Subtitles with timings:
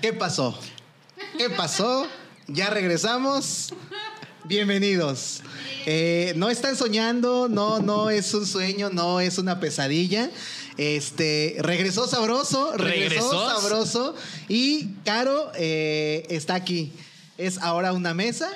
[0.00, 0.56] ¿Qué pasó?
[1.36, 2.06] ¿Qué pasó?
[2.46, 3.74] Ya regresamos.
[4.44, 5.42] Bienvenidos.
[5.86, 10.30] Eh, no están soñando, no, no es un sueño, no es una pesadilla.
[10.76, 14.14] Este, regresó sabroso, regresó, sabroso
[14.48, 16.92] y Caro eh, está aquí.
[17.36, 18.50] Es ahora una mesa,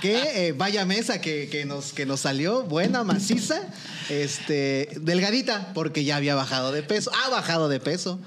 [0.00, 3.60] que eh, vaya mesa que, que nos, que nos salió, buena, maciza,
[4.08, 8.18] este, delgadita, porque ya había bajado de peso, ha bajado de peso.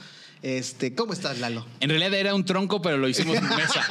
[0.50, 1.66] Este, ¿cómo estás, Lalo?
[1.80, 3.84] En realidad era un tronco, pero lo hicimos en mesa.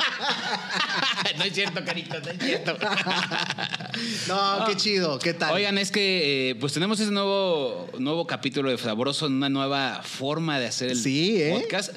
[1.37, 2.77] no es cierto, carito, no es cierto.
[4.29, 5.53] No, qué chido, ¿qué tal?
[5.53, 10.59] Oigan, es que eh, pues tenemos ese nuevo, nuevo capítulo de Sabroso, una nueva forma
[10.61, 11.59] de hacer el Sí, ¿eh?
[11.61, 11.93] podcast.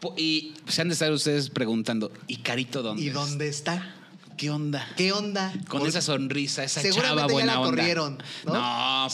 [0.00, 3.02] Po- Y se han de estar ustedes preguntando, ¿y Carito dónde?
[3.02, 3.94] ¿Y dónde está?
[4.36, 4.88] ¿Qué onda?
[4.96, 5.52] ¿Qué onda?
[5.68, 7.70] Con esa sonrisa, esa Seguramente chava ya buena la onda.
[7.70, 8.54] corrieron, ¿no?
[8.54, 8.60] No,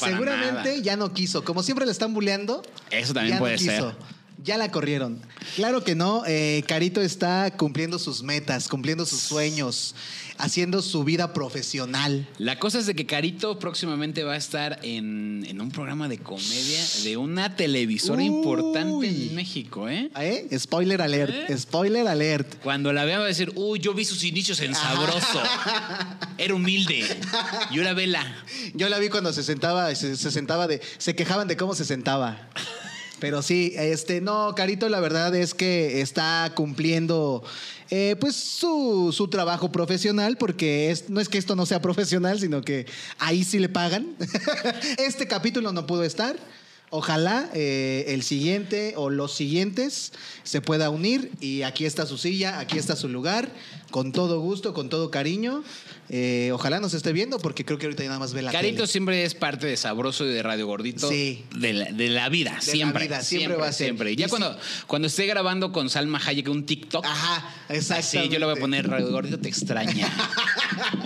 [0.01, 0.83] para Seguramente nada.
[0.83, 1.45] ya no quiso.
[1.45, 2.63] Como siempre le están bulleando.
[2.91, 3.71] Eso también ya no puede quiso.
[3.71, 4.20] ser.
[4.43, 5.21] Ya la corrieron.
[5.57, 6.23] Claro que no.
[6.27, 9.95] eh, Carito está cumpliendo sus metas, cumpliendo sus sueños,
[10.39, 12.27] haciendo su vida profesional.
[12.39, 16.19] La cosa es de que Carito próximamente va a estar en, en un programa de
[16.19, 18.27] comedia de una televisora Uy.
[18.27, 20.11] importante en México, ¿eh?
[20.19, 20.59] ¿Eh?
[20.59, 21.51] Spoiler alert.
[21.51, 21.59] ¿Eh?
[21.59, 22.63] Spoiler alert.
[22.63, 25.43] Cuando la vean va a decir, uy, yo vi sus inicios en Sabroso.
[26.39, 27.05] Era humilde.
[27.71, 28.25] Y ahora vela.
[28.75, 30.81] Yo la vi cuando se sentaba, se, se sentaba de.
[30.99, 32.49] Se quejaban de cómo se sentaba.
[33.21, 37.45] Pero sí, este, no, Carito, la verdad es que está cumpliendo
[37.91, 42.41] eh, pues su, su trabajo profesional, porque es, no es que esto no sea profesional,
[42.41, 42.87] sino que
[43.19, 44.17] ahí sí le pagan.
[44.99, 46.37] este capítulo no pudo estar.
[46.93, 50.13] Ojalá eh, el siguiente o los siguientes
[50.43, 53.49] se pueda unir y aquí está su silla, aquí está su lugar,
[53.91, 55.63] con todo gusto, con todo cariño.
[56.13, 58.79] Eh, ojalá nos esté viendo porque creo que ahorita ya nada más ve la Carito
[58.79, 58.87] tele.
[58.89, 61.09] siempre es parte de Sabroso y de Radio Gordito.
[61.09, 61.45] Sí.
[61.55, 63.05] De la, de la vida, la siempre.
[63.05, 63.87] vida, siempre va a ser.
[63.87, 64.17] Siempre.
[64.17, 64.57] Ya Y cuando,
[64.89, 67.05] cuando esté grabando con Salma Hayek un TikTok.
[67.05, 68.23] Ajá, exacto.
[68.23, 70.07] Sí, yo le voy a poner Radio Gordito te extraña.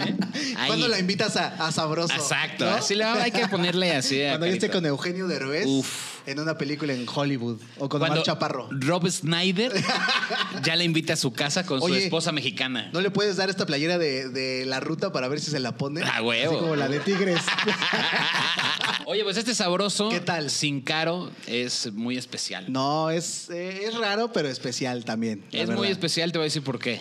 [0.06, 0.16] ¿Eh?
[0.56, 0.68] Ahí.
[0.68, 2.14] ¿Cuándo la invitas a, a Sabroso?
[2.14, 2.64] Exacto.
[2.64, 2.70] ¿no?
[2.72, 4.20] Así le hay que ponerle así.
[4.28, 6.13] Cuando yo esté con Eugenio Derbez Uf.
[6.26, 8.68] En una película en Hollywood o con Cuando Omar Chaparro.
[8.70, 9.72] Rob Snyder
[10.62, 12.90] ya le invita a su casa con su esposa mexicana.
[12.92, 15.76] ¿No le puedes dar esta playera de, de la ruta para ver si se la
[15.76, 16.02] pone?
[16.02, 16.52] Ah, huevo.
[16.52, 17.40] Así como la de Tigres.
[19.06, 20.50] Oye, pues este sabroso, ¿Qué tal?
[20.50, 22.72] sin caro, es muy especial.
[22.72, 25.44] no, es, eh, es raro, pero especial también.
[25.50, 27.00] la es muy especial, te voy a decir por qué.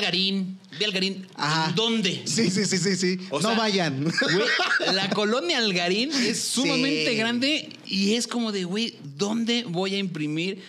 [0.75, 1.27] al Garín, ve al Garín.
[1.35, 1.71] Ajá.
[1.75, 2.23] ¿Dónde?
[2.25, 3.19] Sí, sí, sí, sí, sí.
[3.29, 4.03] O no sea, vayan.
[4.03, 4.47] Güey,
[4.93, 7.15] la colonia Algarín es sumamente Sí.
[7.15, 10.61] grande y es como de, güey, ¿dónde voy a imprimir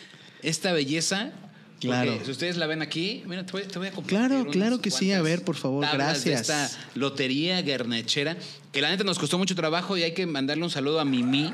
[0.43, 1.33] esta belleza?
[1.77, 2.19] Porque Claro.
[2.25, 4.19] si ustedes la ven aquí, mira, te voy, te voy a compartir.
[4.19, 5.13] Claro, claro que sí.
[5.13, 6.73] A ver, por favor, tablas de gracias.
[6.73, 8.35] esta lotería garnachera,
[8.73, 11.53] que la neta nos costó mucho trabajo y hay que mandarle un saludo a Mimi.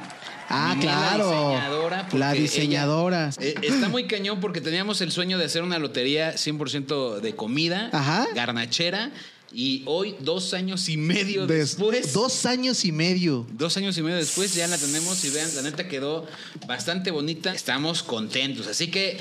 [0.49, 1.29] Ah, Mimi, claro.
[1.29, 2.09] La diseñadora.
[2.13, 3.31] La diseñadora.
[3.41, 7.91] eh, está muy cañón porque teníamos el sueño de hacer una lotería 100% de comida,
[7.93, 8.29] Ajá.
[8.33, 9.11] garnachera,
[9.55, 12.13] y hoy, dos años y medio Des- después.
[12.15, 13.45] Dos años y medio.
[13.53, 16.27] Dos años y medio después ya la tenemos y vean, la neta quedó
[16.67, 17.53] bastante bonita.
[17.53, 18.67] Estamos contentos.
[18.67, 19.19] Así que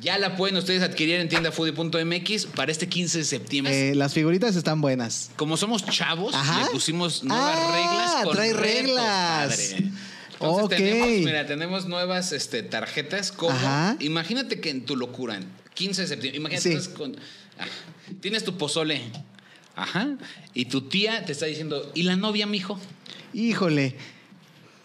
[0.00, 3.90] ya la pueden ustedes adquirir en tiendafoodie.mx para este 15 de septiembre.
[3.90, 5.30] Eh, las figuritas están buenas.
[5.36, 6.64] Como somos chavos, Ajá.
[6.64, 9.56] le pusimos nuevas Ah, reglas con trae retos, reglas.
[9.56, 9.90] padre.
[10.32, 13.96] Entonces tenemos, mira, tenemos nuevas este, tarjetas como, Ajá.
[14.00, 16.76] imagínate que en tu locura, en 15 de septiembre, imagínate Sí.
[16.76, 17.14] estás con,
[17.58, 17.66] ah,
[18.22, 19.02] tienes tu pozole,
[19.76, 20.16] ajá,
[20.54, 22.80] y tu tía te está diciendo, ¿y la novia, mijo?
[23.34, 23.96] Híjole.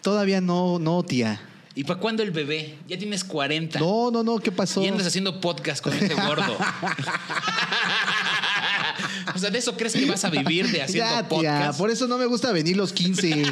[0.02, 1.42] Todavía no, no, tía.
[1.78, 2.78] ¿Y para cuándo el bebé?
[2.88, 3.80] Ya tienes 40.
[3.80, 4.82] No, no, no, ¿qué pasó?
[4.82, 6.58] Y andas haciendo podcast con este gordo.
[9.36, 11.78] o sea, ¿de eso crees que vas a vivir de haciendo ya, tía, podcast?
[11.78, 13.44] por eso no me gusta venir los 15.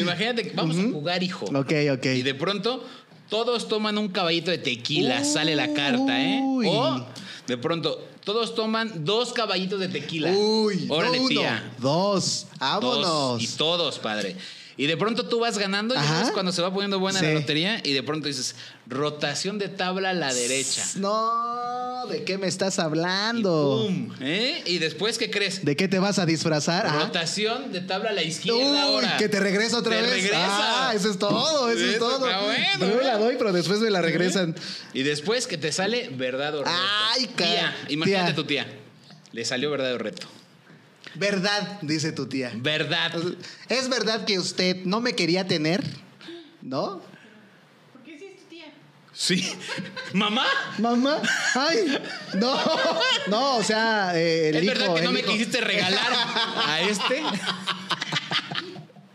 [0.00, 1.46] Imagínate, vamos a jugar, hijo.
[1.46, 2.06] ok, ok.
[2.06, 2.84] Y de pronto,
[3.28, 6.40] todos toman un caballito de tequila, sale la carta, ¿eh?
[6.42, 6.66] Uy.
[6.68, 7.06] O
[7.46, 10.32] de pronto, todos toman dos caballitos de tequila.
[10.32, 11.72] Uy, Órale, no uno, tía.
[11.78, 12.46] dos.
[12.58, 13.04] Vámonos.
[13.04, 14.36] Dos, y todos, padre.
[14.76, 17.26] Y de pronto tú vas ganando, y sabes cuando se va poniendo buena Sí.
[17.26, 18.56] la lotería, y de pronto dices,
[18.88, 20.84] rotación de tabla a la derecha.
[20.96, 23.84] No, ¿de qué me estás Y hablando?
[23.86, 24.10] ¡pum!
[24.20, 24.62] ¿Eh?
[24.66, 25.64] Y después, ¿qué crees?
[25.64, 26.92] ¿De qué te vas a disfrazar?
[26.92, 29.16] Rotación de tabla a la izquierda Uy, ahora.
[29.16, 30.10] que te regresa otra Te vez.
[30.10, 30.88] regresa.
[30.88, 32.18] Ah, eso es todo, eso es todo.
[32.18, 32.46] bueno,
[32.80, 33.04] Yo ¿eh?
[33.04, 34.56] la doy, pero después me la regresan.
[34.92, 36.76] Y después que te sale verdad o reto.
[37.14, 38.34] Ay, ca- Tía, imagínate tía.
[38.34, 38.66] tu tía.
[39.32, 40.26] Le salió verdad o reto.
[41.14, 42.52] Verdad, dice tu tía.
[42.56, 43.12] Verdad.
[43.68, 45.82] ¿Es verdad que usted no me quería tener?
[46.62, 47.02] ¿No?
[49.14, 49.48] Sí.
[50.12, 50.46] ¿Mamá?
[50.78, 51.22] Mamá,
[51.54, 51.98] ay,
[52.34, 52.58] no,
[53.28, 56.12] no, o sea, eh, el ¿Es hijo, verdad que no me quisiste regalar
[56.66, 57.22] a este?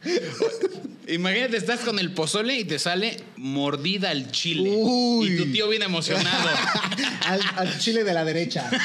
[1.09, 4.71] Imagínate, estás con el pozole y te sale mordida al chile.
[4.75, 5.33] Uy.
[5.33, 6.49] Y tu tío viene emocionado.
[7.25, 8.69] al, al chile de la derecha.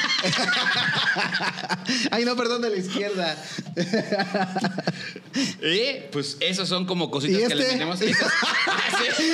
[2.11, 3.37] Ay, no, perdón, de la izquierda.
[5.63, 6.09] ¿Eh?
[6.13, 7.73] Pues esos son como cositas ¿Y que le este?
[7.75, 8.01] metemos.
[8.67, 9.25] Ah, sí.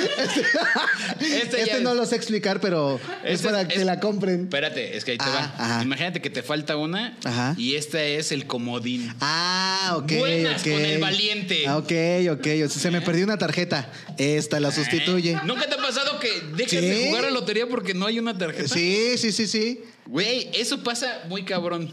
[1.19, 4.43] Este, Este es- no lo sé explicar, pero es Este para que es- la compren.
[4.43, 5.65] Espérate, es que ahí te Ah, va.
[5.65, 5.83] ajá.
[5.83, 7.55] Imagínate que te falta una Ajá.
[7.57, 9.13] y esta es el comodín.
[9.21, 10.11] Ah, ok.
[10.17, 11.65] Buenas con el valiente.
[11.67, 11.91] Ah, ok,
[12.31, 12.47] ok.
[12.65, 13.91] O sea, se me perdió una tarjeta.
[14.17, 15.31] Esta la sustituye.
[15.33, 15.39] ¿Eh?
[15.45, 17.07] ¿Nunca te ha pasado que dejas de Sí.
[17.07, 18.67] jugar a la lotería porque no hay una tarjeta?
[18.67, 19.81] Sí, sí, sí, sí.
[20.07, 21.89] Güey, eso pasa muy cabrón.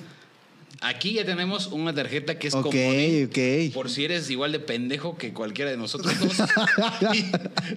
[0.80, 3.24] Aquí ya tenemos una tarjeta que es Ok, comodín.
[3.26, 3.74] ok.
[3.74, 6.36] Por si eres igual de pendejo que cualquiera de nosotros dos.
[7.14, 7.24] y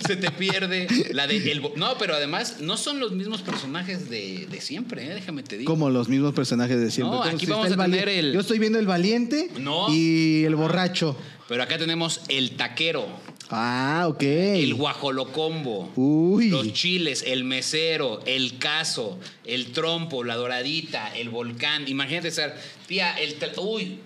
[0.06, 4.46] se te pierde la de el No, pero además no son los mismos personajes de,
[4.52, 5.16] de siempre, ¿eh?
[5.16, 5.72] déjame te digo.
[5.72, 7.18] Como los mismos personajes de siempre.
[7.18, 9.88] No, aquí si vamos a tener el- Yo estoy viendo el valiente No.
[9.92, 11.18] y el borracho.
[11.51, 13.06] Pero acá tenemos el taquero,
[13.50, 14.21] Ah, ok.
[14.24, 15.92] el guajolocombo.
[15.98, 16.48] Uy.
[16.48, 21.89] Los chiles, el mesero, el caso, el trompo, la doradita, el volcán.
[21.89, 22.56] Imagínate estar,
[22.88, 23.36] tía, el.
[23.57, 24.00] Uy,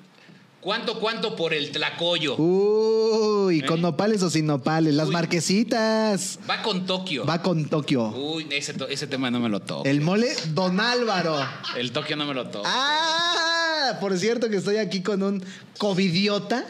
[0.59, 2.35] ¿cuánto, cuánto por el tlacoyo?
[2.37, 3.81] Uy, con ¿Eh?
[3.83, 4.95] nopales o sin nopales.
[4.95, 5.13] Las Uy.
[5.13, 6.39] marquesitas.
[6.49, 7.27] Va con Tokio.
[7.27, 8.07] Va con Tokio.
[8.07, 9.85] Uy, ese, ese tema no me lo toco.
[9.85, 11.37] El mole Don Álvaro.
[11.77, 12.65] El Tokio no me lo toco.
[12.67, 15.43] Ah, por cierto que estoy aquí con un
[15.77, 16.65] covidiota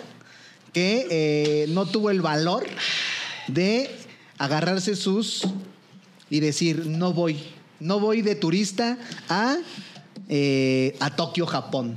[0.75, 2.65] que eh, no tuvo el valor
[3.47, 3.89] de
[4.37, 5.47] agarrarse sus
[6.29, 7.39] y decir no voy,
[7.79, 8.97] no voy de turista
[9.29, 9.55] a,
[10.27, 11.95] eh, a Tokio, Japón.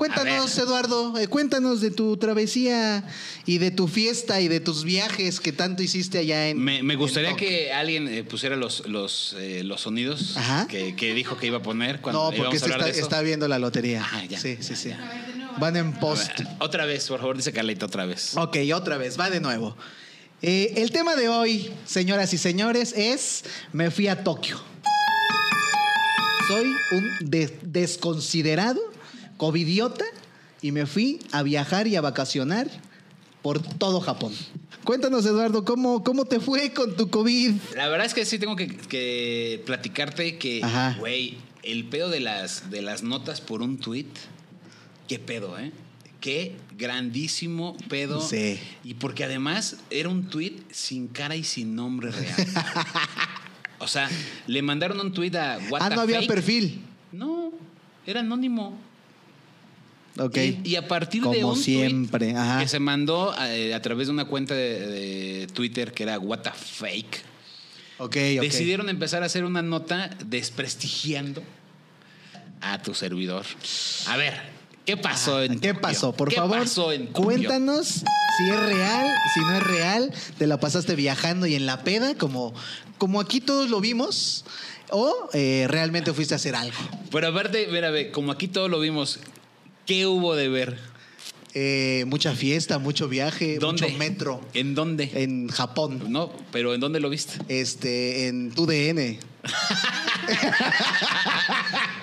[0.00, 3.04] Cuéntanos, Eduardo, eh, cuéntanos de tu travesía
[3.44, 6.58] y de tu fiesta y de tus viajes que tanto hiciste allá en.
[6.58, 10.38] Me, me gustaría en que alguien eh, pusiera los, los, eh, los sonidos
[10.70, 13.58] que, que dijo que iba a poner cuando No, porque a este está, viendo la
[13.58, 14.02] lotería.
[14.10, 14.40] Ah, ya.
[14.40, 14.90] Sí, sí, sí.
[15.58, 16.38] Van en post.
[16.38, 18.34] Ver, Otra vez, por favor, dice Carlita, otra vez.
[18.38, 19.76] Ok, otra vez, va de nuevo.
[20.40, 23.44] El tema de hoy, señoras y señores, es
[23.74, 24.58] me fui a Tokio.
[26.48, 28.80] Soy un de- desconsiderado,
[29.40, 30.04] covidiota,
[30.60, 32.70] y me fui a viajar y a vacacionar
[33.40, 34.34] por todo Japón.
[34.84, 37.54] Cuéntanos, Eduardo, ¿cómo, cómo te fue con tu COVID?
[37.74, 40.60] La verdad es que sí tengo que, que platicarte que,
[40.98, 44.08] güey, el pedo de las, de las notas por un tweet,
[45.08, 45.72] qué pedo, ¿eh?
[46.20, 48.20] Qué grandísimo pedo.
[48.20, 48.60] Sí.
[48.84, 52.46] Y porque además era un tweet sin cara y sin nombre real.
[53.78, 54.06] o sea,
[54.46, 56.28] le mandaron un tweet a What ah, no había Fake.
[56.28, 56.82] perfil.
[57.10, 57.54] No,
[58.06, 58.89] era anónimo.
[60.18, 60.36] Ok.
[60.36, 62.60] Y, y a partir de Como un tweet siempre, ajá.
[62.60, 66.40] que se mandó eh, a través de una cuenta de, de Twitter que era What
[66.40, 67.22] the Fake.
[67.98, 68.16] ok, ok.
[68.42, 71.42] Decidieron empezar a hacer una nota desprestigiando
[72.60, 73.46] a tu servidor.
[74.08, 74.34] A ver,
[74.84, 75.80] ¿qué pasó en ¿Qué Tokio?
[75.80, 76.12] pasó?
[76.12, 77.86] Por ¿Qué favor, pasó en cuéntanos
[78.38, 82.14] si es real, si no es real, te la pasaste viajando y en la peda,
[82.16, 82.52] como,
[82.98, 84.44] como aquí todos lo vimos,
[84.90, 86.76] o eh, realmente fuiste a hacer algo.
[87.10, 89.20] Pero aparte, mira, ve, como aquí todo lo vimos,
[89.90, 90.78] ¿qué hubo de ver?
[91.52, 93.86] Eh, mucha fiesta, mucho viaje, ¿Dónde?
[93.88, 95.10] mucho metro ¿En dónde?
[95.14, 96.04] en Japón.
[96.06, 97.40] No, pero ¿en dónde lo viste?
[97.48, 99.18] Este, en tu DN.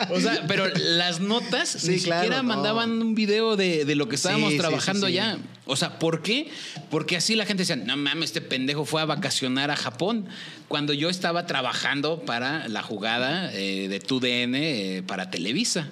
[0.10, 2.50] O sea, pero las notas Sí, ni claro, siquiera no.
[2.56, 5.38] mandaban un video de, de lo que estábamos Sí, trabajando sí, allá.
[5.66, 6.50] O sea, ¿por qué?
[6.92, 10.28] Porque así la gente decía, no mames, este pendejo fue a vacacionar a Japón.
[10.68, 15.90] Cuando yo estaba trabajando para la jugada eh, de tu DN para Televisa.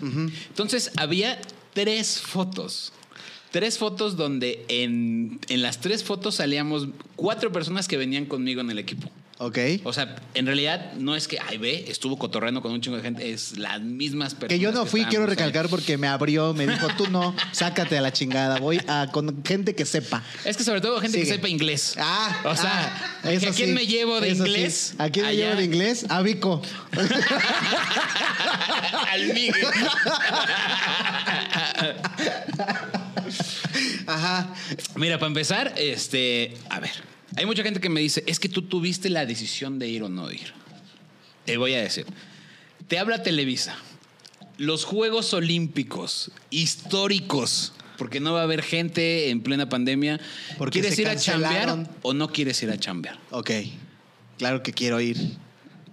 [0.49, 1.39] Entonces había
[1.75, 2.91] tres fotos.
[3.51, 8.72] Tres fotos donde en, en las tres fotos salíamos cuatro personas que venían conmigo en
[8.72, 9.12] el equipo.
[9.38, 9.58] Ok.
[9.84, 13.04] O sea, en realidad no es que, ay, ve, estuvo cotorreando con un chingo de
[13.04, 14.58] gente, es las mismas personas.
[14.58, 15.32] Que yo no fui, quiero ahí.
[15.32, 19.44] recalcar porque me abrió, me dijo, tú no, sácate a la chingada, voy a, con
[19.44, 20.24] gente que sepa.
[20.46, 21.96] Es que sobre todo gente que sepa inglés.
[22.00, 24.38] Ah, o sea, ah, ¿a quién sí, me llevo de sí.
[24.38, 24.96] inglés?
[25.00, 26.06] ¿A quién me llevo de inglés?
[26.08, 26.62] A Vico.
[29.12, 29.68] Al Miguel.
[34.08, 34.54] Ajá.
[34.96, 36.92] Mira, para empezar, este, a ver,
[37.36, 40.10] hay mucha gente que me dice, es que tú tuviste la decisión de ir o
[40.10, 40.53] no ir.
[41.46, 42.05] Te voy a decir,
[42.88, 43.75] Te habla Televisa.
[44.58, 50.20] Los Juegos Olímpicos históricos, porque no va a haber gente en plena pandemia.
[50.58, 53.17] Porque ¿Quieres ir a chambear o no quieres ir a chambear?
[53.32, 53.51] Ok.
[54.38, 55.17] Claro que quiero ir.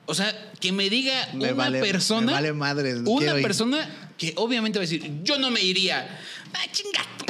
[0.07, 2.27] O sea, que me diga Me una vale- persona.
[2.27, 3.43] me vale madre, Una ir.
[3.43, 6.19] persona que obviamente va a decir, yo no me iría.
[6.55, 7.25] Ah, chingato.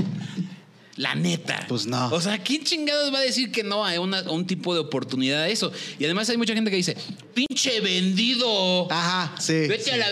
[1.03, 1.65] La neta.
[1.69, 2.09] Pues no.
[2.13, 4.81] O sea, ¿quién chingados va a decir que no a, una- a un tipo de
[4.81, 5.73] oportunidad de eso?
[5.99, 6.97] Y además hay mucha gente que dice,
[7.35, 8.91] pinche vendido.
[8.91, 9.67] Ajá, sí.
[9.67, 9.91] Vete sí.
[9.91, 10.07] a la.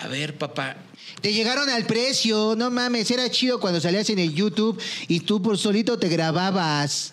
[0.00, 0.76] A ver, papá.
[1.20, 5.42] Te llegaron al precio, no mames, era chido cuando salías en el YouTube y tú
[5.42, 7.12] por solito te grababas.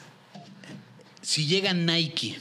[1.23, 2.37] Si llega Nike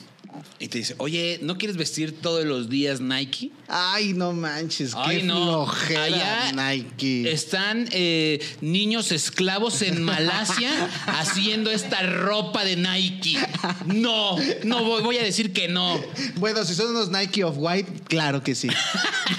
[0.58, 3.50] y te dice, oye, ¿no quieres vestir todos los días Nike?
[3.68, 5.66] Ay, no manches, Ay, qué no.
[5.66, 7.30] flojera, Allá Nike.
[7.32, 10.70] Están eh, niños esclavos en Malasia
[11.06, 13.38] haciendo esta ropa de Nike.
[13.86, 16.00] No, no voy, voy a decir que no.
[16.36, 18.68] Bueno, si son unos Nike of White, claro que sí.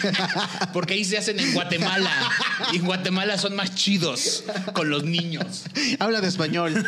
[0.74, 2.12] Porque ahí se hacen en Guatemala.
[2.74, 5.64] Y en Guatemala son más chidos con los niños.
[6.00, 6.84] Habla de español.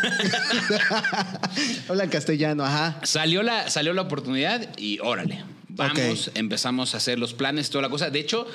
[1.89, 2.99] Habla castellano, ajá.
[3.03, 5.43] Salió la, salió la oportunidad y órale.
[5.77, 8.09] Vamos, empezamos a hacer los planes, toda la cosa.
[8.09, 8.47] De hecho,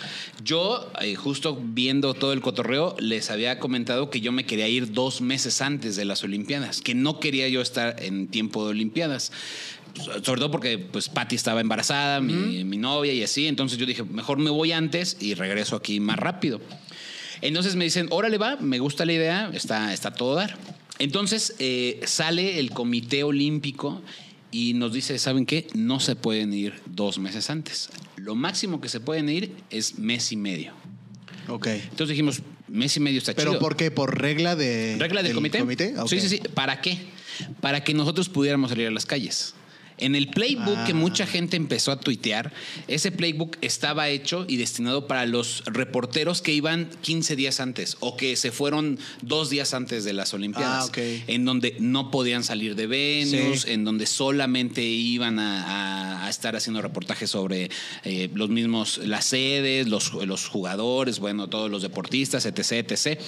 [0.44, 4.92] yo, eh, justo viendo todo el cotorreo, les había comentado que yo me quería ir
[4.92, 9.32] dos meses antes de las Olimpiadas, que no quería yo estar en tiempo de Olimpiadas.
[9.96, 13.46] So- Sobre todo porque pues Patty estaba embarazada, mi, mi novia y así.
[13.46, 16.60] Entonces yo dije, mejor me voy antes y regreso aquí más rápido.
[17.40, 20.56] Entonces me dicen, órale va, me gusta la idea, está, está todo dar.
[20.98, 24.00] Entonces eh, sale el Comité Olímpico
[24.52, 25.66] y nos dice, ¿saben qué?
[25.74, 27.88] No se pueden ir dos meses antes.
[28.16, 30.74] Lo máximo que se pueden ir es mes y medio.
[31.48, 31.66] Ok.
[31.68, 33.60] Entonces dijimos, mes y medio está ¿Pero chido.
[33.60, 33.90] por qué?
[33.90, 35.62] ¿Por regla de ¿Regla del comité?
[35.98, 36.06] Ok.
[36.08, 36.40] Sí, sí, sí.
[36.54, 36.98] ¿Para qué?
[37.60, 39.54] Para que nosotros pudiéramos salir a las calles.
[39.98, 40.96] En el playbook que Ah.
[40.96, 42.52] mucha gente empezó a tuitear,
[42.88, 48.16] ese playbook estaba hecho y destinado para los reporteros que iban 15 días antes o
[48.16, 50.84] que se fueron dos días antes de las Olimpiadas.
[50.84, 50.98] Ah, ok.
[51.28, 53.70] En donde no podían salir de venues, Sí.
[53.72, 55.62] en donde solamente iban a,
[56.22, 57.70] a- a estar haciendo reportajes sobre
[58.04, 63.20] eh, los mismos, las sedes, los, los jugadores, bueno, todos los deportistas, etc, etc.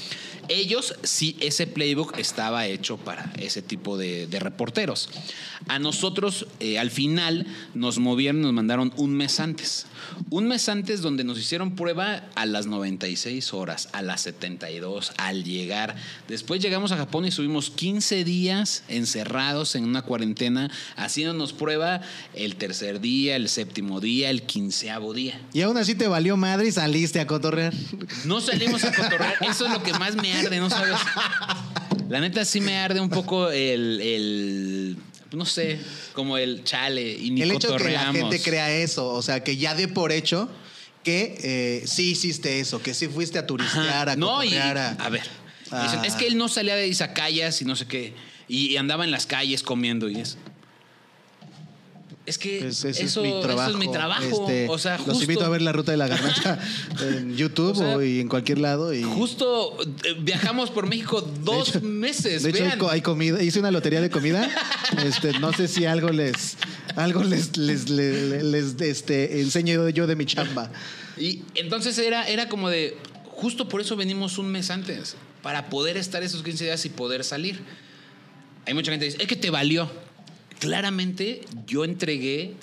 [0.48, 5.08] Ellos, sí, ese playbook estaba hecho para ese tipo de, de reporteros.
[5.68, 9.86] A nosotros, eh, al final, nos movieron, nos mandaron un mes antes.
[10.30, 15.44] Un mes antes donde nos hicieron prueba a las 96 horas, a las 72, al
[15.44, 15.96] llegar.
[16.28, 22.00] Después llegamos a Japón y subimos 15 días encerrados en una cuarentena, haciéndonos prueba
[22.34, 25.40] el tercer día, el séptimo día, el quinceavo día.
[25.52, 27.74] Y aún así te valió madre y saliste a cotorrear.
[28.24, 29.36] No salimos a cotorrear.
[29.48, 30.96] Eso es lo que más me arde, ¿no sabes?
[32.08, 34.96] La neta sí me arde un poco el, el
[35.34, 35.78] no sé,
[36.12, 39.56] como el chale y ni El hecho que la gente crea eso, o sea, que
[39.56, 40.48] ya de por hecho
[41.02, 44.12] que eh, sí hiciste eso, que sí fuiste a turistear, Ajá.
[44.12, 44.90] a No, y a...
[44.92, 45.22] a ver,
[45.70, 45.82] Ah.
[45.84, 48.14] dicen, es que él no salía de izakayas y no sé qué,
[48.48, 50.36] y andaba en las calles comiendo y eso.
[52.26, 53.70] Es que Pues eso, es mi trabajo.
[53.70, 54.22] eso es mi trabajo.
[54.22, 56.58] Este, o sea, Los justo, invito a ver la ruta de la garnacha
[57.02, 58.94] en YouTube O sea, o y en cualquier lado.
[58.94, 62.42] Y, justo eh, viajamos por México dos hecho- meses.
[62.42, 63.42] De hecho, hay, comida.
[63.42, 64.48] Hice una lotería de comida.
[65.04, 66.56] Este, no sé si algo les,
[66.94, 70.70] algo les, les, les, les, este, enseño yo de mi chamba.
[71.18, 72.96] Y entonces era, era como de,
[73.32, 77.24] justo por eso venimos un mes antes, para poder estar esos 15 días y poder
[77.24, 77.60] salir.
[78.66, 79.90] Hay mucha gente que dice, es que te valió.
[80.64, 82.54] Claramente yo entregué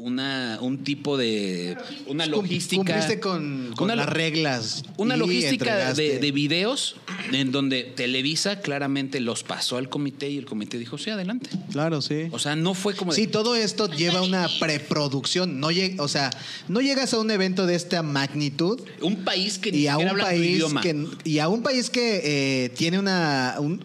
[0.00, 2.76] una, un tipo de, una logística.
[2.84, 4.84] Cumpliste con, con una, las reglas.
[4.96, 6.94] una logística de, de videos
[7.32, 11.50] en donde Televisa claramente los pasó al comité y el comité dijo, sí, adelante.
[11.72, 12.28] Claro, sí.
[12.30, 13.10] O sea, no fue como...
[13.12, 15.58] de- Sí, todo esto lleva una preproducción.
[15.58, 16.30] No lleg- o sea,
[16.68, 20.06] no llegas a un evento de esta magnitud un país que ni y a un
[20.06, 20.80] habla tu país idioma.
[20.80, 23.82] que y a un país que eh, tiene una un-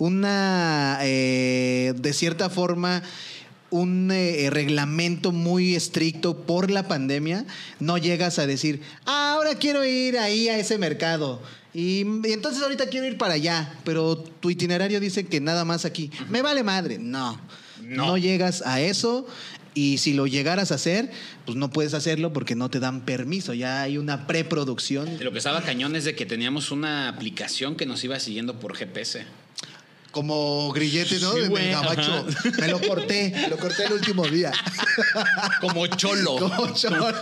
[0.00, 3.02] una eh, de cierta forma
[3.68, 7.44] un eh, reglamento muy estricto por la pandemia,
[7.78, 11.40] no llegas a decir, "Ah, ahora quiero ir ahí a ese mercado.
[11.72, 15.84] Y, y entonces ahorita quiero ir para allá, pero tu itinerario dice que nada más
[15.84, 16.10] aquí.
[16.28, 16.98] Me vale madre.
[16.98, 17.40] No.
[17.82, 18.06] No.
[18.06, 19.26] No llegas a eso
[19.74, 21.10] y si lo llegaras a hacer,
[21.44, 23.54] pues no puedes hacerlo porque no te dan permiso.
[23.54, 25.08] Ya hay una preproducción.
[25.20, 28.74] Lo que estaba cañón es de que teníamos una aplicación que nos iba siguiendo por
[28.76, 29.24] GPS.
[30.10, 31.32] Como grillete, ¿no?
[31.34, 32.00] Sí, De gabacho.
[32.28, 32.50] ajá.
[32.60, 34.50] Me lo corté, me lo corté el último día.
[35.60, 36.36] Como cholo.
[36.38, 37.14] Como cholo.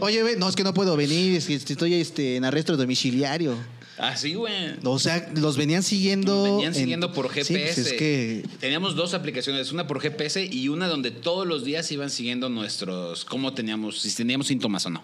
[0.00, 3.56] Oye, ve, no, es que no puedo venir, es que estoy este, en arresto domiciliario.
[3.98, 4.74] Así, güey.
[4.84, 6.42] O sea, los venían siguiendo.
[6.44, 7.74] Venían en- siguiendo por Sí, GPS.
[7.82, 11.90] pues es que Teníamos dos aplicaciones, una por GPS y una donde todos los días
[11.92, 15.02] iban siguiendo nuestros, cómo teníamos, si teníamos síntomas o no.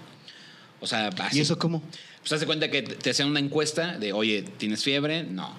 [0.81, 1.39] O sea, así.
[1.39, 1.83] ¿Y eso cómo?
[2.21, 5.25] Pues haz de cuenta que te hacían una encuesta de, oye, ¿tienes fiebre?
[5.25, 5.55] No.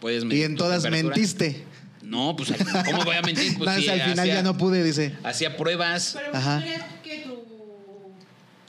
[0.00, 1.14] ¿Puedes Y en todas temperatura?
[1.16, 1.64] mentiste.
[2.02, 2.50] No, pues,
[2.86, 3.58] ¿cómo voy a mentir?
[3.58, 5.14] Pues sí, al final hacía- ya no pude, dice.
[5.24, 6.58] Hacía pruebas, Pero Ajá.
[6.58, 6.82] ¿tú crees
[7.22, 7.38] que tu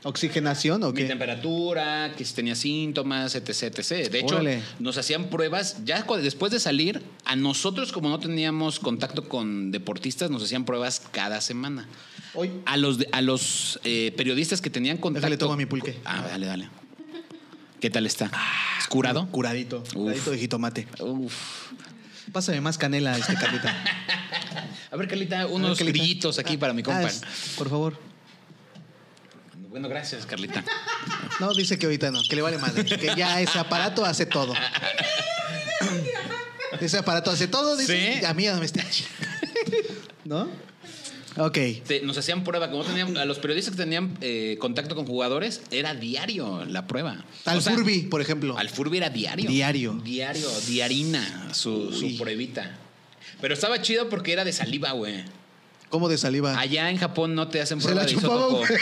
[0.03, 1.05] ¿Oxigenación o mi qué?
[1.05, 4.09] temperatura, que si tenía síntomas, etc, etc.
[4.09, 4.61] De hecho, Órale.
[4.79, 10.29] nos hacían pruebas, ya después de salir, a nosotros como no teníamos contacto con deportistas,
[10.31, 11.87] nos hacían pruebas cada semana.
[12.33, 12.49] Hoy.
[12.65, 15.21] A los, de- a los eh, periodistas que tenían contacto...
[15.25, 15.97] Déjale, toma mi pulque.
[16.05, 16.69] Ah, dale, dale.
[17.79, 18.29] ¿Qué tal está?
[18.79, 19.27] ¿Es curado?
[19.31, 19.83] Curadito.
[19.93, 20.87] Curadito de jitomate.
[20.99, 21.33] Uf.
[22.33, 23.73] Pásame más canela, este Carlita.
[24.91, 25.97] A ver, Carlita, ver, unos Carlita.
[25.99, 27.07] grillitos aquí para mi Ah, compa.
[27.07, 27.21] es-
[27.57, 27.97] por favor.
[29.69, 30.63] Bueno, gracias, Carlita.
[31.39, 32.83] No, dice que ahorita no, que le vale madre.
[32.85, 34.53] Que ya ese aparato hace todo.
[36.79, 38.19] Ese aparato hace todo, dice.
[38.19, 38.25] ¿Sí?
[38.25, 38.81] A mí ya no me está.
[40.23, 40.47] ¿No?
[41.39, 41.57] Ok.
[41.87, 45.61] Te- nos hacían prueba, como tenían, a los periodistas que tenían eh, contacto con jugadores,
[45.71, 47.23] era diario la prueba.
[47.45, 48.57] Al O sea, Furby, por ejemplo.
[48.57, 49.49] Al Furby era diario.
[49.49, 49.93] Diario.
[50.03, 52.77] Diario, diarina, su, su pruebita.
[53.39, 55.23] Pero estaba chido porque era de saliva, güey.
[55.89, 56.59] ¿Cómo de saliva?
[56.59, 58.65] Allá en Japón no te hacen Se prueba la de chupaba, isótopo.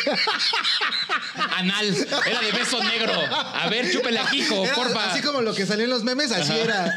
[1.57, 1.95] Anal.
[2.25, 3.13] Era de beso negro.
[3.13, 5.11] A ver, chúpele aquí, hijo, Era porfa.
[5.11, 6.93] Así como lo que salió en los memes, así era.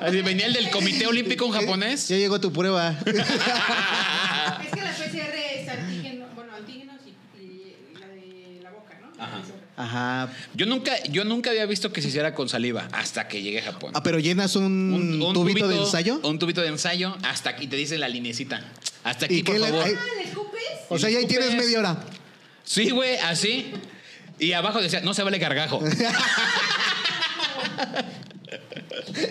[0.00, 2.08] Así venía el del Comité Olímpico en japonés.
[2.08, 2.94] Ya llegó tu prueba.
[3.08, 9.22] Es que la PCR es antígeno, bueno, antígenos y, y la de la boca, ¿no?
[9.22, 9.42] Ajá.
[9.76, 10.32] Ajá.
[10.54, 13.64] Yo nunca, yo nunca había visto que se hiciera con saliva hasta que llegué a
[13.64, 13.92] Japón.
[13.94, 16.20] Ah, pero llenas un, tubito, de ensayo.
[16.24, 18.60] Un tubito de ensayo hasta aquí te dice la linecita.
[19.04, 19.84] Hasta aquí, ¿Y por favor.
[19.84, 20.62] Ah, ¿le escupes?
[20.88, 21.96] O sea, ya ahí tienes media hora.
[22.68, 23.72] Sí, güey, así.
[24.38, 25.82] Y abajo decía, no se vale gargajo.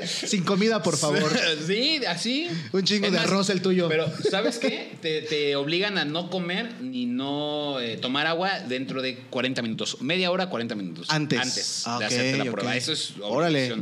[0.06, 1.32] Sin comida, por favor.
[1.68, 2.48] sí, así.
[2.72, 3.88] Un chingo Es de arroz el tuyo.
[3.88, 4.98] Pero, ¿sabes qué?
[5.02, 10.02] Te, te obligan a no comer ni no eh, tomar agua dentro de 40 minutos.
[10.02, 11.06] Media hora, 40 minutos.
[11.10, 11.40] Antes.
[11.40, 12.76] Antes Ah, de ok, hacerte la prueba.
[12.76, 13.76] Eso es Órale.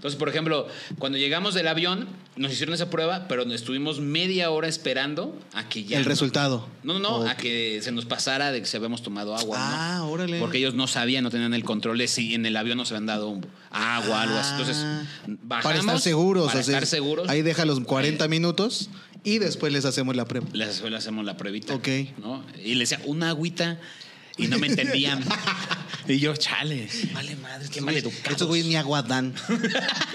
[0.00, 0.66] Entonces, por ejemplo,
[0.98, 5.84] cuando llegamos del avión, nos hicieron esa prueba, pero estuvimos media hora esperando a que
[5.84, 5.98] ya.
[5.98, 6.66] El no- resultado.
[6.82, 9.58] No, no, no, a que se nos pasara de que si habíamos tomado agua.
[9.58, 9.62] no.
[9.66, 10.38] Ah, órale.
[10.40, 13.04] Porque ellos no sabían, no tenían el control de si en el avión nos habían
[13.04, 13.38] dado
[13.70, 14.52] agua, algo así.
[14.52, 15.62] Entonces, Ah, bajamos.
[15.64, 16.46] para estar seguros.
[16.46, 17.28] Para o sea, estar seguros.
[17.28, 18.88] Ahí deja los 40 minutos
[19.22, 20.46] y después les hacemos la prueba.
[20.54, 21.74] Les, le hacemos la pruebita.
[21.74, 21.88] Ok.
[22.22, 22.42] ¿no?
[22.64, 23.78] Y le decía, una agüita.
[24.36, 25.24] Y no me entendían.
[26.08, 28.30] y yo, chale, vale madre, qué mal educados.
[28.30, 29.34] Estos güeyes ni agua dan.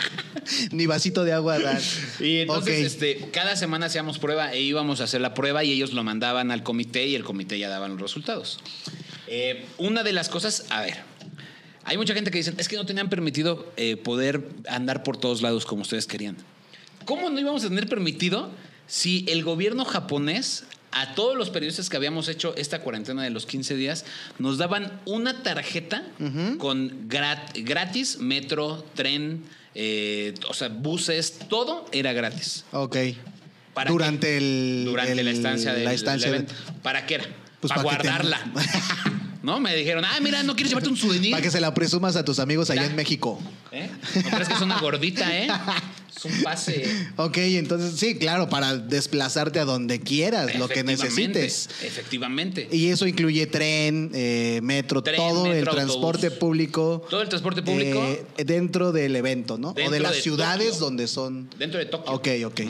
[0.72, 1.82] ni vasito de agua dan.
[2.20, 5.94] Y entonces, este, cada semana hacíamos prueba e íbamos a hacer la prueba y ellos
[5.94, 8.60] lo mandaban al comité y el comité ya daban los resultados.
[9.28, 10.98] Eh, una de las cosas, a ver,
[11.84, 15.42] hay mucha gente que dice, es que no tenían permitido eh, poder andar por todos
[15.42, 16.38] lados como ustedes querían.
[17.06, 18.52] ¿Cómo no íbamos a tener permitido
[18.88, 23.46] si el gobierno japonés a todos los periodistas que habíamos hecho esta cuarentena de los
[23.46, 24.06] 15 días
[24.40, 26.04] nos daban una tarjeta
[26.58, 29.44] con grat- gratis, metro, tren,
[29.76, 32.64] eh, o sea, buses, todo era gratis.
[32.72, 32.96] Ok.
[33.74, 34.38] ¿Para Durante qué?
[34.38, 34.84] el.
[34.86, 36.54] Durante el- la estancia del, la del estancia de- evento.
[36.82, 37.26] ¿Para qué era?
[37.60, 38.40] Pues para guardarla.
[39.44, 39.60] ¿No?
[39.60, 41.30] Me dijeron, ah, mira, ¿no quieres llevarte un souvenir?
[41.32, 43.40] Para que se la presumas a tus amigos allá en México.
[43.72, 43.90] ¿Eh?
[44.24, 45.48] ¿No crees que es una gordita, eh?
[46.16, 46.86] Es un pase.
[47.18, 51.70] Ok, entonces sí, claro, para desplazarte a donde quieras, lo que necesites.
[51.84, 52.68] Efectivamente.
[52.72, 56.40] Y eso incluye tren, eh, metro, Tren, todo el transporte autobús.
[56.40, 57.06] público.
[57.10, 58.02] Todo el transporte público.
[58.38, 59.70] eh, dentro del evento, ¿no?
[59.70, 60.86] o de las de ciudades Tokio.
[60.86, 61.50] donde son.
[61.58, 62.14] Dentro de Tokio.
[62.14, 62.62] Ok, ok.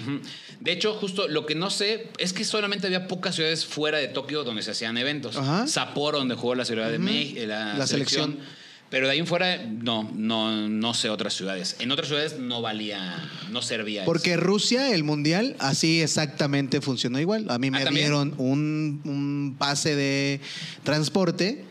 [0.59, 4.07] De hecho, justo lo que no sé es que solamente había pocas ciudades fuera de
[4.07, 5.35] Tokio donde se hacían eventos.
[5.35, 5.67] Ajá.
[5.67, 8.31] Sapporo, donde jugó la Ciudad de México, la, La selección.
[8.31, 8.64] selección.
[8.95, 11.75] Pero de ahí en fuera, no, no, no sé otras ciudades.
[11.79, 14.03] En otras ciudades no valía, no servía.
[14.03, 14.05] eso.
[14.05, 17.47] Porque Rusia, el mundial, así exactamente funcionó igual.
[17.49, 18.05] A mí me Ah, ¿también?
[18.05, 20.39] dieron un, un pase de
[20.83, 21.65] transporte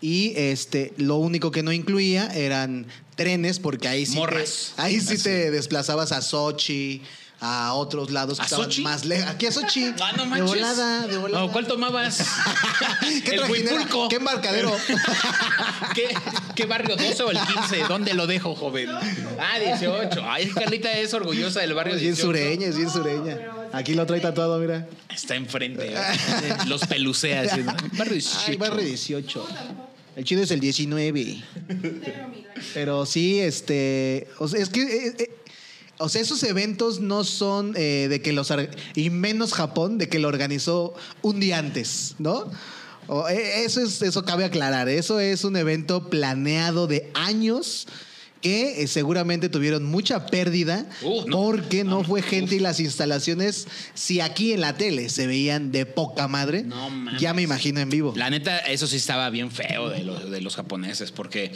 [0.00, 4.74] y este lo único que no incluía eran trenes, porque ahí sí, te, Morras.
[4.76, 5.22] ahí sí Así.
[5.22, 7.02] te desplazabas a Sochi,
[7.46, 8.82] a otros lados que ¿A estaban Sochi?
[8.82, 9.28] más lejos.
[9.28, 9.92] Aquí a Sochi.
[10.00, 10.48] Ah, no de manches.
[10.48, 11.44] volada, de volada.
[11.44, 12.24] No, ¿Cuál tomabas?
[13.24, 13.86] ¿Qué trajinera?
[14.08, 14.74] ¿Qué embarcadero?
[15.94, 16.08] ¿Qué,
[16.54, 17.84] ¿Qué barrio 12 o el 15?
[17.88, 18.88] ¿Dónde lo dejo, joven?
[18.90, 20.22] Ah, 18.
[20.26, 22.26] Ay, Carlita es orgullosa del barrio es bien 18.
[22.26, 23.38] sureña, es bien sureña.
[23.72, 24.86] Aquí lo trae tatuado, mira.
[25.14, 25.92] Está enfrente.
[25.94, 26.56] ¿eh?
[26.66, 27.42] Los pelucea.
[27.42, 27.74] así, ¿no?
[27.92, 28.44] Barrio 18.
[28.46, 29.46] Ay, barrio 18.
[30.16, 31.42] El chido es el 19.
[32.72, 34.28] Pero sí, este.
[34.38, 34.80] O sea, es que.
[34.82, 35.30] eh, eh,
[35.98, 38.52] o sea, esos eventos no son eh, de que los.
[38.94, 42.50] Y menos Japón, de que lo organizó un día antes, ¿no?
[43.30, 44.88] Eh, eso, es, eso cabe aclarar.
[44.88, 47.86] Eso es un evento planeado de años
[48.44, 51.36] que eh, seguramente tuvieron mucha pérdida Uh, no.
[51.40, 52.60] porque no, No, fue gente uf.
[52.60, 57.32] y las instalaciones, si aquí en la tele se veían de poca madre, No ya
[57.32, 58.12] me imagino en vivo.
[58.16, 61.52] La neta, eso sí estaba bien feo de los, de los japoneses, porque,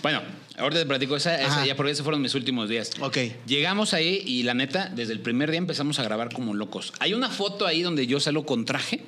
[0.00, 0.22] bueno,
[0.56, 2.92] ahorita te platico esa, esa ya porque esos fueron mis últimos días.
[3.00, 3.18] Ok.
[3.46, 6.92] Llegamos ahí y la neta, desde el primer día empezamos a grabar como locos.
[7.00, 9.02] Hay una foto ahí donde yo salgo con traje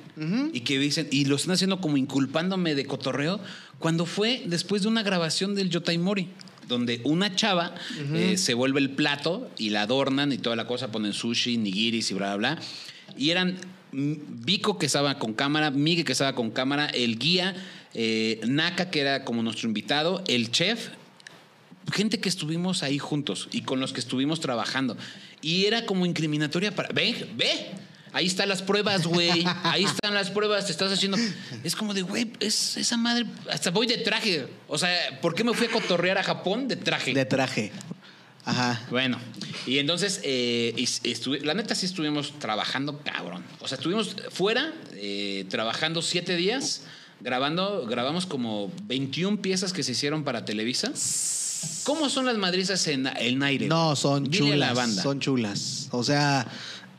[0.51, 3.39] y que dicen, y lo están haciendo como inculpándome de cotorreo,
[3.79, 6.27] cuando fue después de una grabación del Yotaimori.
[6.71, 7.75] Donde una chava
[8.13, 12.11] eh, se vuelve el plato y la adornan y toda la cosa, ponen sushi, nigiris
[12.11, 12.63] y bla, bla, bla.
[13.17, 13.57] Y eran
[13.91, 17.53] Vico que estaba con cámara, Miguel que estaba con cámara, el guía,
[17.93, 20.91] eh, Naka que era como nuestro invitado, el chef
[21.91, 24.95] gente que estuvimos ahí juntos y con los que estuvimos trabajando.
[25.41, 26.89] Y era como incriminatoria para.
[26.89, 27.71] Ve, ve.
[28.13, 29.45] Ahí están las pruebas, güey.
[29.63, 30.65] Ahí están las pruebas.
[30.65, 31.17] Te estás haciendo.
[31.63, 33.25] Es como de, güey, es esa madre.
[33.49, 34.47] Hasta voy de traje.
[34.67, 37.13] O sea, ¿por qué me fui a cotorrear a Japón de traje?
[37.13, 37.71] De traje.
[38.43, 38.81] Ajá.
[38.89, 39.19] Bueno,
[39.67, 43.43] y entonces, eh, y- la neta sí estuvimos trabajando cabrón.
[43.59, 46.81] O sea, estuvimos fuera eh, trabajando siete días,
[47.19, 50.91] grabando, grabamos como 21 piezas que se hicieron para Televisa.
[51.83, 53.67] ¿Cómo son las madrizas en el aire?
[53.67, 54.57] No, son Dile chulas.
[54.59, 55.03] la banda.
[55.03, 55.87] Son chulas.
[55.91, 56.47] O sea,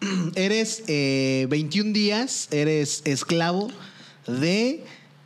[0.34, 3.70] eres eh, 21 días, eres esclavo
[4.26, 4.84] de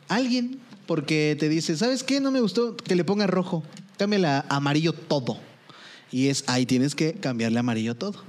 [0.09, 2.21] alguien porque te dice, ¿sabes qué?
[2.21, 3.65] No me gustó que le ponga rojo.
[3.99, 5.39] Cámbiale a amarillo todo.
[6.13, 8.23] Y es ahí tienes que cambiarle amarillo todo.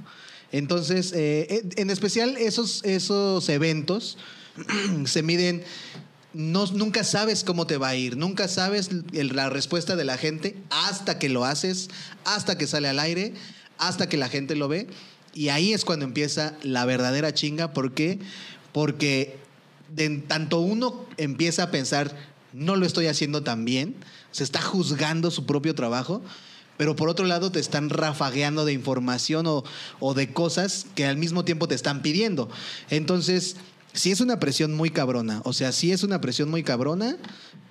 [0.50, 4.18] Entonces, eh, en especial esos, esos eventos
[5.04, 5.62] se miden
[6.34, 10.56] no, nunca sabes cómo te va a ir, nunca sabes la respuesta de la gente
[10.70, 11.88] hasta que lo haces,
[12.24, 13.34] hasta que sale al aire,
[13.78, 14.88] hasta que la gente lo ve.
[15.38, 17.72] Y ahí es cuando empieza la verdadera chinga.
[17.72, 18.18] ¿Por qué?
[18.72, 19.38] Porque
[19.94, 22.12] de- tanto uno empieza a pensar,
[22.52, 23.94] no lo estoy haciendo tan bien,
[24.32, 26.22] se está juzgando su propio trabajo,
[26.76, 29.62] pero por otro lado te están rafagueando de información o,
[30.00, 32.50] o de cosas que al mismo tiempo te están pidiendo.
[32.90, 33.54] Entonces,
[33.92, 37.16] sí es una presión muy cabrona, o sea, sí es una presión muy cabrona,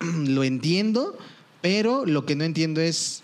[0.00, 1.18] lo entiendo,
[1.60, 3.20] pero lo que no entiendo es...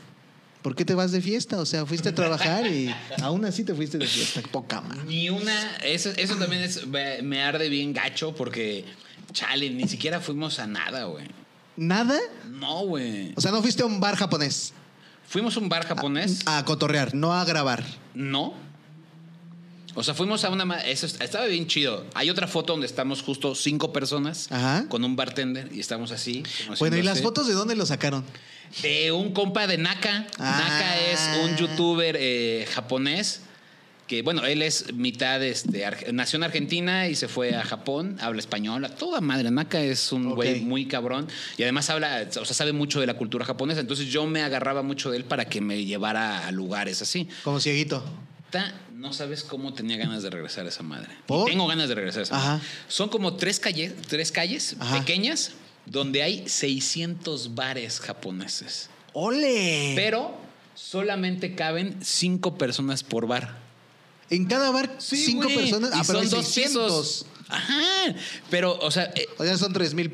[0.65, 1.61] ¿Por qué te vas de fiesta?
[1.61, 2.89] O sea, fuiste a trabajar y
[3.21, 4.41] aún así te fuiste de fiesta.
[4.51, 5.03] Poca madre.
[5.07, 5.77] Ni una.
[5.85, 8.87] Eso, eso también es, me me arde bien gacho porque,
[9.35, 11.27] chale, ni siquiera fuimos a nada, güey.
[11.77, 12.19] ¿Nada?
[12.49, 13.35] No, güey.
[13.37, 14.73] O sea, no fuiste a un bar japonés
[15.29, 16.41] Fuimos a un bar japonés.
[16.47, 17.85] a cotorrear, no a grabar.
[18.15, 18.55] No.
[19.95, 20.81] O sea, fuimos a una...
[20.81, 22.05] Eso est- estaba bien chido.
[22.15, 24.87] Hay otra foto donde estamos justo cinco personas Ajá.
[24.89, 26.43] con un bartender y estamos así.
[26.79, 28.25] Bueno, ¿y las fotos de dónde lo sacaron?
[28.83, 30.27] De un compa de Naka.
[30.39, 30.65] Ah.
[30.69, 33.41] Naka es un youtuber eh, japonés
[34.09, 38.41] que, bueno, él es mitad, este, nació en Argentina y se fue a Japón, habla
[38.41, 39.51] español, a toda madre.
[39.51, 41.27] Naka es un güey muy cabrón
[41.57, 43.81] y además habla, o sea, sabe mucho de la cultura japonesa.
[43.81, 47.29] Entonces yo me agarraba mucho de él para que me llevara a lugares así.
[47.45, 48.05] Como cieguito.
[48.95, 51.11] No sabes cómo tenía ganas de regresar a esa madre.
[51.47, 52.49] Tengo ganas de regresar a esa Ajá.
[52.55, 52.67] madre.
[52.89, 54.99] Son como tres calles, tres calles Ajá.
[55.01, 55.53] pequeñas
[55.87, 58.89] donde hay 600 bares japoneses.
[59.13, 59.93] ¡Ole!
[59.95, 60.35] Pero
[60.75, 63.59] solamente caben cinco personas por bar.
[64.31, 65.57] en cada bar, cinco güey.
[65.57, 65.91] personas.
[65.91, 66.87] Y Ah, pero son dos 600.
[66.87, 67.27] pisos.
[67.49, 68.15] Ajá.
[68.51, 70.11] Pero, o sea, eh, O sea, son tres mil,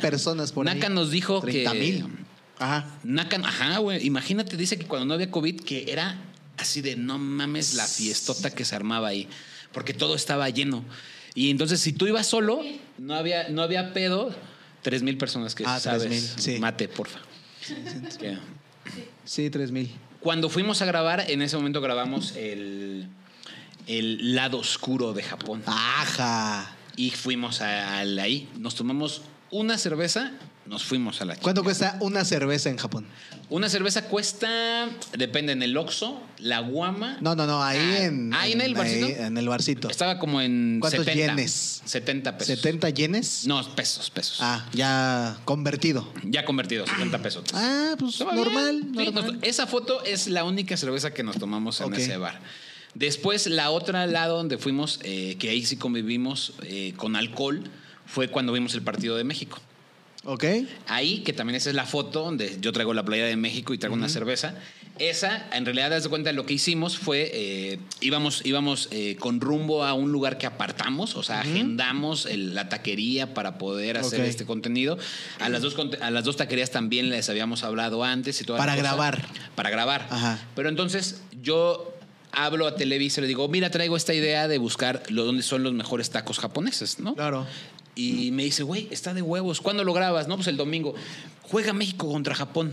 [0.00, 0.74] personas por ahí.
[0.74, 1.78] Naka nos dijo 30 que.
[1.78, 2.06] mil.
[2.58, 2.98] Ajá.
[3.04, 4.04] Naka, ajá, güey.
[4.06, 6.16] Imagínate, dice que cuando no había COVID, que era
[6.58, 9.28] así de no mames la fiestota que se armaba ahí.
[9.72, 10.84] Porque todo estaba lleno.
[11.34, 12.62] Y entonces, si tú ibas solo,
[12.98, 14.34] no había, no había pedo.
[14.82, 16.02] Tres mil personas que Ah, sabes.
[16.36, 16.58] 3,000, sí.
[16.60, 17.18] Mate, porfa.
[19.24, 19.90] Sí, tres mil.
[20.20, 23.08] Cuando fuimos a grabar, en ese momento grabamos el,
[23.86, 25.62] el lado oscuro de Japón.
[25.66, 26.76] ¡Ajá!
[26.96, 28.48] Y fuimos a, a ahí.
[28.58, 30.32] Nos tomamos una cerveza,
[30.66, 31.92] nos fuimos a la ¿Cuánto chingada.
[31.92, 33.06] cuesta una cerveza en Japón?
[33.50, 37.18] Una cerveza cuesta, depende, en el Oxxo, la Guama.
[37.20, 38.34] No, no, no, ahí Ah, en.
[38.34, 39.06] ahí en el barcito.
[39.06, 39.90] en el barcito.
[39.90, 41.34] Estaba como en ¿Cuántos 70.
[41.34, 41.82] yenes?
[41.84, 42.58] 70 pesos.
[42.64, 43.46] ¿70 yenes?
[43.46, 44.38] No, pesos, pesos.
[44.40, 46.10] Ah, ya convertido.
[46.24, 47.44] Ya convertido, 70 pesos.
[47.52, 49.06] Ah, pues normal, bien.
[49.08, 49.34] Sí, normal.
[49.34, 52.40] nos- esa foto es la única cerveza que nos tomamos en ese bar.
[52.94, 57.64] Después, la otra lado donde fuimos, eh, que ahí sí convivimos eh, con alcohol,
[58.06, 59.60] fue cuando vimos el partido de México.
[60.26, 60.44] ¿Ok?
[60.88, 63.78] Ahí, que también esa es la foto donde yo traigo la playa de México y
[63.78, 64.54] traigo una cerveza.
[64.98, 69.40] Esa, en realidad, das de cuenta, lo que hicimos fue, eh, íbamos, íbamos eh, con
[69.40, 74.20] rumbo a un lugar que apartamos, o sea, agendamos el- la taquería para poder hacer
[74.20, 74.96] este contenido.
[75.40, 78.62] A las, dos, a las dos taquerías también les habíamos hablado antes y toda la
[78.64, 78.82] Para cosa.
[78.88, 79.26] grabar.
[79.56, 80.06] Para grabar.
[80.10, 80.38] Ajá.
[80.54, 81.90] Pero entonces yo
[82.30, 85.62] hablo a Televisa y le digo, mira, traigo esta idea de buscar lo, dónde son
[85.64, 87.14] los mejores tacos japoneses, ¿no?
[87.14, 87.46] Claro.
[87.96, 89.60] Y me dice, güey, está de huevos.
[89.60, 90.26] ¿Cuándo lo grabas?
[90.28, 90.94] No, pues el domingo.
[91.42, 92.72] Juega México contra Japón.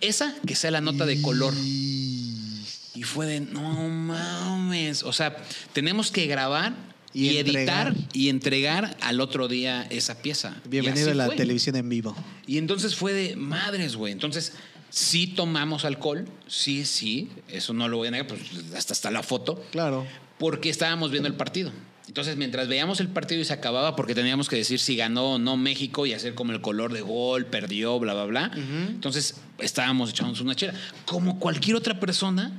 [0.00, 1.52] esa que sea la nota de color.
[1.56, 5.02] Y- fue de, no mames.
[5.02, 5.36] O sea,
[5.72, 6.74] tenemos que grabar
[7.12, 10.56] Y editar y entregar al otro día esa pieza.
[10.68, 11.36] Bienvenido a la fue.
[11.36, 12.16] televisión en vivo.
[12.46, 14.12] Y entonces fue de madres, güey.
[14.12, 14.52] Entonces,
[14.90, 18.40] sí tomamos alcohol, sí, sí, eso no lo voy a negar, pues
[18.74, 20.06] hasta está la foto, Claro.
[20.38, 21.70] porque estábamos viendo el partido.
[22.06, 25.38] Entonces, mientras veíamos el partido y se acababa, porque teníamos que decir si ganó o
[25.38, 28.50] no México y hacer como el color de gol, perdió, bla, bla, bla.
[28.54, 30.74] Entonces, estábamos echándonos una chela.
[31.06, 32.52] Como cualquier otra persona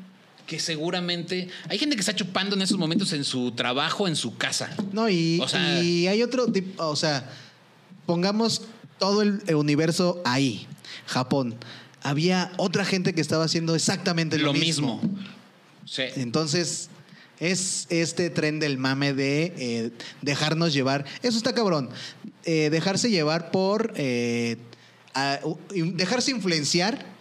[0.47, 1.47] que seguramente...
[1.69, 4.75] Hay gente que está chupando en esos momentos en su trabajo, en su casa.
[4.91, 7.29] No, y, O sea- y hay otro tipo, o sea,
[8.05, 8.63] pongamos
[8.99, 10.67] todo el universo ahí,
[11.05, 11.55] Japón.
[12.01, 15.01] Había otra gente que estaba haciendo exactamente lo, Lo mismo.
[15.86, 16.03] Sí.
[16.15, 16.89] Entonces,
[17.39, 21.05] es este tren del mame de eh, dejarnos llevar.
[21.21, 21.89] Eso está cabrón.
[22.43, 23.93] Eh, dejarse llevar por.
[23.95, 24.57] eh,
[25.73, 27.14] dejarse influenciar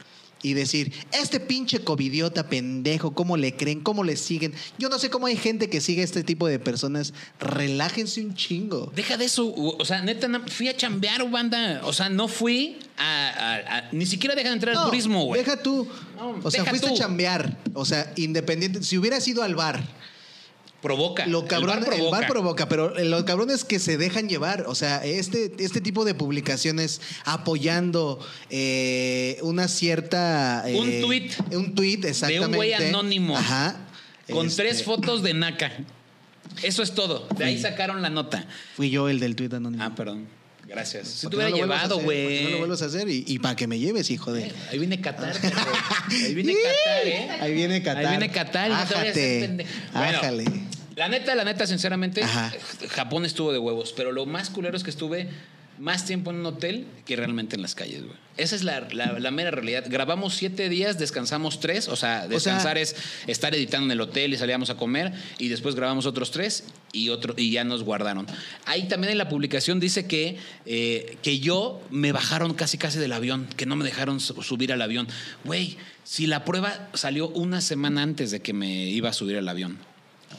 [0.44, 3.80] y decir, este pinche covidiota pendejo, ¿cómo le creen?
[3.80, 4.52] ¿Cómo le siguen?
[4.78, 7.14] Yo no sé cómo hay gente que sigue a este tipo de personas.
[7.40, 8.92] Relájense un chingo.
[8.94, 11.80] Deja de eso, o sea, neta, na- fui a chambear, banda.
[11.84, 13.28] O sea, no fui a.
[13.30, 15.40] a- a- ni siquiera dejan entrar al No, turismo, güey.
[15.42, 15.88] Deja tú.
[16.16, 16.94] No, o sea, fuiste tú.
[16.94, 17.58] a chambear.
[17.72, 18.82] O sea, independiente.
[18.82, 19.82] Si hubieras ido al bar,
[20.84, 21.26] Provoca.
[21.26, 22.26] Lo cabrón, el bar provoca.
[22.28, 24.66] provoca, pero lo cabrón es que se dejan llevar.
[24.68, 28.20] O sea, este, este tipo de publicaciones apoyando
[28.50, 30.62] eh, una cierta.
[30.68, 31.32] eh, Un tuit.
[31.54, 32.54] Un tuit, exactamente.
[32.56, 33.34] güey anónimo.
[33.34, 33.76] Ajá.
[34.30, 35.72] Con Este, tres fotos de Naka.
[36.62, 37.26] Eso es todo.
[37.34, 38.46] De ahí sacaron la nota.
[38.76, 39.82] Fui yo el del tuit anónimo.
[39.82, 40.26] Ah, perdón.
[40.66, 41.08] Gracias.
[41.08, 42.58] Si te hubiera no llevado, porque No lo güey.
[42.58, 44.50] vuelvas a hacer y, para que me lleves, hijo de.
[44.70, 45.34] Ahí viene Qatar.
[46.10, 47.28] Ahí viene Qatar, ¿eh?
[47.40, 48.04] Ahí viene Qatar.
[48.06, 49.66] Ahí viene Qatar Ájate.
[49.92, 50.44] Bueno, Ájale.
[50.96, 52.52] La neta, la neta, sinceramente, Ajá.
[52.90, 55.28] Japón estuvo de huevos, pero lo más culero es que estuve
[55.76, 58.16] más tiempo en un hotel que realmente en las calles, güey.
[58.36, 59.84] Esa es la, la- la mera realidad.
[59.88, 62.94] Grabamos siete días, descansamos tres, o sea, descansar es
[63.26, 67.08] estar editando en el hotel y salíamos a comer, y después grabamos otros tres y,
[67.08, 68.26] otro, y ya nos guardaron.
[68.66, 73.12] Ahí también en la publicación dice que, eh, que yo me bajaron casi casi del
[73.12, 75.08] avión, que no me dejaron su- subir al avión.
[75.42, 79.48] Güey, si la prueba salió una semana antes de que me iba a subir al
[79.48, 79.78] avión.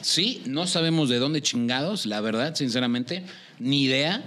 [0.02, 3.24] Sí, no sabemos de dónde chingados, la verdad, sinceramente,
[3.58, 4.22] ni idea.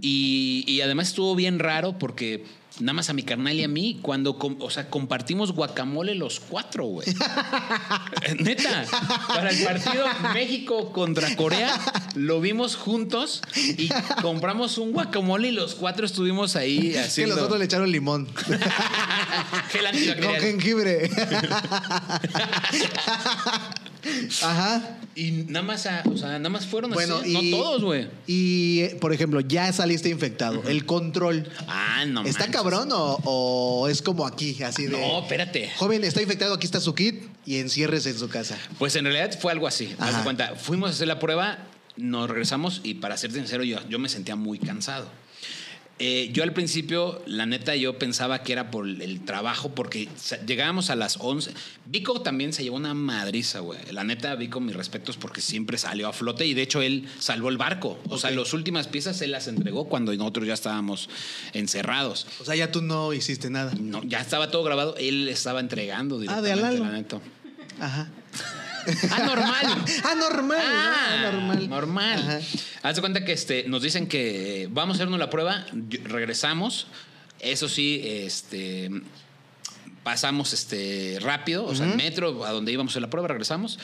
[0.00, 2.44] Y, y además estuvo bien raro porque
[2.80, 6.86] nada más a mi carnal y a mí, cuando, o sea, compartimos guacamole los cuatro,
[6.86, 7.06] güey.
[8.40, 8.84] Neta,
[9.28, 11.78] para el partido México contra Corea,
[12.14, 13.88] lo vimos juntos y
[14.22, 17.36] compramos un guacamole y los cuatro estuvimos ahí Que haciendo...
[17.36, 18.28] los otros le echaron limón.
[19.70, 21.10] Gel Con jengibre.
[24.42, 24.98] Ajá.
[25.14, 28.08] Y nada más, a- o sea, nada más fueron Bueno, así, y, no todos, güey.
[28.26, 30.62] Y, por ejemplo, ya saliste infectado.
[30.66, 31.48] El control.
[31.68, 32.56] Ah, no ¿Está manches.
[32.56, 34.98] cabrón o, o es como aquí, así de.
[34.98, 35.70] No, espérate.
[35.76, 38.58] Joven, está infectado, aquí está su kit y enciérrese en su casa.
[38.78, 39.94] Pues en realidad fue algo así.
[39.98, 41.58] Haz de cuenta, fuimos a hacer la prueba,
[41.96, 45.08] nos regresamos y para ser sincero, yo, yo me sentía muy cansado.
[46.00, 50.08] Eh, yo al principio, la neta, yo pensaba que era por el trabajo, porque
[50.44, 51.52] llegábamos a las 11.
[51.86, 53.78] Vico también se llevó una madriza, güey.
[53.92, 57.48] La neta, Vico, mis respetos, porque siempre salió a flote y de hecho él salvó
[57.48, 57.96] el barco.
[58.08, 61.08] O sea, las últimas piezas él las entregó cuando nosotros ya estábamos
[61.52, 62.26] encerrados.
[62.40, 63.72] O sea, ya tú no hiciste nada.
[63.78, 67.20] No, ya estaba todo grabado, él estaba entregando Ah, de directamente, la neta.
[67.80, 68.10] Ajá.
[69.10, 69.84] Ah, normal.
[70.04, 71.32] Ah, normal.
[71.32, 71.68] Normal.
[71.68, 72.18] Normal.
[72.18, 72.40] Ajá.
[72.82, 75.66] Haz de cuenta que este, nos dicen que vamos a hacernos la prueba,
[76.04, 76.86] regresamos.
[77.40, 78.90] Eso sí, este,
[80.02, 83.78] pasamos este, rápido, o sea, en metro, a donde íbamos a la prueba, regresamos.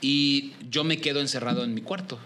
[0.00, 2.18] Y yo me quedo encerrado en mi cuarto.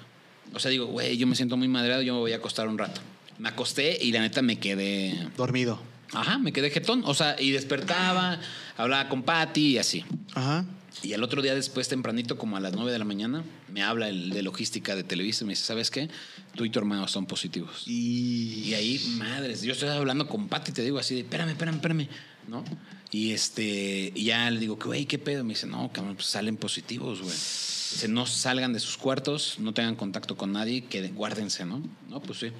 [0.55, 2.79] O sea, digo, güey, yo me siento muy madreado, yo me voy a acostar un
[2.79, 3.01] rato.
[3.39, 5.29] Me acosté y la neta me quedé.
[5.37, 5.79] Dormido.
[6.13, 7.03] Ajá, me quedé jetón.
[7.05, 8.41] O sea, y despertaba,
[8.77, 10.05] hablaba con Patty y así.
[10.35, 10.65] Ajá.
[11.03, 14.09] Y al otro día después, tempranito, como a las 9 de la mañana, me habla
[14.09, 16.09] el de logística de Televisa y me dice, ¿sabes qué?
[16.55, 17.85] Tú y tu hermano son positivos.
[17.87, 18.63] Y.
[18.67, 22.09] Y ahí, madres, yo estoy hablando con Pati te digo así de, espérame, espérame, espérame,
[22.49, 22.65] ¿no?
[23.11, 25.45] Y este, y ya le digo, güey, ¿qué pedo?
[25.45, 27.33] Me dice, no, cabrón, pues salen positivos, güey.
[27.33, 31.83] Dice, no salgan de sus cuartos, no tengan contacto con nadie, que guárdense, ¿no?
[32.09, 32.53] No, pues sí.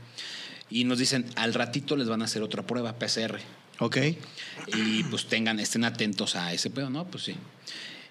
[0.71, 3.39] Y nos dicen, al ratito les van a hacer otra prueba, PCR
[3.79, 3.99] Ok.
[4.69, 7.07] y pues tengan, estén atentos a ese pedo, ¿no?
[7.07, 7.35] Pues sí.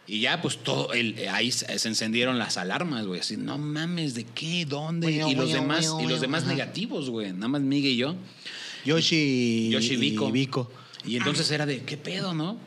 [0.08, 3.22] Y ya, pues todo, el, ahí se se encendieron las alarmas, güey.
[3.22, 4.66] Así, no mames, ¿de qué?
[4.66, 5.12] ¿Dónde?
[5.12, 7.34] Y los demás, y los demás negativos, güey.
[7.34, 8.16] Nada más Miguel y yo.
[8.86, 9.70] Yoshi.
[9.72, 10.32] Yoshi y Vico.
[10.32, 10.72] Vico.
[11.06, 12.58] Y entonces era de, ¿qué pedo, no?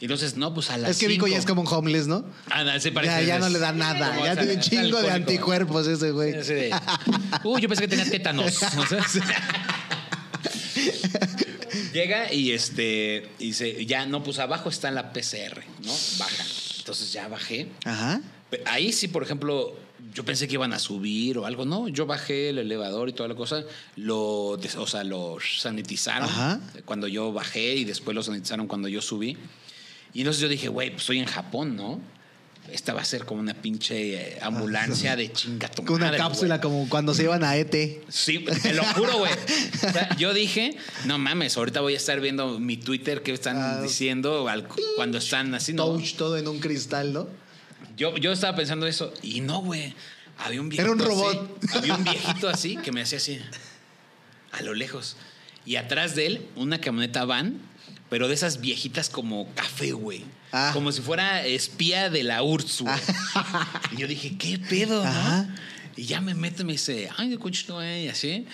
[0.00, 1.40] Y entonces, no, pues a las Es que Vico ya cinco.
[1.40, 2.24] es como un homeless, ¿no?
[2.50, 4.16] Ah, no, sí parece- Ya, ya no le da nada.
[4.24, 6.34] Ya tiene un chingo de anticuerpos ese güey.
[7.44, 8.58] Uy, yo pensé que tenía tétanos.
[11.92, 15.92] Llega y este y dice, ya no, pues abajo está la PCR, ¿no?
[16.18, 16.44] Baja.
[16.88, 17.68] Entonces ya bajé.
[17.84, 18.22] Ajá.
[18.64, 19.76] Ahí sí, por ejemplo,
[20.14, 21.86] yo pensé que iban a subir o algo, ¿no?
[21.88, 23.62] Yo bajé el elevador y toda la cosa,
[23.96, 26.60] lo, o sea, lo sanitizaron Ajá.
[26.86, 29.36] cuando yo bajé y después lo sanitizaron cuando yo subí.
[30.14, 32.00] Y entonces yo dije, güey, pues estoy en Japón, ¿no?
[32.72, 36.60] Esta va a ser como una pinche eh, ambulancia de chinga tu Con una cápsula
[36.60, 37.74] como cuando se iban a ET.
[38.08, 39.32] Sí, te lo juro, güey.
[39.74, 40.76] O sea, yo dije,
[41.06, 43.80] no mames, ahorita voy a estar viendo mi Twitter que están Ah.
[43.82, 45.86] diciendo al- cuando están así, ¿no?
[45.86, 47.28] Touch todo en un cristal, ¿no?
[47.96, 49.94] Yo, yo estaba pensando eso y no, güey.
[50.38, 51.64] Había un viejito Era un así, robot.
[51.74, 53.40] había un viejito así que me hacía así,
[54.52, 55.16] a lo lejos.
[55.64, 57.60] Y atrás de él, una camioneta van,
[58.08, 60.24] pero de esas viejitas como café, güey.
[60.52, 60.70] Ah.
[60.72, 62.96] Como si fuera espía de la URSS, güey.
[63.92, 65.48] Y yo dije, ¿qué pedo, no?
[65.96, 68.46] Y ya me meto y me dice, ay, coche no hay, así.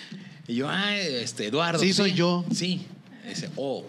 [0.47, 1.79] Y yo, ay, este, Eduardo.
[1.79, 2.43] Sí, soy yo.
[2.53, 2.85] Sí.
[3.25, 3.85] Y dice, oh.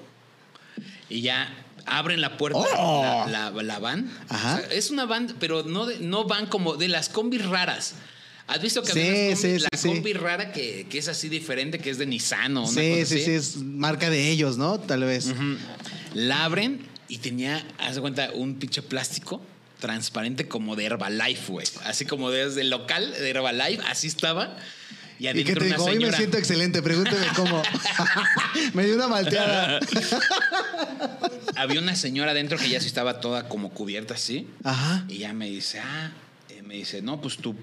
[1.09, 1.53] Y ya
[1.85, 3.27] abren la puerta, Oh.
[3.29, 4.11] la, la- la van.
[4.29, 4.55] Ajá.
[4.57, 7.95] O sea, es una van, pero no, de- no van como de las combis raras.
[8.49, 9.89] ¿Has visto que Sí, sí, la sí, sí.
[9.89, 13.07] combi rara que, que es así diferente, que es de Nissan o una Sí, cosa
[13.07, 13.25] sí, así?
[13.25, 14.79] sí, es marca de ellos, ¿no?
[14.79, 15.27] Tal vez.
[15.27, 15.57] Ujú.
[16.15, 19.43] La abren y tenía, haz de cuenta, un pinche plástico
[19.81, 21.67] transparente como de Herbalife, güey.
[21.85, 24.57] Así como desde el local de Herbalife, así estaba.
[25.19, 27.63] Y Y que te dijo, hoy me siento excelente, pregúnteme cómo.
[28.75, 29.81] me dio una malteada.
[31.57, 34.47] Había una señora adentro que ya sí estaba toda como cubierta así.
[34.63, 35.05] Ajá.
[35.09, 36.13] Y ya me dice, ah,
[36.51, 37.57] eh, me dice, no, pues tú,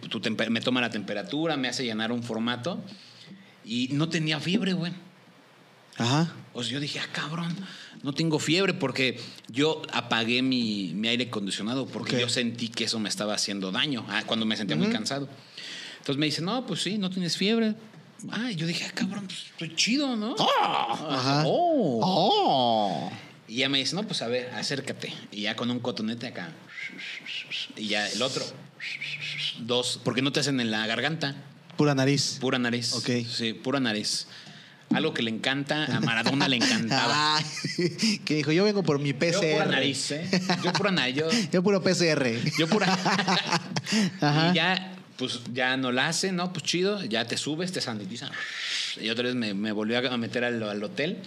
[0.49, 2.83] me toma la temperatura, me hace llenar un formato.
[3.63, 4.91] Y no tenía fiebre, güey.
[5.97, 6.33] Ajá.
[6.53, 7.55] O sea, yo dije, ah, cabrón,
[8.03, 12.21] no tengo fiebre porque yo apagué mi, mi aire acondicionado porque Ok.
[12.21, 15.27] yo sentí que eso me estaba haciendo daño ah, cuando me sentía muy cansado.
[15.99, 17.75] Entonces me dice, no, pues sí, no tienes fiebre.
[18.29, 20.35] Ah, yo dije, ah, cabrón, pues estoy chido, ¿no?
[20.39, 21.43] Ajá.
[21.45, 21.99] Oh.
[22.03, 23.11] Oh.
[23.47, 25.13] Y ya me dice, no, pues a ver, acércate.
[25.31, 26.51] Y ya con un cotonete acá.
[27.77, 28.43] Y ya el otro.
[29.59, 31.35] Dos, porque no te hacen en la garganta.
[31.77, 32.37] Pura nariz.
[32.39, 32.93] Pura nariz.
[32.93, 33.09] Ok.
[33.29, 34.27] Sí, pura nariz.
[34.93, 37.39] Algo que le encanta, a Maradona le encantaba.
[38.25, 39.31] Que dijo, yo vengo por mi PCR.
[39.41, 40.29] Yo pura nariz, ¿eh?
[40.63, 41.15] Yo pura nariz.
[41.15, 42.27] Yo, Yo puro PCR.
[42.57, 42.93] yo pura.
[44.21, 44.51] Ajá.
[44.51, 46.53] y ya, pues ya no la hace, ¿no?
[46.53, 48.31] Pues chido, ya te subes, te sanitizan.
[49.01, 51.17] Y otra vez me, me volvió a meter al, al hotel.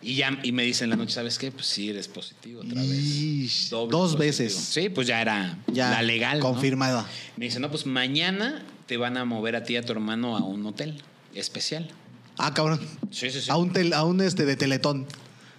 [0.00, 1.50] Y ya y me dicen en la noche, ¿sabes qué?
[1.50, 3.68] Pues sí, eres positivo otra vez.
[3.70, 4.18] Doble dos positivo.
[4.18, 4.54] veces.
[4.54, 5.90] Sí, pues ya era Ya.
[5.90, 6.38] la legal.
[6.38, 6.44] ¿no?
[6.44, 7.04] Confirmada.
[7.36, 10.36] Me dice, no, pues mañana te van a mover a ti y a tu hermano
[10.36, 11.02] a un hotel
[11.34, 11.90] especial.
[12.38, 12.80] Ah, cabrón.
[13.10, 13.50] Sí, sí, sí.
[13.50, 15.06] A un, tel- a un este de Teletón.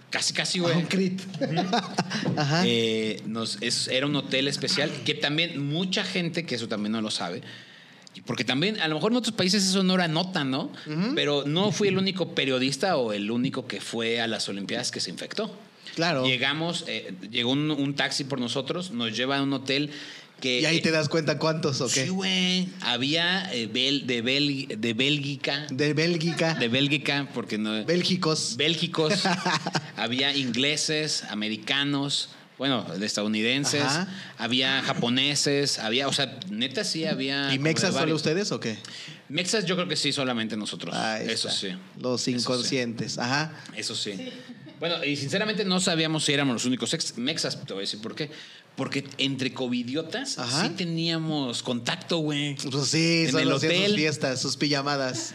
[0.09, 0.75] Casi, casi, A güey.
[0.77, 1.21] un crit.
[2.37, 2.63] Ajá.
[2.65, 7.01] Eh, nos- es- era un hotel especial que también mucha gente, que eso también no
[7.01, 7.41] lo sabe,
[8.25, 10.71] porque también a lo mejor en otros países eso no era nota, ¿no?
[11.15, 14.99] Pero no fui el único periodista o el único que fue a las Olimpiadas que
[14.99, 15.55] se infectó.
[15.95, 16.25] Claro.
[16.25, 19.91] Llegamos, eh, llegó un, un taxi por nosotros, nos lleva a un hotel
[20.39, 20.61] que...
[20.61, 22.03] y ahí te das cuenta cuántos o qué.
[22.05, 22.69] Sí, güey.
[22.81, 26.53] Había eh, bel- de, Bel- de Bélgica, De Bélgica.
[26.55, 27.83] de Bélgica, porque no...
[27.85, 28.55] Bélgicos.
[28.57, 29.23] Bélgicos,
[29.95, 34.07] había ingleses, americanos, bueno, de estadounidenses, Ajá.
[34.37, 37.53] había japoneses, había, o sea, neta sí había.
[37.53, 38.77] ¿Y Mexas solo ustedes o qué?
[39.29, 40.93] Mexas yo creo que sí, solamente nosotros.
[40.95, 41.51] Ahí eso está.
[41.59, 41.67] sí.
[41.99, 42.31] Los Eso sí.
[42.31, 43.17] inconscientes.
[43.17, 43.53] Ajá.
[43.77, 44.13] Eso sí.
[44.79, 48.01] Bueno, y sinceramente no sabíamos si éramos los únicos ex- mexas, te voy a decir
[48.01, 48.29] por qué.
[48.79, 50.63] Porque entre covidiotas Ajá.
[50.63, 52.55] sí teníamos contacto, güey.
[52.55, 53.95] Pues sí, En el hacían sus hotel.
[53.95, 55.33] fiestas, sus pijamadas.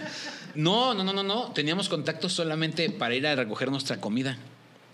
[0.55, 1.53] No, no, no, no, no.
[1.53, 4.39] Teníamos contacto solamente para ir a recoger nuestra comida.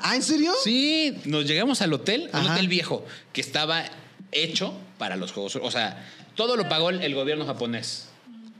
[0.00, 0.52] ¿Ah, en serio?
[0.64, 2.54] Sí, nos llegamos al hotel, un Ajá.
[2.54, 3.84] hotel viejo, que estaba
[4.32, 8.09] hecho para los Juegos O sea, todo lo pagó el gobierno japonés.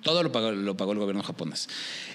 [0.03, 1.69] Todo lo pagó, lo pagó el gobierno japonés.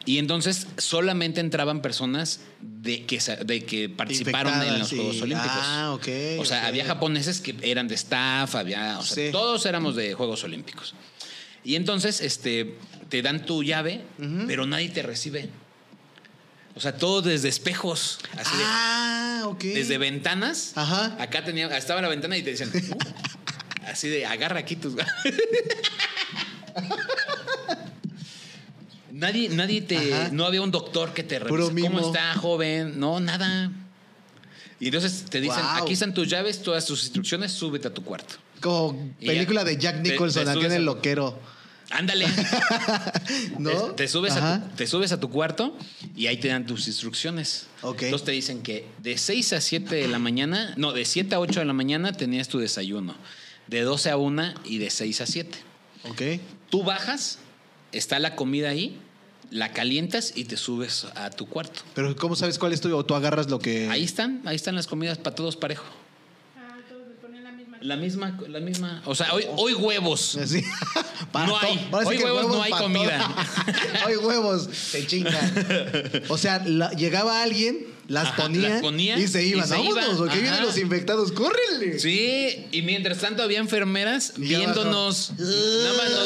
[0.06, 5.22] Y entonces solamente entraban personas de que, de que participaron en los Juegos.
[5.22, 5.52] Olímpicos.
[5.62, 6.08] Ah, ok,
[6.40, 8.98] O sea, había japoneses que eran de staff, había.
[9.00, 9.32] O sea, Sí.
[9.32, 10.96] todos éramos de Juegos Olímpicos.
[11.64, 12.76] Y entonces este,
[13.10, 14.02] te dan tu llave,
[14.48, 15.50] pero nadie te recibe.
[16.76, 18.20] O sea, todo desde espejos.
[18.38, 19.64] Así de- Ah, ok.
[19.64, 20.74] desde ventanas.
[20.76, 21.16] Ajá.
[21.20, 22.98] Acá tenía, estaba la ventana y te decían, "Uh",
[23.88, 24.96] así de, agarra aquí tus.
[29.16, 30.30] nadie, nadie te, Ajá.
[30.32, 31.82] no había un doctor que te revise.
[31.82, 33.00] ¿Cómo está, joven?
[33.00, 33.72] No, nada.
[34.80, 35.84] Y entonces te dicen, Wow.
[35.84, 38.36] aquí están tus llaves, todas tus instrucciones, súbete a tu cuarto.
[38.62, 41.40] Como Y película ya- de Jack Nicholson, aquí en el loquero.
[41.92, 42.26] Ándale.
[43.60, 43.72] ¿No?
[43.92, 45.78] Te, te subes a tu, te subes a tu cuarto
[46.16, 47.68] y ahí te dan tus instrucciones.
[47.84, 48.04] Ok.
[48.04, 51.40] Entonces te dicen que de 6 a 7 de la mañana, no, de 7 a
[51.40, 53.16] 8 de la mañana tenías tu desayuno.
[53.68, 55.58] De 12 a 1 y de 6 a 7.
[56.10, 56.22] Ok.
[56.70, 57.40] Tú bajas,
[57.92, 59.00] está la comida ahí
[59.52, 61.82] la calientas y te subes a tu cuarto.
[61.94, 62.98] Pero ¿cómo sabes cuál es tuyo?
[62.98, 63.90] ¿O tú agarras lo que...?
[63.90, 65.86] Ahí están, ahí están las comidas para todos parejo.
[66.58, 67.78] Ah, todos le ponían la misma.
[67.82, 69.02] La misma, la misma.
[69.06, 70.38] O sea, hoy, hoy huevos.
[70.46, 70.64] Sí.
[71.34, 71.90] No hay.
[71.92, 73.36] Hoy huevos no hay comida.
[74.08, 75.52] Hoy huevos, se chingan.
[76.30, 79.68] O sea, la- llegaba alguien, las Ajá, ponía, las ponía y se y iban.
[79.68, 81.98] se Vámonos, porque vienen los infectados, córrele.
[82.00, 85.32] Sí, y mientras tanto había enfermeras Y viéndonos.
[85.38, 86.26] Nada más nos.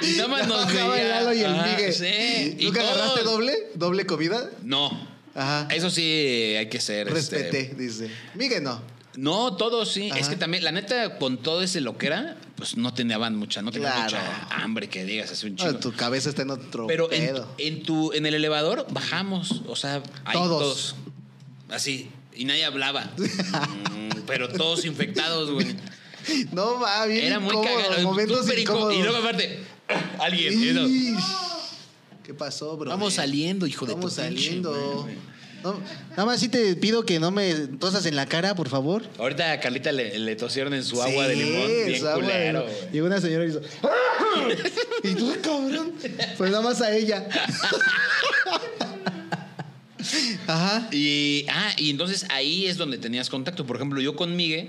[0.02, 1.08] Y nada más nos el.
[1.08, 1.92] Lalo y el Ajá, Migue.
[1.92, 2.56] Sí.
[2.58, 3.52] y ¿Nunca todos- agarraste doble?
[3.74, 4.50] ¿Doble comida?
[4.62, 5.08] No.
[5.34, 5.66] Ajá.
[5.70, 7.08] Eso sí hay que ser.
[7.08, 8.10] este, Respeté, dice.
[8.34, 8.80] Migue no.
[9.16, 10.10] No, todos sí.
[10.10, 10.20] Ajá.
[10.20, 13.62] Es que también, la neta, con todo ese lo que era, pues no tenían mucha,
[13.62, 14.16] no tenían Claro.
[14.16, 15.78] mucha hambre que digas así un Ah, chingo.
[15.80, 17.54] tu cabeza está en otro Pero en, pedo.
[17.58, 20.48] en tu, en el elevador bajamos, o sea, ahí Todos.
[20.62, 20.94] todos.
[21.70, 22.10] Así.
[22.34, 23.10] Y nadie hablaba.
[23.94, 25.76] Mm, pero todos infectados, güey.
[26.52, 28.02] No, va, bien Era muy incómodo, cagado.
[28.02, 28.94] momentos incómodos.
[28.94, 29.60] Y luego aparte,
[30.18, 31.16] alguien.
[32.24, 32.90] ¿Qué pasó, bro?
[32.90, 35.06] Vamos saliendo, hijo de tu Vamos pinche saliendo.
[35.64, 39.02] No, nada más sí te pido que no me tosas en la cara, por favor.
[39.18, 41.66] Ahorita a Carlita le, le tosieron en su agua de limón.
[41.86, 42.64] Bien su agua de limón.
[42.92, 43.62] Llegó una señora y hizo.
[45.02, 45.94] y tú, cabrón.
[46.36, 47.26] Pues nada más a ella.
[50.46, 50.88] Ajá.
[50.92, 53.64] Y, ah, y entonces ahí es donde tenías contacto.
[53.64, 54.68] Por ejemplo, yo con Migue,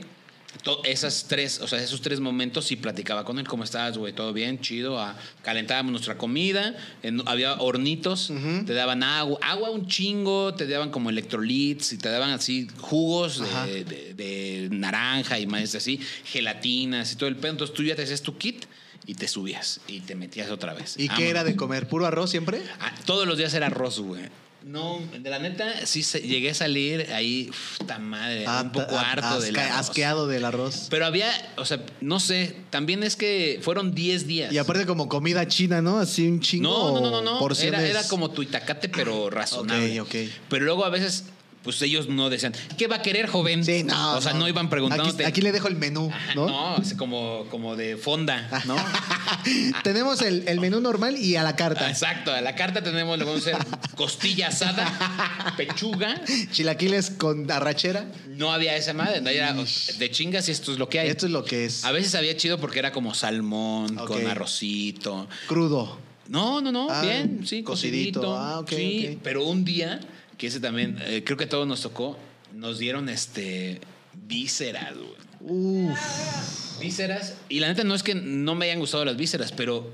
[0.83, 3.47] esas tres, o sea, esos tres momentos sí platicaba con él.
[3.47, 4.13] ¿Cómo estás, güey?
[4.13, 4.59] ¿Todo bien?
[4.61, 4.99] Chido.
[4.99, 6.75] Ah, calentábamos nuestra comida.
[7.03, 8.31] en- había hornitos.
[8.65, 10.53] Te daban agua, agua un chingo.
[10.55, 15.75] Te daban como electrolits y te daban así jugos de, de- de naranja y más
[15.75, 17.51] así, gelatinas y todo el pedo.
[17.51, 18.65] Entonces tú ya te hacías tu kit
[19.07, 20.95] y te subías y te metías otra vez.
[20.97, 21.87] ¿Y qué era de comer?
[21.87, 22.61] ¿Puro arroz siempre?
[22.79, 24.23] Ah, todos los días era arroz, güey.
[24.65, 29.11] No, de la neta, sí se- llegué a salir ahí, puta madre, un poco Ah,
[29.11, 29.77] harto del arroz.
[29.77, 30.87] Asqueado del arroz.
[30.89, 34.51] Pero había, o sea, no sé, también es que fueron 10 días.
[34.51, 35.99] Y aparte como comida china, ¿no?
[35.99, 36.67] Así un chingo.
[36.67, 37.39] no, no, no, no, no.
[37.39, 40.01] porciones- Era, era como tu itacate, pero razonable.
[40.01, 40.15] Ok, ok.
[40.49, 41.25] Pero luego a veces,
[41.65, 43.65] pues ellos no decían, ¿qué va a querer, joven?
[43.65, 44.13] Sí, no.
[44.15, 45.23] O sea, no, iban preguntándote.
[45.23, 46.45] Aquí, aquí le dejo el menú, ¿no?
[46.47, 48.75] No, así como, como de fonda, ¿no?
[49.83, 51.89] Tenemos el, el menú normal y a la carta.
[51.89, 58.05] Exacto, a la carta tenemos, le vamos a hacer costilla asada, pechuga, Chilaquiles con arrachera.
[58.27, 61.09] No había esa madre, no era de chingas y esto es lo que hay.
[61.09, 61.83] Esto es lo que es.
[61.83, 65.27] A veces había chido porque era como salmón con arrocito.
[65.47, 65.97] Crudo.
[66.27, 68.21] No, no, no, Ah, bien, sí, cocidito.
[68.21, 68.37] cocidito.
[68.37, 69.19] Ah, ok, sí, ok.
[69.23, 69.99] pero un día,
[70.37, 72.17] que ese también, eh, creo que a todos nos tocó,
[72.53, 73.79] nos dieron este
[74.27, 75.15] vísceras, güey.
[75.41, 76.79] Uf.
[76.79, 77.35] Vísceras.
[77.49, 79.91] Y la neta no es que no me hayan gustado las vísceras, pero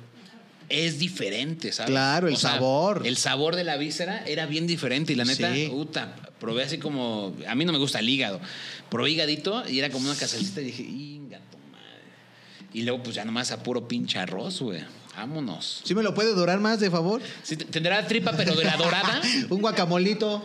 [0.70, 1.92] es diferente, ¿sabes?
[1.92, 3.02] Claro, el sabor.
[3.06, 5.68] El sabor de la víscera era bien diferente y la neta, Sí.
[5.70, 8.40] puta, probé así como, a mí no me gusta el hígado,
[8.90, 12.70] probé hígadito y era como una casalcita y dije, inga tu madre.
[12.74, 14.82] Y luego pues ya nomás a puro pinche arroz, güey.
[15.16, 15.82] Vámonos.
[15.84, 17.22] ¿Sí me lo puede dorar más, de favor?
[17.44, 19.22] Sí, tendrá tripa, pero de la dorada.
[19.50, 20.44] Un guacamolito.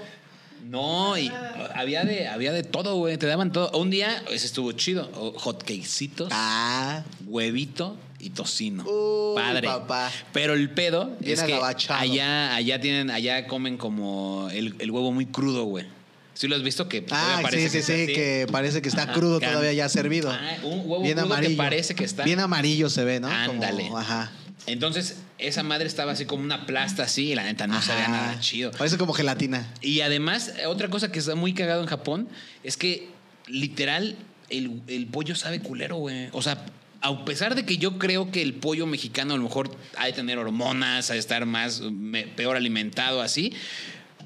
[0.69, 1.31] No, y
[1.75, 3.17] había de, había de todo, güey.
[3.17, 3.71] Te daban todo.
[3.79, 5.09] Un día, ese estuvo chido.
[5.37, 7.05] Hotcakecitos, Ah.
[7.27, 8.83] huevito y tocino.
[8.85, 9.69] Uy, Padre.
[9.69, 10.11] papá.
[10.33, 11.55] Pero el pedo Bien es que
[11.89, 15.87] allá, allá tienen, allá comen como el, el huevo muy crudo, güey.
[16.35, 16.89] ¿Sí lo has visto?
[16.89, 18.07] Que Ah, sí, parece sí, sí, está así.
[18.13, 20.31] que parece que está Ajá, crudo can- todavía ya servido.
[20.33, 21.57] Ah, un huevo Bien crudo que amarillo.
[21.57, 22.25] parece que está.
[22.25, 23.29] Bien amarillo se ve, ¿no?
[23.29, 23.89] Como- Ándale.
[23.97, 24.33] ajá.
[24.67, 28.41] Entonces, esa madre estaba así como una plasta así y la neta no sabía nada
[28.41, 28.73] chido.
[28.73, 29.73] Parece como gelatina.
[29.81, 32.29] Y además, otra cosa que está muy cagado en Japón
[32.65, 33.09] es que
[33.47, 34.17] literal
[34.51, 36.29] el, el pollo sabe culero, güey.
[36.33, 36.65] O sea,
[37.01, 40.13] a pesar de que yo creo que el pollo mexicano a lo mejor ha de
[40.13, 43.53] tener hormonas, ha de estar más me- peor alimentado así,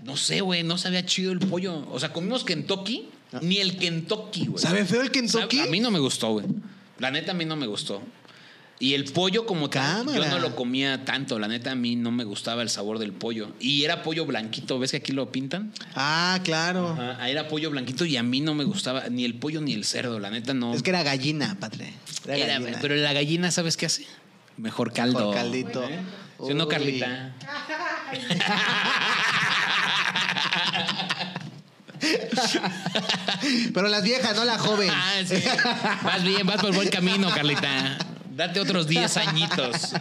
[0.04, 1.86] no sé, güey, no sabía chido el pollo.
[1.90, 3.08] O sea, comimos Kentucky,
[3.42, 4.62] ni el Kentucky, güey.
[4.62, 5.60] ¿Sabe feo el Kentucky?
[5.60, 6.46] A mí no me gustó, güey.
[6.98, 8.02] La neta a mí no me gustó.
[8.82, 10.30] Y el pollo como tal, yo Cámara.
[10.30, 13.52] no lo comía tanto, la neta a mí no me gustaba el sabor del pollo.
[13.60, 15.70] Y era pollo blanquito, ¿ves que aquí lo pintan?
[15.94, 16.96] Ah, claro.
[16.98, 19.84] Ajá, era pollo blanquito y a mí no me gustaba ni el pollo ni el
[19.84, 20.72] cerdo, la neta no.
[20.74, 21.92] Es que era gallina, padre.
[22.24, 22.78] Era, Era- gallina.
[22.80, 24.06] pero la gallina, ¿sabes qué hace?
[24.56, 25.18] Mejor caldo.
[25.18, 25.84] Mejor caldito.
[25.84, 25.98] ¿Eh?
[26.46, 26.66] ¿Sí o no.
[26.66, 27.34] Carlita?
[33.74, 34.90] Pero las viejas, no la joven.
[34.92, 35.34] Ah, sí.
[36.02, 37.98] Vas bien, vas por buen camino, Carlita.
[38.30, 39.92] Date otros 10 añitos.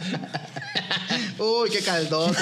[1.39, 2.37] Uy, qué caldotes.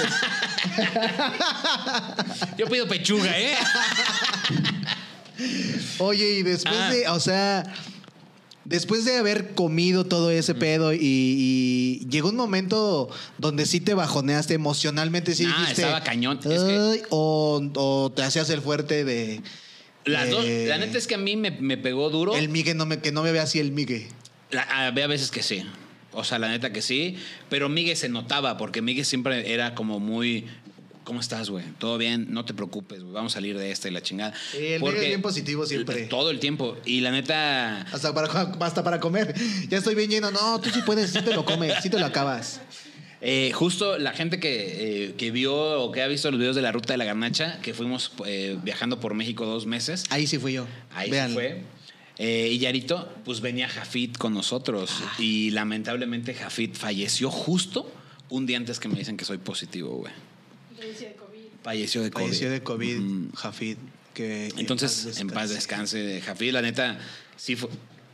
[2.57, 3.55] Yo pido pechuga, ¿eh?
[5.99, 6.89] Oye, y después Ah.
[6.91, 7.63] de, o sea,
[8.65, 13.93] después de haber comido todo ese pedo y, y llegó un momento donde sí te
[13.93, 16.39] bajoneaste emocionalmente, sí Ah, dijiste, estaba cañón.
[16.43, 19.41] Es o, o te hacías el fuerte de...
[20.05, 22.33] Las dos, la neta es que a mí me, me pegó duro.
[22.35, 24.07] El Migue, no me, que no me vea así el Migue.
[24.51, 25.63] La- había veces que sí.
[26.13, 27.17] O sea, la neta que sí.
[27.49, 30.45] Pero Miguel se notaba, porque Miguel siempre era como muy.
[31.03, 31.63] ¿Cómo estás, güey?
[31.79, 32.27] ¿Todo bien?
[32.31, 33.13] No te preocupes, güey.
[33.13, 34.33] Vamos a salir de esta y la chingada.
[34.51, 36.05] Sí, el Miguel es bien positivo siempre.
[36.07, 36.77] Todo el tiempo.
[36.85, 37.81] Y la neta.
[37.83, 38.27] Hasta para,
[38.59, 39.33] hasta para comer.
[39.69, 40.31] Ya estoy bien lleno.
[40.31, 42.59] No, tú sí puedes, sí te lo comes, sí te lo acabas.
[43.21, 46.61] Eh, justo la gente que, eh, que, vio o que ha visto los videos de
[46.61, 50.03] la ruta de la garnacha, que fuimos eh, viajando por México dos meses.
[50.09, 50.67] Ahí sí fui yo.
[50.93, 51.63] Ahí sí fue.
[52.19, 54.91] Y Yarito, pues venía Jafit con nosotros.
[55.01, 55.15] Ah.
[55.19, 57.91] Y lamentablemente Jafit falleció justo
[58.29, 60.13] un día antes que me dicen que soy positivo, güey.
[60.75, 61.39] Falleció de COVID.
[61.63, 62.25] Falleció de COVID.
[62.25, 62.99] Falleció de COVID,
[63.35, 63.77] Jafit.
[64.13, 66.51] Que Entonces, en paz descanse, Jafit.
[66.51, 66.99] La neta,
[67.35, 67.69] sí fue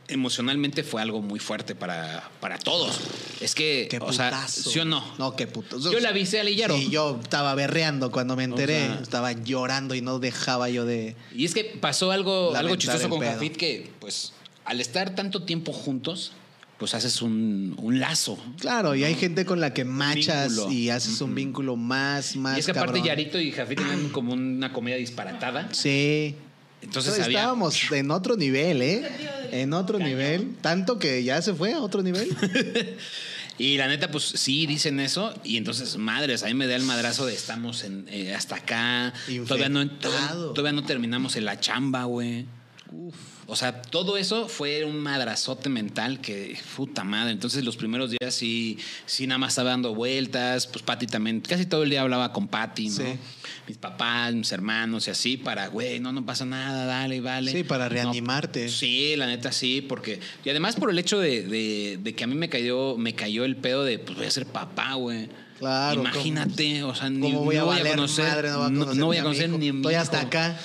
[0.07, 2.99] emocionalmente fue algo muy fuerte para, para todos.
[3.39, 5.03] Es que, qué o sea, ¿sí o no?
[5.17, 5.79] No, qué puto.
[5.79, 6.75] Yo la avisé a Lillaro.
[6.77, 8.85] Sí, yo estaba berreando cuando me enteré.
[9.01, 11.15] estaba llorando y no dejaba yo de.
[11.35, 14.33] Y es que pasó algo, algo chistoso con Jafit que, pues,
[14.65, 16.33] al estar tanto tiempo juntos,
[16.77, 18.37] pues haces un, un lazo.
[18.59, 22.57] Claro, y hay gente con la que machas y haces un vínculo más, más.
[22.57, 25.69] Y es que aparte Yarito y Jafit tenían como una comida disparatada.
[25.71, 26.35] Sí.
[26.83, 29.09] Entonces estábamos en otro nivel, ¿eh?
[29.51, 30.55] En otro nivel.
[30.61, 32.29] Tanto que ya se fue a otro nivel.
[33.57, 35.33] y la neta, pues sí, dicen eso.
[35.43, 39.13] Y entonces, madres, ahí me da el madrazo de estamos en, eh, hasta acá.
[39.47, 42.45] Todavía no, todavía, no terminamos en la chamba, güey.
[42.91, 43.15] Uf.
[43.47, 47.31] O sea, todo eso fue un madrazote mental que, puta madre.
[47.31, 50.67] Entonces, los primeros días sí, sí nada más estaba dando vueltas.
[50.67, 53.03] Pues Patti también, casi todo el día hablaba con Patti, ¿no?
[53.67, 57.51] Mis papás, mis hermanos y así, para, güey, no, no pasa nada, dale, vale.
[57.51, 58.69] Sí, para reanimarte.
[58.69, 60.19] sí, la neta sí, porque.
[60.45, 63.83] Y además por el hecho de, que a mí me cayó, me cayó el pedo
[63.83, 65.29] de, pues voy a ser papá, güey.
[65.59, 66.01] Claro.
[66.01, 70.57] Imagínate, o sea, ni, voy a, conocer, no, voy a conocer, ni, Estoy hasta acá.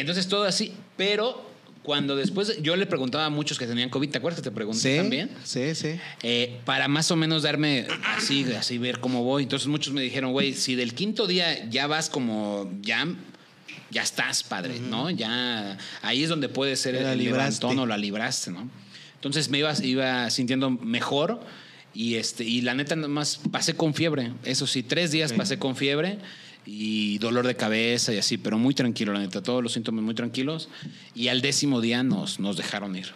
[0.00, 1.46] Entonces todo así, pero
[1.82, 4.96] cuando después yo le preguntaba a muchos que tenían COVID, ¿te acuerdas que te pregunté
[4.96, 5.30] también?
[5.44, 6.00] Sí, sí.
[6.22, 7.86] Eh, para más o menos darme
[8.16, 9.44] así, así ver cómo voy.
[9.44, 13.06] Entonces muchos me dijeron, güey, si del quinto día ya vas como ya
[13.90, 15.10] ya estás, padre, ¿no?
[15.10, 18.68] Ya ahí es donde puede ser el levantón o la libraste, ¿no?
[19.14, 21.40] Entonces me iba, iba sintiendo mejor
[21.94, 24.32] y este y la neta más pasé con fiebre.
[24.44, 26.18] Eso sí, tres días pasé con fiebre
[26.66, 30.14] y dolor de cabeza y así, pero muy tranquilo, la neta, todos los síntomas muy
[30.14, 30.68] tranquilos.
[31.14, 33.12] Y al décimo día nos, nos dejaron ir.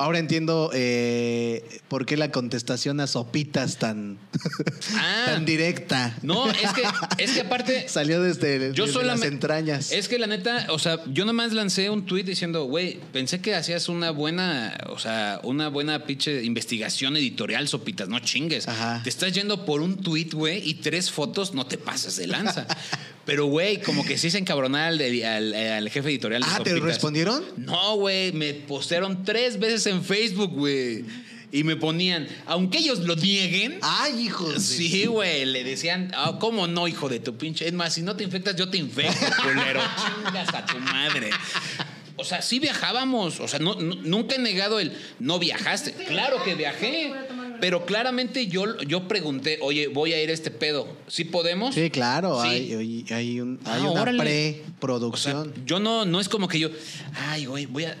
[0.00, 4.16] Ahora entiendo eh, por qué la contestación a sopitas tan,
[4.96, 5.24] ah.
[5.26, 6.16] tan directa.
[6.22, 6.82] No, es que,
[7.18, 7.86] es que aparte.
[7.86, 9.92] Salió desde, yo las entrañas.
[9.92, 13.54] Es que la neta, o sea, yo nomás lancé un tweet diciendo, güey, pensé que
[13.54, 18.68] hacías una buena, o sea, una buena pinche investigación editorial, sopitas, no chingues.
[19.04, 22.66] Te estás yendo por un tweet, güey, y tres fotos, no te pasas de lanza.
[23.30, 26.42] Pero, güey, como que sí se encabronaron al, jefe editorial.
[26.42, 27.44] De ah, ¿te respondieron?
[27.58, 31.04] No, güey, me postearon tres veces en Facebook, güey.
[31.52, 33.78] Y me ponían, aunque ellos lo nieguen.
[33.82, 34.60] Ay, hijos.
[34.60, 35.44] Sí, güey.
[35.44, 37.68] Le decían, ah, ¿cómo no, hijo de tu pinche?
[37.68, 39.80] Es más, si no te infectas, yo te infecto, culero.
[40.24, 41.30] Chingas a tu madre.
[42.16, 43.38] O sea, sí viajábamos.
[43.38, 45.92] O sea, no, nunca he negado el no viajaste.
[45.92, 47.12] Claro que viajé.
[47.60, 50.88] Pero claramente yo, yo pregunté, oye, voy a ir a este pedo.
[51.06, 51.74] ¿Sí podemos?
[51.74, 52.40] Sí, claro.
[52.40, 55.52] Hay, hay, un, hay ah, una preproducción.
[55.64, 56.70] yo no, no es como que yo,
[57.14, 57.96] ay, güey, voy a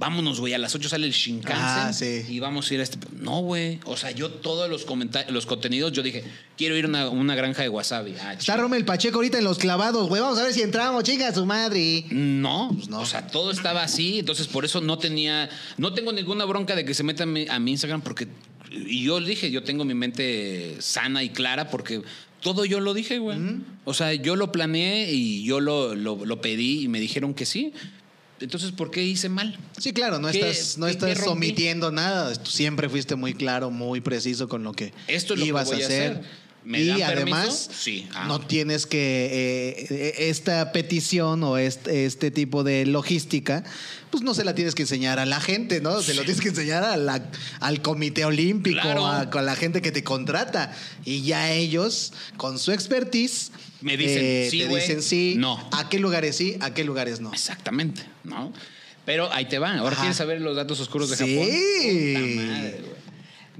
[0.00, 2.98] vámonos, güey, a las 8 sale el Shinkansen ah, y vamos a ir a este.
[3.12, 3.80] No, güey.
[3.84, 6.24] O sea, yo todos los comentarios, los contenidos, yo dije,
[6.56, 8.14] quiero ir a una, granja de wasabi.
[8.20, 10.20] Ah, Está Romel Pacheco ahorita en los clavados, güey.
[10.20, 12.04] Vamos a ver si entramos, chinga, su madre.
[12.10, 13.00] No, pues no.
[13.00, 14.20] O sea, todo estaba así.
[14.20, 15.48] Entonces, por eso no tenía.
[15.76, 18.28] No tengo ninguna bronca de que se metan a mi Instagram porque.
[18.70, 22.02] Y yo dije, yo tengo mi mente sana y clara porque
[22.40, 23.38] todo yo lo dije, güey.
[23.84, 27.72] O sea, yo lo planeé y yo lo, lo, pedí y me dijeron que sí.
[28.40, 29.58] Entonces, ¿por qué hice mal?
[29.76, 32.34] Sí, claro, no estás, no estás omitiendo nada.
[32.44, 36.22] siempre fuiste muy claro, muy preciso con lo que Esto es ibas a hacer.
[36.64, 38.08] Y además, sí.
[38.14, 38.26] Ah.
[38.28, 43.64] no tienes que eh, esta petición o este, este, tipo de logística,
[44.10, 46.02] pues no se la tienes que enseñar a la gente, ¿no?
[46.02, 47.30] Se lo tienes que enseñar a la,
[47.60, 50.74] al Comité Olímpico, a, la gente que te contrata.
[51.04, 55.34] Y ya ellos, con su expertise, me dicen eh, sí, te dicen sí.
[55.38, 55.68] No.
[55.72, 56.56] ¿A qué lugares sí?
[56.60, 57.32] ¿A qué lugares no?
[57.32, 58.52] Exactamente, ¿no?
[59.06, 59.76] Pero ahí te va.
[59.78, 61.36] Ahora quieres saber los datos oscuros de sí.
[61.36, 61.50] Japón.
[61.80, 62.14] Sí.
[62.46, 62.80] madre,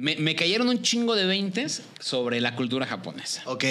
[0.01, 3.43] me, me, cayeron un chingo de veintes sobre la cultura japonesa.
[3.45, 3.65] Ok.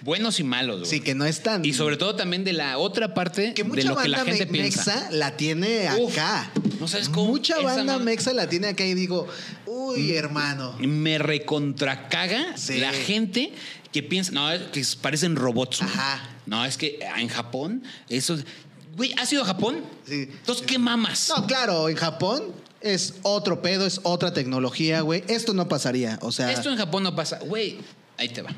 [0.00, 0.90] Buenos y malos, güey.
[0.90, 1.66] Sí, que no están.
[1.66, 4.94] Y sobre todo también de la otra parte de lo que la gente piensa.
[4.94, 6.50] Mexa la tiene acá.
[6.80, 7.26] no sabes cómo.
[7.26, 9.28] Mucha banda mexa la tiene acá y digo,
[9.66, 10.74] uy, hermano.
[10.78, 13.52] Me recontracaga la gente
[13.92, 15.82] que piensa, no, que parecen robots.
[15.82, 16.26] Ajá.
[16.46, 18.38] No, es que en Japón, eso.
[18.96, 19.84] Güey, ¿has ido a Japón?
[20.06, 20.22] Sí.
[20.22, 21.30] Entonces, ¿qué mamas?
[21.36, 22.54] No, claro, en Japón
[22.94, 25.24] es otro pedo, es otra tecnología, güey.
[25.28, 26.18] Esto no pasaría.
[26.22, 27.38] O sea, Esto en Japón no pasa.
[27.40, 27.78] Güey,
[28.18, 28.50] ahí te va.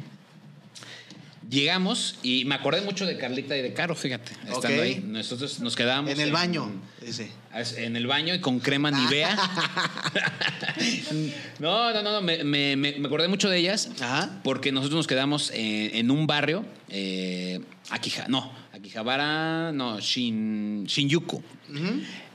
[1.51, 5.03] Llegamos y me acordé mucho de Carlita y de Caro, fíjate, estando ahí.
[5.07, 6.11] Nosotros nos quedábamos.
[6.11, 6.70] en el baño.
[7.03, 7.31] Ese.
[7.79, 9.35] En el baño y con crema Nivea.
[11.59, 14.41] no, no, no, no, me, me- me- me acordé mucho de ellas Ajá.
[14.45, 17.61] porque nosotros nos quedamos en, en un barrio, eh,
[17.91, 21.43] Akija, no, Akihabara, no, Shin, Shinjuku,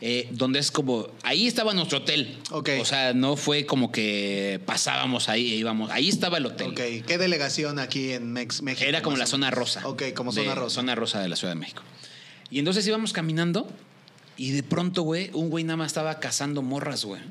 [0.02, 2.38] eh, donde es como, ahí estaba nuestro hotel.
[2.52, 6.70] O sea, no fue como que pasábamos ahí e íbamos, ahí estaba el hotel.
[6.70, 7.06] Ok.
[7.06, 8.88] ¿Qué delegación aquí en Mex México?
[8.88, 9.88] Era como la zona rosa.
[9.88, 10.76] Ok, como De- zona rosa.
[10.76, 11.84] Zona rosa de la Ciudad de México.
[12.50, 13.68] Y entonces íbamos caminando
[14.38, 17.22] y de pronto, güey, un güey nada más estaba cazando morras, güey.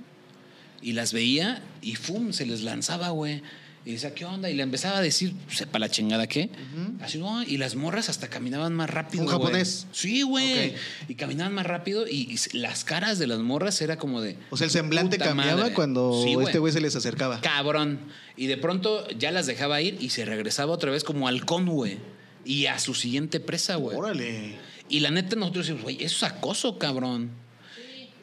[0.81, 2.33] Y las veía y ¡fum!
[2.33, 3.43] se les lanzaba, güey.
[3.85, 4.49] Y decía, ¿qué onda?
[4.49, 6.51] Y le empezaba a decir, sepa la chingada qué.
[7.01, 9.25] Así, no, y las morras hasta caminaban más rápido.
[9.25, 9.39] ¿Un güey.
[9.39, 9.87] japonés?
[9.91, 10.75] Sí, güey.
[11.09, 14.37] Y caminaban más rápido y, las caras de las morras era como de.
[14.51, 15.75] O sea, el semblante cambiaba madre.
[15.75, 17.41] cuando Sí, este güey se les acercaba.
[17.41, 17.99] Cabrón.
[18.37, 21.99] Y de pronto ya las dejaba ir y se regresaba otra vez como halcón, güey.
[22.45, 23.97] Y a su siguiente presa, güey.
[23.97, 24.57] Órale.
[24.89, 27.31] Y la neta nosotros decimos, güey, eso es acoso, cabrón.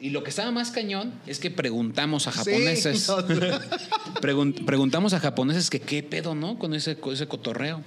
[0.00, 3.02] Y lo que estaba más cañón es que preguntamos a japoneses.
[3.04, 3.12] Sí.
[4.22, 6.58] Pregun- preguntamos a japoneses que qué pedo, ¿no?
[6.58, 7.82] Con ese, con ese cotorreo.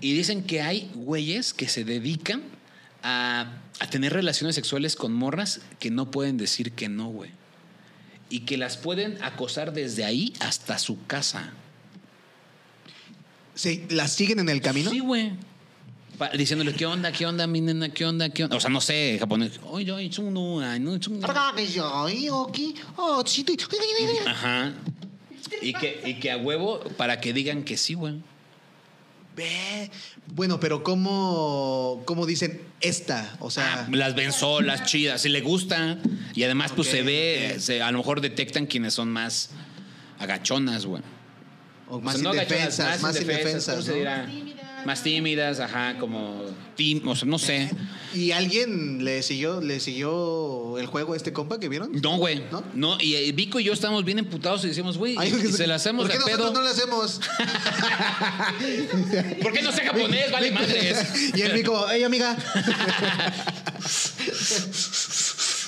[0.00, 2.42] Y dicen que hay güeyes que se dedican
[3.02, 7.30] a, a tener relaciones sexuales con morras que no pueden decir que no, güey.
[8.30, 11.52] Y que las pueden acosar desde ahí hasta su casa.
[13.54, 14.90] Sí, ¿las siguen en el camino?
[14.90, 15.32] Sí, güey.
[16.22, 17.10] Pa- Diciéndole, ¿qué onda?
[17.10, 17.88] ¿Qué onda, mi nena?
[17.88, 18.28] ¿Qué onda?
[18.28, 18.56] ¿Qué onda?
[18.56, 19.58] O sea, no sé, japonés.
[21.20, 21.26] No, no,
[24.24, 24.30] no.
[24.30, 24.72] Ajá.
[25.60, 28.20] Y que, y que a huevo para que digan que sí, güey.
[29.34, 29.90] Ve.
[30.28, 33.34] Bueno, pero ¿cómo, cómo dicen esta?
[33.40, 35.98] O sea, Ah, las ven solas, chidas, si le gusta.
[36.34, 37.60] Y además, pues Ok, se ve, ok.
[37.60, 39.50] se- a lo mejor detectan quienes son más
[40.20, 41.02] agachonas, güey.
[41.88, 43.96] o O más sea, no agachonas, indefensas, más indefensas, ¿cómo se ¿no?
[43.96, 44.26] dirá?
[44.84, 46.42] Más tímidas, ajá, como
[46.74, 47.70] tim, o sea, no sé.
[48.14, 51.92] ¿Y alguien le siguió, le siguió el juego a este compa que vieron?
[52.02, 52.42] No, güey.
[52.50, 52.64] ¿No?
[52.74, 52.98] ¿No?
[53.00, 56.06] y eh, Vico y yo estamos bien emputados y decimos, güey, y se la hacemos
[56.06, 56.38] ¿Por de qué pedo.
[56.38, 57.20] nosotros no lo hacemos?
[59.42, 60.30] ¿Por qué no sé japonés?
[60.30, 61.32] Vale madres.
[61.34, 62.36] y el Mico, ¡ey, amiga!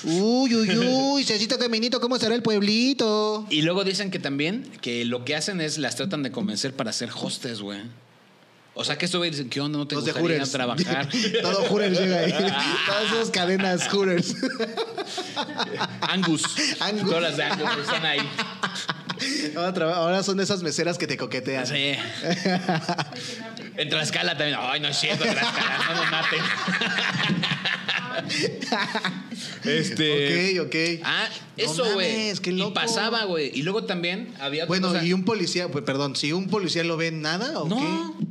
[0.03, 3.47] uy, uy, uy, Cecito Caminito, ¿cómo será el pueblito?
[3.49, 6.91] Y luego dicen que también que lo que hacen es las tratan de convencer para
[6.93, 7.81] ser hostes, güey.
[8.77, 9.77] O sea que esto güey dicen, ¿qué onda?
[9.79, 10.51] ¿No te Los de gustaría Hooters.
[10.51, 11.07] trabajar?
[11.41, 12.31] Todo Hooters llega ahí.
[12.85, 14.35] Todas esas cadenas Hooters.
[16.01, 16.43] Angus.
[16.81, 17.05] Angus.
[17.09, 18.19] Todas las de Angus están ahí.
[19.55, 21.65] Ahora ahora son esas meseras que te coquetean.
[21.65, 21.93] Sí.
[23.77, 24.57] En Tlaxcala también.
[24.61, 26.39] Ay, no es cierto, Tlaxcala, no nos maten.
[29.63, 30.59] este.
[30.59, 30.75] Ok, ok.
[31.05, 32.31] Ah, No eso, güey.
[32.43, 32.73] y loco.
[32.73, 33.51] pasaba, güey.
[33.57, 35.03] Y luego también había Bueno, cosa.
[35.03, 37.77] y un policía, pues, perdón, si un policía lo ve nada o No.
[38.19, 38.25] qué?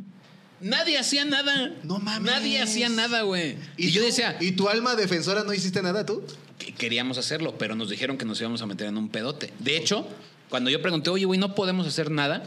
[0.65, 1.75] Nadie hacía nada.
[1.83, 2.33] No mames.
[2.33, 3.57] Nadie hacía nada, güey.
[3.77, 6.25] Y, yo decía, ¿Y tu alma defensora no hiciste nada tú?
[6.59, 9.53] que queríamos hacerlo, pero nos dijeron que nos íbamos a meter en un pedote.
[9.59, 10.09] De hecho,
[10.49, 12.43] cuando yo pregunté, oye, güey, no podemos hacer nada.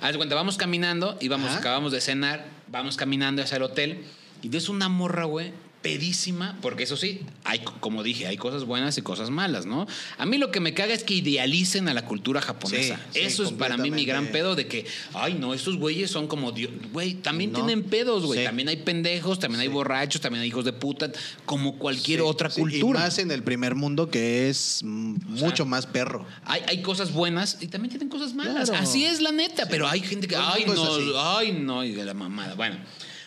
[0.00, 1.58] Haz cuenta, vamos caminando, íbamos, Ajá.
[1.58, 4.04] acabamos de cenar, vamos caminando hacia el hotel,
[4.42, 5.52] y ves una morra, güey,
[5.82, 9.86] pedísima, porque eso sí, hay, como dije, hay cosas buenas y cosas malas, ¿no?
[10.18, 12.96] A mí lo que me caga es que idealicen a la cultura japonesa.
[12.96, 16.10] Sí, sí, eso es para mí mi gran pedo de que, ay, no, estos güeyes
[16.10, 16.70] son como Dios.
[16.92, 17.64] Güey, también No.
[17.64, 18.40] tienen pedos, güey.
[18.40, 18.44] Sí.
[18.44, 21.10] También hay pendejos, también hay borrachos, también hay hijos de puta,
[21.46, 23.00] como cualquier otra cultura.
[23.00, 26.26] Y más en el primer mundo que es sea, mucho más perro.
[26.44, 28.68] Hay, hay cosas buenas y también tienen cosas malas.
[28.68, 28.84] Claro.
[28.84, 32.12] Así es la neta, pero hay gente que, ay, no, ay, no, y de la
[32.12, 32.54] mamada.
[32.54, 32.76] Bueno,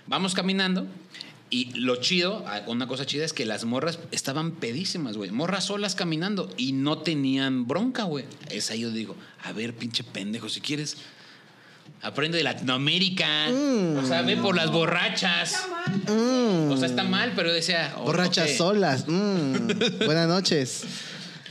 [0.06, 0.86] vamos caminando
[1.54, 5.30] y lo chido, ah, una cosa chida es que las morras estaban pedísimas, güey.
[5.30, 8.26] Morras solas caminando y no tenían bronca, güey.
[8.50, 10.98] Es ahí yo digo, a ver, pinche pendejo, si quieres.
[12.02, 13.50] Aprende de Latinoamérica.
[13.50, 15.56] O sea, ve por las borrachas.
[16.10, 17.94] O sea, está mal, pero decía.
[17.98, 19.06] oh, Borrachas solas.
[19.08, 19.68] mm.
[20.06, 20.84] Buenas noches.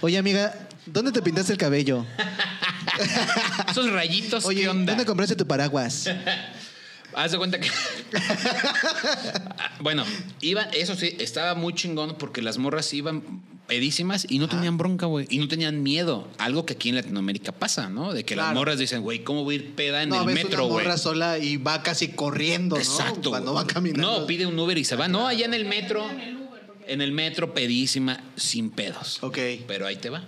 [0.01, 2.05] Oye, amiga, ¿dónde te pintaste el cabello?
[3.71, 4.93] Esos rayitos, Oye, ¿qué onda?
[4.93, 6.11] ¿dónde compraste tu paraguas?
[7.15, 7.71] Haz de cuenta que.
[9.81, 10.05] bueno,
[10.41, 15.07] iba, eso sí, estaba muy chingón porque las morras iban pedísimas y no tenían bronca,
[15.07, 15.27] güey.
[15.31, 16.29] Y no tenían miedo.
[16.39, 18.13] Algo que aquí en Latinoamérica pasa, ¿no?
[18.13, 20.35] De que las morras dicen, güey, ¿cómo voy a ir peda en no, el ves
[20.35, 20.85] metro, una güey?
[20.85, 22.83] morra sola y va casi corriendo, ¿no?
[22.83, 23.31] Exacto.
[23.31, 23.65] Cuando güey.
[23.65, 24.21] va caminando.
[24.21, 25.09] No, pide un Uber y se va.
[25.09, 26.07] No, allá en el metro.
[26.87, 29.23] En el metro, pedísima, sin pedos.
[29.23, 29.39] Ok.
[29.67, 30.25] Pero ahí te va.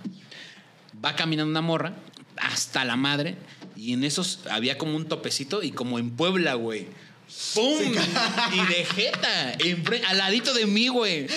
[1.03, 1.93] Va caminando una morra
[2.37, 3.35] hasta la madre
[3.75, 6.87] y en esos había como un topecito y como en Puebla, güey.
[7.53, 7.81] ¡Pum!
[8.53, 11.27] Y de jeta, enfre- al ladito de mí, güey.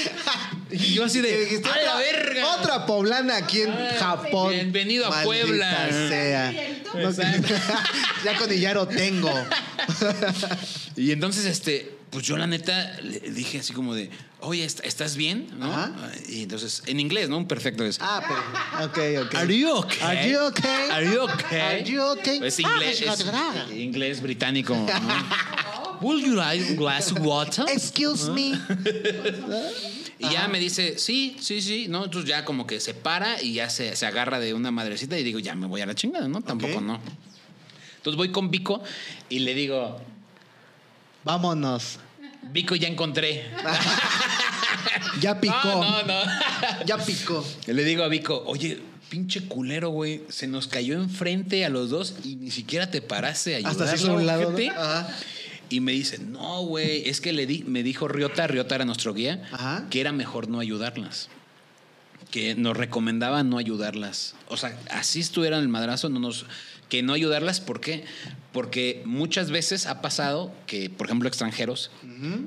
[0.70, 2.46] Y yo así de, dijiste, ¡a la otra, verga!
[2.56, 4.50] otra poblana aquí en Ah, Japón.
[4.52, 5.88] bienvenido a Maldita Puebla.
[6.08, 6.52] sea.
[6.94, 7.54] No, Exacto.
[8.24, 9.32] ya con Illaro tengo.
[10.96, 15.14] Y entonces, este, pues yo la neta le dije así como de, oye, ¿est- ¿estás
[15.16, 15.48] bien?
[15.56, 15.70] ¿No?
[15.72, 15.92] Ajá.
[16.28, 17.38] Y entonces, en inglés, ¿no?
[17.38, 17.98] Un perfecto es.
[18.00, 18.86] Ah, pero.
[18.86, 19.34] Ok, ok.
[19.36, 19.98] Are you okay?
[20.02, 20.90] Are you okay?
[20.90, 21.60] Are you okay?
[21.60, 22.40] Are you okay?
[22.42, 24.74] Es inglés, Ah, es inglés británico.
[24.74, 24.86] ¿no?
[26.00, 27.64] Would you like a glass of water?
[27.68, 28.54] Excuse me.
[30.20, 32.06] Y ya me dice, sí, sí, sí, ¿no?
[32.06, 35.22] Entonces ya como que se para y ya se, se agarra de una madrecita y
[35.22, 36.40] digo, ya me voy a la chingada, ¿no?
[36.40, 36.98] Tampoco no.
[37.98, 38.82] Entonces voy con Vico
[39.28, 40.00] y le digo,
[41.24, 41.98] Vámonos.
[42.52, 43.44] Vico, ya encontré.
[45.20, 45.56] Ya picó.
[45.64, 46.30] No, no, no.
[46.86, 47.44] Ya picó.
[47.66, 52.14] Le digo a Vico, oye, pinche culero, güey, se nos cayó enfrente a los dos
[52.24, 54.42] y ni siquiera te paraste a Hasta ayudarlo, se hizo a un lado.
[54.42, 54.48] ¿no?
[54.48, 54.70] ojete".
[54.70, 55.08] Ajá.
[55.70, 59.12] Y me dice, no, güey, es que le di, me dijo Riota, Riota era nuestro
[59.14, 59.86] guía, Ajá.
[59.90, 61.28] que era mejor no ayudarlas.
[62.30, 64.34] Que nos recomendaba no ayudarlas.
[64.48, 66.46] O sea, así estuviera en el madrazo, no nos,
[66.88, 67.60] que no ayudarlas.
[67.60, 68.04] ¿Por qué?
[68.52, 71.90] Porque muchas veces ha pasado que, por ejemplo, extranjeros,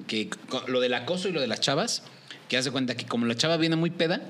[0.08, 0.30] que
[0.68, 2.04] lo del acoso y lo de las chavas,
[2.50, 4.22] que hace cuenta que como la chava viene muy peda,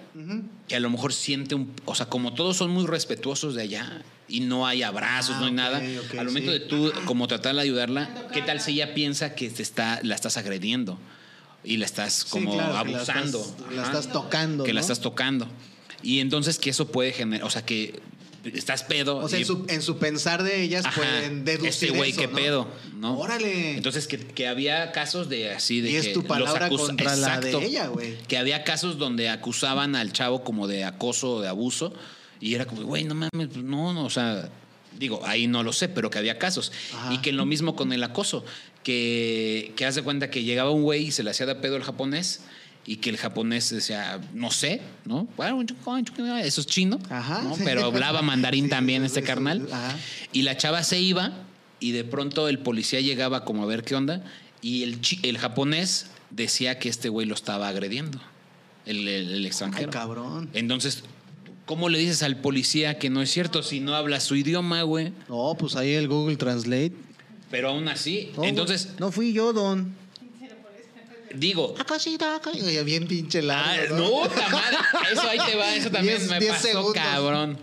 [0.68, 1.74] que a lo mejor siente un.
[1.86, 5.46] O sea, como todos son muy respetuosos de allá y no hay abrazos, Ah, no
[5.46, 6.60] hay ok, nada, ok, al momento sí.
[6.60, 10.16] de tú, como tratar de ayudarla, ¿qué tal si ella piensa que te está, la
[10.16, 10.98] estás agrediendo?
[11.64, 13.40] Y la estás Sí, como claro, que la abusando.
[13.42, 13.92] estás- La Ajá.
[14.00, 14.64] estás tocando.
[14.64, 14.82] Que la ¿no?
[14.82, 15.48] estás tocando.
[16.02, 17.46] Y entonces que eso puede generar.
[17.46, 18.00] O sea, que
[18.56, 19.18] estás pedo.
[19.18, 22.14] O sea, y- en su, en su pensar de ellas Ajá, pueden deducir este güey,
[22.14, 22.34] qué ¿no?
[22.36, 23.20] pedo, ¿no?
[23.20, 23.76] Órale.
[23.78, 26.88] Entonces, que, que había casos de así de Y es que tu los palabra acusa-
[26.88, 27.62] contra la de Exacto.
[27.62, 28.18] ella, güey.
[28.28, 31.94] Que había casos donde acusaban al chavo como de acoso o de abuso.
[32.42, 34.50] Y era como, güey, no mames, pues, no, no, o sea,
[34.98, 36.72] digo, ahí no lo sé, pero que había casos.
[36.94, 37.14] Ajá.
[37.14, 38.44] Y que lo mismo con el acoso,
[38.84, 41.84] que, que hace cuenta que llegaba un güey y se le hacía de pedo el
[41.84, 42.42] japonés.
[42.84, 45.28] Y que el japonés decía, no sé, ¿no?
[46.44, 47.56] Eso es chino, Ajá, ¿no?
[47.56, 47.62] sí.
[47.64, 49.68] pero hablaba mandarín Sí, también este carnal.
[49.72, 49.96] ajá.
[50.34, 51.32] Y la chava se iba
[51.80, 54.24] y de pronto el policía llegaba como a ver qué onda
[54.64, 58.20] y el, el japonés decía que este güey lo estaba agrediendo,
[58.88, 59.92] el, el- el Ay, extranjero.
[59.92, 60.50] cabrón.
[60.54, 61.04] Entonces,
[61.72, 65.14] ¿cómo le dices al policía que no es cierto si no habla su idioma, güey?
[65.30, 66.92] No, pues ahí el Google Translate.
[67.50, 69.96] Pero aún así, No, entonces, güey, No fui yo, don.
[71.34, 71.74] digo...
[71.80, 72.42] Acá sí, acá.
[72.54, 73.44] Oye, Bien pinche Ah,
[73.78, 73.96] largo.
[73.98, 74.78] no, ta madre,
[75.14, 76.94] eso ahí te va, eso también Diez- me diez pasó, segundos.
[76.94, 77.58] cabrón.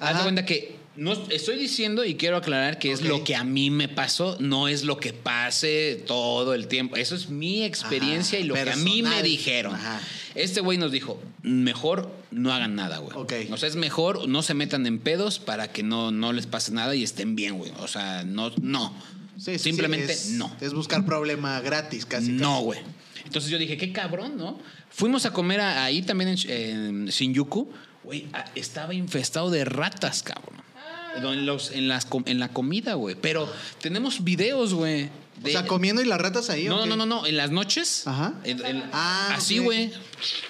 [0.00, 3.44] Haz de cuenta que no estoy diciendo y quiero aclarar que es lo que a
[3.44, 6.96] mí me pasó, no es lo que pase todo el tiempo.
[6.96, 9.74] Eso es mi experiencia Ajá, y lo que a mí me dijeron.
[9.74, 10.00] Ajá.
[10.34, 13.16] Este güey nos dijo, mejor no hagan nada, güey.
[13.16, 13.32] Ok.
[13.52, 16.72] O sea, es mejor no se metan en pedos para que no, no les pase
[16.72, 17.72] nada y estén bien, güey.
[17.80, 18.92] O sea, no, no.
[19.36, 20.54] Sí, sí, sí, Simplemente es- no.
[20.60, 22.30] Es buscar problema gratis, casi.
[22.32, 22.78] No, güey.
[23.24, 24.58] Entonces yo dije, qué cabrón, ¿no?
[24.90, 27.70] Fuimos a comer a- ahí también en, en Shinjuku.
[28.04, 30.60] Güey, estaba infestado de ratas, cabrón.
[31.16, 33.14] En, los, en, las, en la comida, güey.
[33.20, 35.08] Pero tenemos videos, güey.
[35.42, 36.68] O sea, comiendo y las ratas ahí.
[36.68, 36.88] ¿o no, qué?
[36.90, 37.26] no, no, no.
[37.26, 38.06] En las noches.
[38.06, 38.34] Ajá.
[38.44, 39.90] en- en- Ah, así, güey.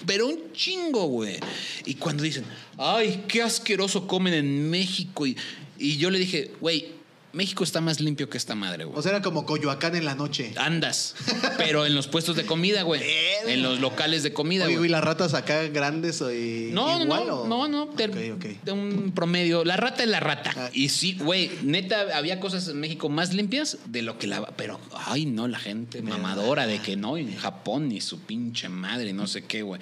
[0.04, 1.38] Pero un chingo, güey.
[1.86, 2.44] Y cuando dicen,
[2.76, 5.26] ay, qué asqueroso comen en México.
[5.26, 5.36] Y,
[5.78, 6.88] y yo le dije, güey,
[7.32, 8.98] México está más limpio que esta madre, güey.
[8.98, 10.52] O sea, era como Coyoacán en la noche.
[10.56, 11.14] Andas,
[11.58, 13.02] pero en los puestos de comida, güey.
[13.46, 14.78] En los locales de comida, Oye, güey.
[14.78, 18.72] güey, las ratas acá grandes o y- No, no, igual no, o- no, no, de
[18.72, 19.64] un promedio.
[19.64, 20.52] La rata es la rata.
[20.56, 20.70] Ah.
[20.72, 24.44] Y sí, güey, neta, había cosas en México más limpias de lo que la...
[24.56, 29.12] Pero, ay, no, la gente mamadora de que no, en Japón ni su pinche madre,
[29.12, 29.80] no sé qué, güey.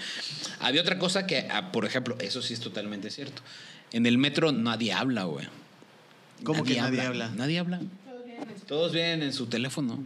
[0.61, 3.43] Había otra cosa que, ah, por ejemplo, eso sí es totalmente cierto.
[3.93, 5.47] En el metro nadie habla, güey.
[6.45, 7.31] ¿Cómo que nadie habla?
[7.31, 7.81] Nadie habla.
[8.67, 10.03] Todos vienen en su teléfono.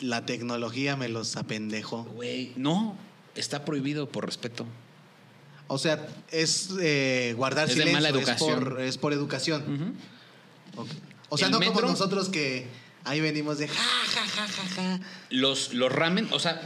[0.00, 2.04] La tecnología me los apendejó.
[2.04, 2.96] Güey, no,
[3.34, 4.66] está prohibido por respeto.
[5.68, 7.96] O sea, es eh, guardar Es de silencio.
[7.96, 8.64] mala Es educación.
[8.64, 9.94] por, es por educación.
[11.28, 11.74] O sea, ¿El no metro?
[11.74, 12.66] como nosotros que
[13.04, 15.00] ahí venimos de ja, ja, ja, ja, ja.
[15.30, 16.60] los, los ramen, o sea,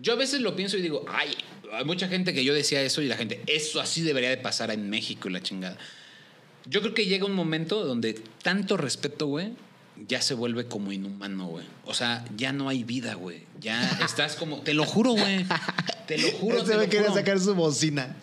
[0.00, 1.34] yo a veces lo pienso y digo, ay,
[1.72, 4.70] hay mucha gente que yo decía eso y la gente, eso así debería de pasar
[4.70, 5.76] en México y la chingada.
[6.68, 9.52] Yo creo que llega un momento donde tanto respeto, güey,
[10.08, 11.66] ya se vuelve como inhumano, güey.
[11.84, 13.44] O sea, ya no hay vida, güey.
[13.60, 15.46] Ya estás como, te lo juro, güey.
[16.06, 18.16] Te lo juro, Este te güey lo quería sacar su bocina.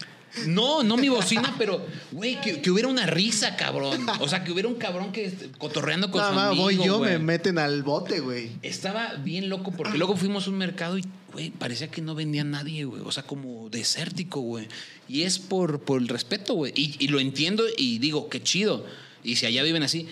[0.48, 4.06] No, no mi bocina, pero, güey, que, que hubiera una risa, cabrón.
[4.20, 7.00] O sea, que hubiera un cabrón que cotorreando con Nada su más amigo, voy yo,
[7.00, 8.52] me meten al bote, güey.
[8.64, 11.04] Estaba bien loco porque luego fuimos a un mercado y,
[11.34, 13.02] güey, parecía que no vendía nadie, güey.
[13.04, 14.68] O sea, como desértico, güey.
[15.10, 16.72] Y es por, por el respeto, güey.
[16.76, 18.86] Y, y lo entiendo y digo, qué chido.
[19.24, 20.08] Y si allá viven así,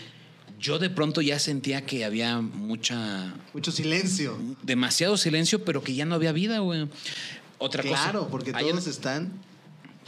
[0.59, 3.33] yo de pronto ya sentía que había mucha...
[3.53, 4.37] Mucho silencio.
[4.61, 6.87] Demasiado silencio, pero que ya no había vida, güey.
[7.57, 8.03] otra cosa.
[8.03, 9.31] Claro, porque todos están.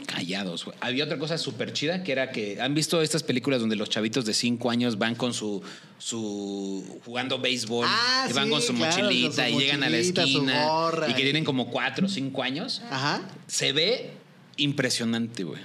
[0.06, 0.76] Callados, güey.
[0.80, 4.24] Había otra cosa súper chida que era que han visto estas películas donde los chavitos
[4.24, 5.62] de 5 años van con su,
[5.98, 9.82] su jugando béisbol Ah, y van sí, con su claro, mochilita con su y llegan
[9.82, 12.82] a la esquina gorra y que tienen como 4 o 5 años.
[12.90, 13.22] Ajá.
[13.46, 14.12] Se ve
[14.56, 15.60] impresionante, güey.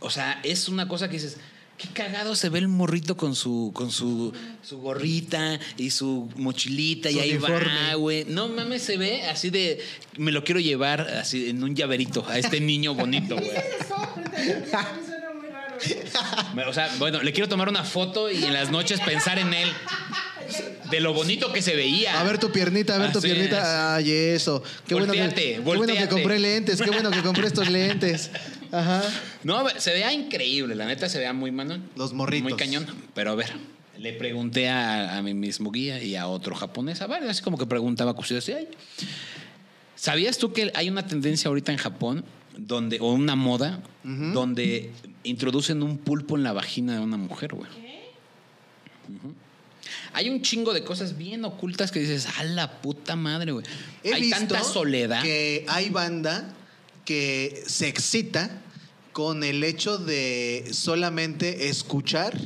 [0.00, 1.38] O sea, es una cosa que dices,
[1.78, 7.10] qué cagado se ve el morrito con su con su, su gorrita y su mochilita
[7.10, 7.94] y ahí va, uniforme.
[7.94, 8.24] güey.
[8.26, 9.80] No mames, se ve así de
[10.16, 13.50] me lo quiero llevar así en un llaverito a este niño bonito, güey.
[16.66, 19.68] O sea, bueno, le quiero tomar una foto y en las noches pensar en él.
[20.90, 22.20] De lo bonito que se veía.
[22.20, 23.96] A ver tu piernita, a ver tu Así piernita.
[23.96, 24.62] Ay, eso.
[24.86, 28.30] Qué bueno, que, qué bueno que compré lentes, qué bueno que compré estos lentes.
[28.72, 29.02] Ajá.
[29.44, 31.88] No, se veía increíble, la neta se veía muy manón.
[31.96, 32.50] Los morritos.
[32.50, 32.86] Muy cañón.
[33.14, 33.52] Pero a ver,
[33.98, 37.58] le pregunté a, a mi mismo guía y a otro japonés, a varios, así como
[37.58, 38.54] que preguntaba cosas así.
[39.96, 42.24] ¿Sabías tú que hay una tendencia ahorita en Japón
[42.56, 44.92] donde, o una moda, donde
[45.24, 47.68] introducen un pulpo en la vagina de una mujer, güey?
[49.08, 49.34] Ujú.
[50.12, 53.64] Hay un chingo de cosas bien ocultas que dices, a la puta madre, güey.
[54.02, 55.22] He Hay visto tanta soledad.
[55.22, 56.54] que hay banda
[57.04, 58.62] que se excita
[59.12, 62.38] con el hecho de solamente escuchar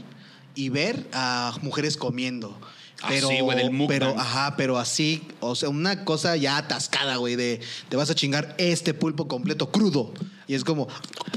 [0.55, 2.59] y ver a mujeres comiendo.
[3.03, 3.89] Ah, Pero, sí, güey, del mukbang.
[3.99, 8.15] pero, ajá, pero así, o sea, una cosa ya atascada, güey, de te vas a
[8.15, 10.13] chingar este pulpo completo crudo.
[10.47, 10.89] Y es como,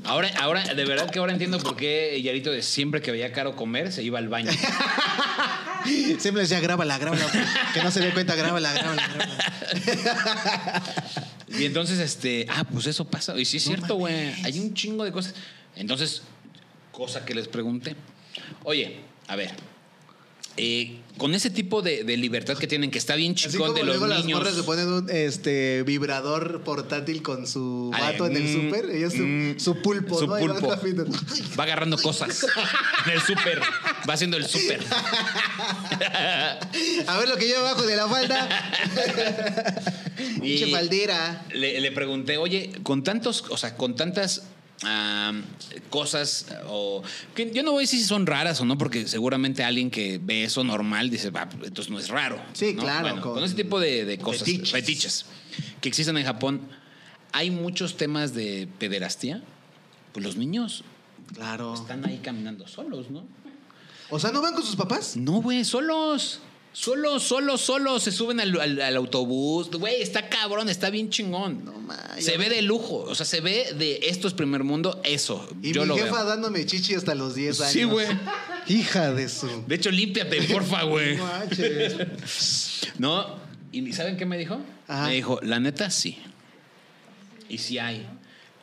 [0.04, 3.56] Ahora, ahora, de verdad que ahora entiendo por qué Yarito de siempre que veía Caro
[3.56, 4.52] comer se iba al baño.
[6.20, 7.26] siempre decía, grábala, grábala,
[7.74, 10.84] que no se dé cuenta, grábala, grábala, grábala.
[11.58, 13.38] Y entonces, este, ah, pues eso pasa.
[13.40, 14.34] Y sí es No cierto, güey.
[14.44, 15.36] Hay un chingo de cosas.
[15.76, 16.24] Entonces,
[16.92, 17.96] cosa que les pregunté.
[18.64, 19.52] Oye, a ver.
[20.58, 23.98] Eh, con ese tipo de, de libertad que tienen, que está bien como de los
[23.98, 28.54] luego las morras se ponen un este, vibrador portátil con su vato en el mm,
[28.54, 28.90] súper.
[28.90, 30.38] Ella su, mm, su pulpo, su ¿no?
[30.38, 30.68] Pulpo.
[31.58, 32.46] Va agarrando cosas
[33.06, 33.62] en el súper.
[34.10, 34.82] Va haciendo el súper.
[37.08, 38.74] A ver lo que lleva abajo de la falda.
[40.42, 41.46] Pinche faldera.
[41.54, 44.44] Le, le pregunté, oye, con tantos, o sea, con tantas
[45.90, 47.02] cosas, o
[47.34, 50.20] que yo no voy a decir si son raras o no, porque seguramente alguien que
[50.22, 52.42] ve eso normal dice, va, entonces no es raro.
[52.54, 52.84] Sí, ¿no?
[52.84, 54.72] claro, Bueno, con- con, ese tipo de, de cosas, Fetiches.
[54.72, 55.26] fetiches.
[55.82, 56.62] que existen en Japón,
[57.32, 59.42] hay muchos temas de pederastía.
[60.14, 60.84] Pues los niños
[61.34, 61.74] Claro.
[61.74, 63.26] están ahí caminando solos, ¿no?
[64.10, 65.18] O sea, ¿no van con sus papás?
[65.18, 66.40] No, güey, solos.
[66.78, 68.04] Solos, solos, solos.
[68.04, 69.70] Se suben al, al- al autobús.
[69.72, 71.64] Güey, está cabrón, está bien chingón.
[71.64, 72.98] No, ma, se ve de lujo.
[72.98, 75.48] O sea, se ve de esto es primer mundo, eso.
[75.62, 76.26] Y Yo mi lo jefa veo.
[76.26, 77.72] dándome chichi hasta los 10 años.
[77.72, 78.08] Sí, güey.
[78.68, 79.48] Hija de su.
[79.68, 81.18] De hecho, límpiate, porfa, güey.
[82.98, 83.38] No
[83.72, 84.60] ¿y saben qué me dijo?
[84.88, 85.08] Ajá.
[85.08, 86.18] Me dijo, la neta, sí.
[87.50, 88.06] Y sí hay.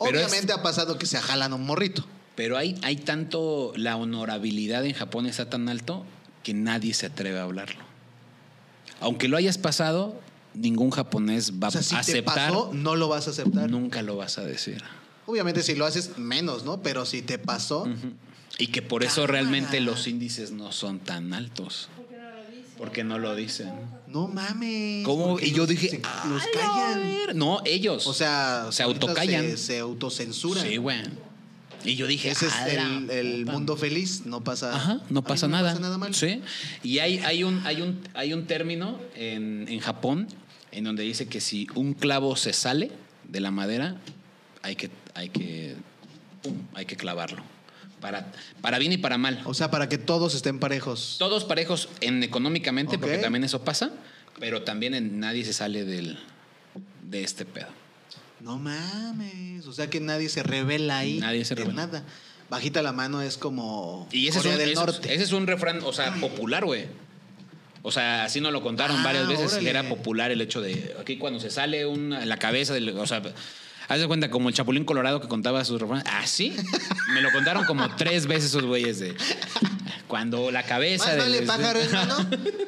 [0.02, 2.04] Pero es- Obviamente ha pasado que se jalan un morrito.
[2.34, 6.04] Pero hay, hay tanto, la honorabilidad en Japón está tan alto
[6.42, 7.91] que nadie se atreve a hablarlo.
[9.02, 10.14] Aunque lo hayas pasado,
[10.54, 13.70] ningún japonés va O sea, si a te aceptar, pasó, no lo vas a aceptar.
[13.70, 14.82] nunca lo vas a decir.
[15.26, 16.82] Obviamente si lo haces menos, ¿no?
[16.82, 17.86] Pero si te pasó,
[18.58, 19.32] Y que por eso Cámara.
[19.32, 21.88] realmente los índices no son tan altos.
[21.96, 22.72] Porque no lo dice.
[22.76, 23.72] Porque no lo dicen.
[24.08, 25.06] no mames.
[25.06, 25.38] ¿Cómo?
[25.40, 27.02] Y yo los- dije, se- "A los la callan.
[27.02, 27.34] ver-".
[27.34, 28.06] No, ellos.
[28.06, 29.42] O sea, se autocallan.
[29.52, 30.66] Se, se autocensuran.
[30.66, 31.00] Sí, güey.
[31.84, 35.22] Y yo dije, Ese es "A la el, el mundo feliz, no pasa, Ajá, no
[35.22, 35.70] pasa nada.
[35.70, 36.14] No pasa nada mal.
[36.14, 36.40] Sí.
[36.82, 40.28] Y hay, hay, un, hay, un, hay un término en, en Japón
[40.70, 42.90] en donde dice que si un clavo se sale
[43.28, 43.96] de la madera,
[44.62, 45.76] hay que, hay que,
[46.42, 47.42] pum, hay que clavarlo.
[48.00, 49.40] Para, para bien y para mal.
[49.44, 51.16] O sea, para que todos estén parejos.
[51.18, 53.92] Todos parejos en económicamente, porque también eso pasa,
[54.40, 56.18] pero también en nadie se sale del,
[57.08, 57.68] de este pedo.
[58.42, 59.66] No mames.
[59.66, 61.18] O sea que nadie se revela ahí.
[61.18, 61.86] Nadie se revela.
[61.86, 62.04] Nada.
[62.50, 65.14] Bajita la mano es como Y ese, Corea es un, del ese Norte.
[65.14, 66.86] ese es un refrán, o sea, popular, güey.
[67.82, 69.52] O sea, así nos lo contaron Ah, varias veces.
[69.54, 69.70] órale.
[69.70, 73.22] Era popular el hecho de aquí cuando se sale una, la cabeza, del, o sea,
[73.88, 76.04] haz de cuenta como el Chapulín Colorado que contaba sus refranes.
[76.06, 76.54] Así
[77.14, 79.14] me lo contaron como tres veces esos güeyes de
[80.06, 82.16] cuando la cabeza Más del- vale pájaro en mano,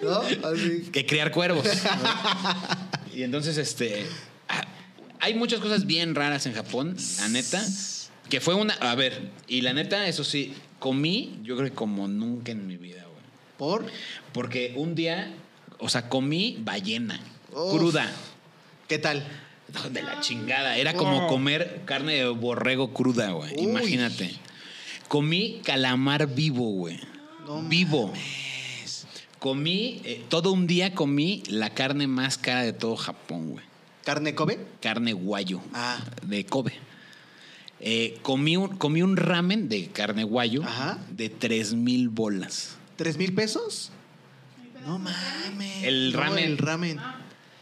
[0.02, 0.20] ¿no?
[0.48, 0.88] Así.
[0.92, 1.64] que criar cuervos.
[1.66, 3.14] ¿no?
[3.14, 4.06] y entonces, este.
[5.24, 7.64] Hay muchas cosas bien raras en Japón, la neta.
[8.28, 8.74] Que fue una.
[8.74, 12.76] A ver, y la neta, eso sí, comí, yo creo que como nunca en mi
[12.76, 13.24] vida, güey.
[13.56, 13.86] ¿Por?
[14.34, 15.32] Porque un día,
[15.78, 17.18] o sea, comí ballena,
[17.54, 17.74] Uf.
[17.74, 18.12] cruda.
[18.86, 19.26] ¿Qué tal?
[19.90, 20.76] De la chingada.
[20.76, 23.50] Era como comer carne de borrego cruda, güey.
[23.58, 24.30] Imagínate.
[25.08, 27.00] Comí calamar vivo, güey.
[27.46, 28.12] No vivo.
[29.38, 33.73] Comí, eh, todo un día comí la carne más cara de todo Japón, güey.
[34.04, 34.66] ¿Carne Kobe?
[34.80, 35.98] carne guayo Ah.
[36.22, 36.74] de Kobe.
[37.80, 40.98] Eh, comí, un, comí un ramen de carne guayo Ajá.
[41.10, 42.76] de 3 mil bolas.
[42.96, 43.90] ¿Tres mil pesos?
[44.86, 45.82] No mames.
[45.84, 46.44] El No, ramen.
[46.44, 47.00] el ramen.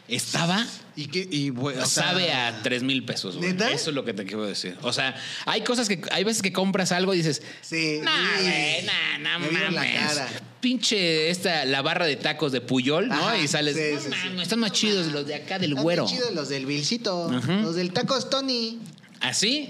[0.07, 0.65] Estaba
[0.95, 3.37] ¿Y bu- o sea, sabe a 3 mil pesos.
[3.37, 3.51] güey.
[3.53, 3.71] ¿Neta?
[3.71, 4.77] Eso es lo que te quiero decir.
[4.83, 5.15] O sea,
[5.45, 7.99] hay cosas que, hay veces que compras algo y dices, Sí.
[8.03, 9.99] nah, güey, nah, nah, Me vieron la mames.
[9.99, 10.27] cara.
[10.61, 13.35] Pinche esta, la barra de tacos de Puyol, ¿no?
[13.35, 14.09] Y sales, sí,
[14.41, 16.05] están más chidos los de acá del Están güero.
[16.05, 17.29] bien chidos los del Vilcito.
[17.31, 18.79] Los del Tacos Tony.
[19.19, 19.69] Así,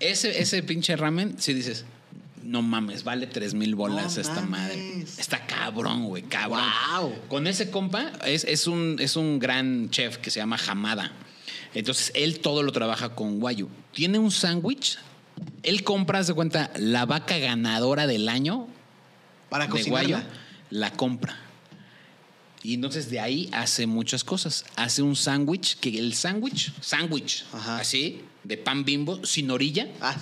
[0.00, 1.84] ese, ese pinche ramen, si dices,
[2.46, 4.48] no mames, vale 3 mil bolas No esta mames.
[4.50, 5.00] madre.
[5.18, 6.60] Está cabrón, güey, cabrón.
[6.90, 7.14] Guau.
[7.28, 11.12] Con ese compa, es, es, un, es un gran chef que se llama Hamada.
[11.74, 13.68] Entonces, él todo lo trabaja con guayu.
[13.92, 14.98] Tiene un sándwich.
[15.62, 18.66] Él compra, de cuenta, la vaca ganadora del año
[19.50, 20.24] Para de cocinarla.
[20.70, 21.38] la compra.
[22.62, 24.64] Y entonces de ahí hace muchas cosas.
[24.76, 30.16] Hace un sándwich, que el sándwich, sándwich, así, de pan bimbo, sin orilla, Ah,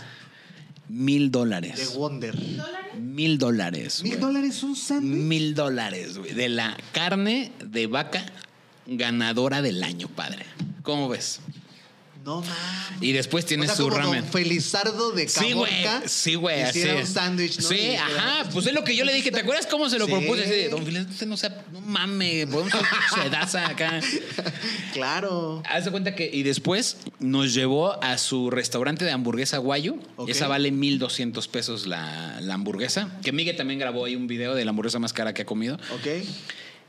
[0.89, 1.95] mil de dólares.
[1.95, 2.35] Wonder.
[2.35, 2.95] ¿Dólares?
[3.01, 4.03] Mil dólares.
[4.03, 5.23] ¿Mil dólares un sándwich?
[5.23, 6.33] Mil dólares, güey.
[6.33, 8.25] De la carne de vaca
[8.87, 10.45] ganadora del año, padre.
[10.83, 11.41] ¿Cómo ves?
[12.25, 12.55] No mames.
[13.01, 14.23] Y después tiene o sea, su como ramen.
[14.23, 15.83] Don Felizardo de Sí, güey.
[15.83, 16.09] Caborca.
[16.09, 16.63] Sí, güey.
[16.63, 17.69] Así Hiciera un sándwich, ¿no?
[17.69, 18.49] Sí, Y ajá.
[18.53, 19.31] Pues es lo que yo le dije.
[19.31, 20.13] ¿Te acuerdas cómo se lo Sí.
[20.13, 20.43] propuse?
[20.45, 22.73] Así Don usted no sabe, no mames, podemos
[23.13, 24.01] hacer sedaza acá.
[24.93, 25.63] Claro.
[25.69, 29.97] Haz de cuenta que, y después nos llevó a su restaurante de hamburguesa guayo.
[30.27, 33.09] Esa vale 1,200 pesos la, la hamburguesa.
[33.23, 35.75] Que Miguel también grabó ahí un video de la hamburguesa más cara que ha comido.
[35.95, 36.25] Ok.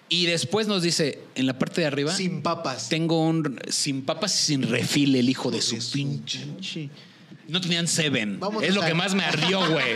[0.07, 2.89] Y después nos dice, en la parte de arriba, Sin papas.
[2.89, 6.89] tengo un sin papas y sin refil, el hijo de su pinche.
[7.47, 8.39] No tenían Seven.
[8.39, 9.95] Vámonos es lo al- que más me ardió, güey.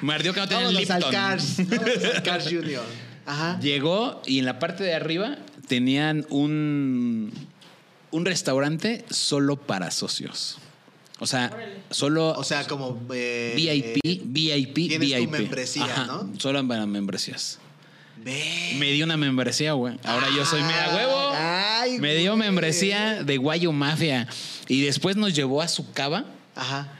[0.00, 1.12] Me ardió que no tenían Vámonos al Lipton.
[1.12, 1.56] Cars.
[1.68, 2.84] Vámonos al Cars Junior.
[3.26, 3.60] Ajá.
[3.60, 5.38] Llegó y en la parte de arriba
[5.68, 7.32] tenían un,
[8.10, 10.58] un restaurante solo para socios.
[11.20, 11.50] O sea,
[11.90, 13.00] solo O sea, como.
[13.12, 15.30] eh, VIP, VIP, tienes tu VIP.
[15.30, 16.30] membresía, Ajá, ¿no?
[16.38, 17.58] Solo para membresías.
[18.24, 18.76] Ve.
[18.78, 19.98] Me dio una membresía, güey.
[20.04, 21.30] Ahora yo soy mega huevo.
[21.34, 22.46] Ay, Me dio güey.
[22.46, 24.28] membresía de Guayo Mafia.
[24.68, 26.24] Y después nos llevó a su cava.
[26.54, 26.94] Ajá.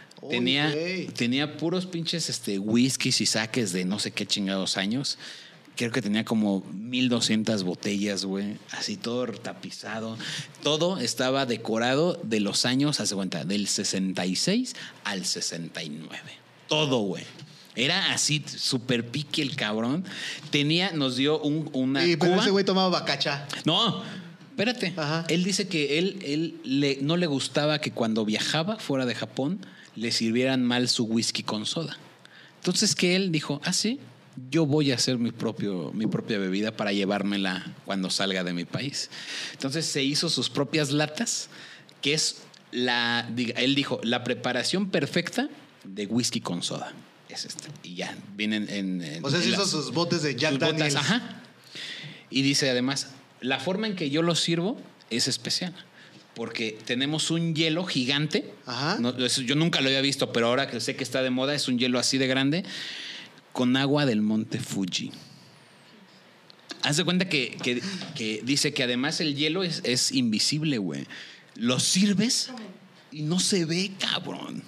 [1.14, 5.18] Tenía puros pinches este, whiskies y saques de no sé qué chingados años.
[5.76, 8.56] Creo que tenía como 1200 botellas, güey.
[8.72, 10.18] Así todo tapizado.
[10.64, 16.18] Todo estaba decorado de los años, hace cuenta, del 66 al 69.
[16.66, 17.22] Todo, güey.
[17.78, 20.04] Era así, súper pique el cabrón.
[20.50, 22.42] Tenía, nos dio un, una Y pero cuba.
[22.42, 23.46] ese güey tomaba bacacha.
[23.64, 24.02] No,
[24.50, 24.92] espérate.
[24.96, 25.24] Ajá.
[25.28, 29.60] Él dice que él, él le- no le gustaba que cuando viajaba fuera de Japón
[29.94, 31.96] le sirvieran mal su whisky con soda.
[32.56, 34.00] Entonces que él dijo, ah, sí,
[34.50, 38.64] yo voy a hacer mi, propio, mi propia bebida para llevármela cuando salga de mi
[38.64, 39.10] país.
[39.52, 41.48] Entonces se hizo sus propias latas,
[42.02, 42.38] que es
[42.72, 45.48] la, él dijo, la preparación perfecta
[45.84, 46.92] de whisky con soda.
[47.28, 47.68] Es esta.
[47.82, 49.02] Y ya, vienen en...
[49.02, 50.96] en- O sea, se hizo las- sus botes de Jack botas, Daniels.
[50.96, 51.42] ajá.
[52.30, 53.08] Y dice además,
[53.40, 55.74] la forma en que yo lo sirvo es especial.
[56.34, 58.52] Porque tenemos un hielo gigante.
[58.64, 58.98] Ajá.
[59.00, 61.54] No, eso yo nunca lo había visto, pero ahora que sé que está de moda,
[61.54, 62.64] es un hielo así de grande
[63.52, 65.10] con agua del monte Fuji.
[66.82, 67.82] Haz de cuenta que, que-
[68.14, 71.06] que dice que además el hielo es, es invisible, güey.
[71.56, 72.50] Lo sirves
[73.10, 74.62] y no se ve, cabrón.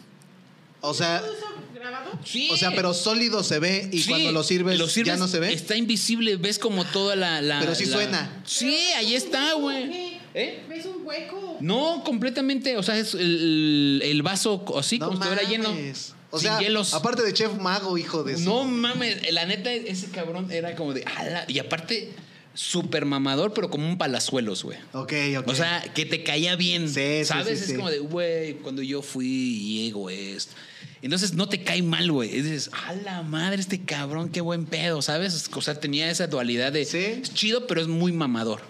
[0.80, 1.46] O sea, ¿Todo eso
[1.80, 2.10] grabado?
[2.24, 2.48] Sí.
[2.52, 5.26] o sea, pero sólido se ve y Sí, cuando lo sirves, lo sirves, ya no
[5.28, 5.52] se ve.
[5.52, 7.40] Está invisible, ves como toda la.
[7.42, 8.42] la- Pero sí la- suena.
[8.46, 10.20] Sí, ahí está, güey.
[10.32, 10.62] ¿Eh?
[10.68, 11.56] ¿Ves un hueco?
[11.60, 12.76] No, completamente.
[12.76, 15.70] O sea, es el, el vaso así, No como si estuviera lleno.
[15.70, 16.14] mames.
[16.30, 16.94] O sin sea, hielos.
[16.94, 20.94] aparte de chef mago, hijo de su- No mames, la neta, ese cabrón era como
[20.94, 21.02] de.
[21.16, 22.12] "Ala", Y aparte,
[22.54, 24.78] súper mamador, pero como un palazuelos, güey.
[24.92, 25.48] Ok, ok.
[25.48, 26.88] O sea, que te caía bien.
[26.88, 27.58] Sí, sí, ¿Sabes?
[27.58, 27.74] sí, es sí.
[27.76, 30.54] como de, güey, cuando yo fui y ego esto.
[31.02, 32.28] Entonces no te cae mal, güey.
[32.34, 35.48] Y dices, a la madre, este cabrón, qué buen pedo, ¿sabes?
[35.54, 36.84] O sea, tenía esa dualidad de.
[36.84, 36.98] Sí.
[36.98, 38.60] Es chido, pero es muy mamador.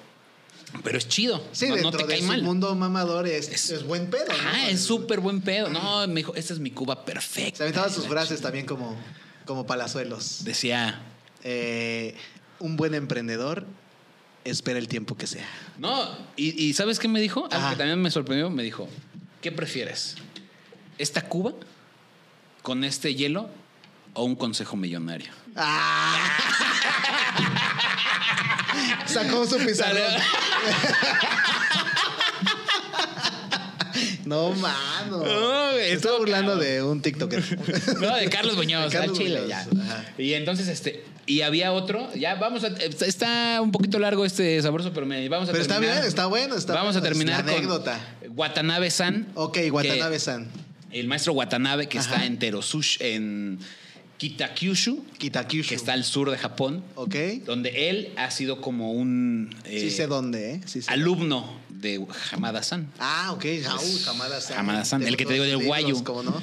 [0.85, 1.45] Pero es chido.
[1.51, 2.43] Sí, no, no dentro te de cae su mal.
[2.43, 4.35] mundo mamador es, Es- es buen pedo, ¿no?
[4.53, 5.68] Ah, es súper buen pedo.
[5.68, 7.57] No, me dijo, esta es mi Cuba perfecta.
[7.59, 8.97] Se aventaba sus frases también como,
[9.45, 10.45] como palazuelos.
[10.45, 11.03] Decía,
[11.43, 12.14] Eh,
[12.61, 13.66] un buen emprendedor
[14.45, 15.49] espera el tiempo que sea.
[15.78, 17.47] no, y, y ¿sabes qué me dijo?
[17.51, 17.70] Algo Ajá.
[17.70, 18.49] que también me sorprendió.
[18.51, 18.89] Me dijo,
[19.43, 20.14] ¿qué prefieres?
[20.99, 21.55] ¿Esta Cuba
[22.62, 23.48] con este hielo
[24.14, 25.30] o un consejo millonario?
[25.56, 26.16] ¡Ah!
[29.06, 30.02] Sacó su pizarrón.
[34.24, 35.24] No, mano.
[35.24, 37.42] No, está estuvo burlando de un TikToker.
[38.00, 39.61] No, de Carlos Muñoz, al Chile, ya.
[39.61, 40.04] ajá.
[40.18, 44.92] Y entonces, este, y había otro, ya vamos a, está un poquito largo este sabroso,
[44.92, 45.96] pero me, vamos a Pero está terminar.
[45.96, 47.98] bien, está bueno, está Vamos a bueno, terminar la con anécdota.
[48.28, 49.26] Watanabe-san.
[49.34, 50.48] Ok, que- Watanabe-san.
[50.93, 52.14] El maestro Watanabe, que Ajá.
[52.14, 53.59] está en Terosush, en
[54.18, 55.68] Kitakyushu, Kitakyushu.
[55.68, 57.14] que está al sur de Japón, Ok.
[57.47, 60.61] donde él ha sido como un eh, Sí sé dónde, ¿eh?
[60.66, 62.93] Sí sé alumno de Hamada-san.
[62.99, 63.45] Ah, ok.
[63.64, 64.59] Raúl Hamada-san.
[64.59, 66.05] Hamada-san, el que te digo del libros, guayu.
[66.05, 66.43] ¿Cómo no?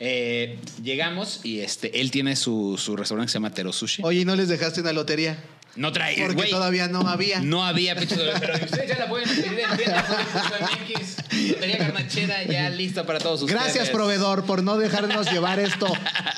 [0.00, 4.02] Eh, llegamos y este, él tiene su, su restaurante que se llama Terosushi.
[4.04, 5.38] Oye, ¿y no les dejaste una lotería?
[5.76, 7.40] No trae, Porque todavía no había.
[7.40, 11.16] No había pero ustedes ya la pueden pedir en tienda.mx.
[11.78, 13.60] Garnachera ya lista para todos ustedes.
[13.62, 15.86] Gracias, proveedor, por no dejarnos llevar esto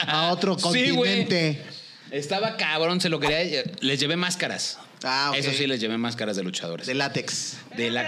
[0.07, 1.63] a otro Sí, continente.
[2.11, 3.63] Estaba cabrón, se lo quería.
[3.81, 4.79] Les llevé máscaras.
[5.05, 5.37] Ah, ok.
[5.39, 6.87] Eso sí, les llevé máscaras de luchadores.
[6.87, 7.57] De látex.
[7.71, 8.03] Pero de la-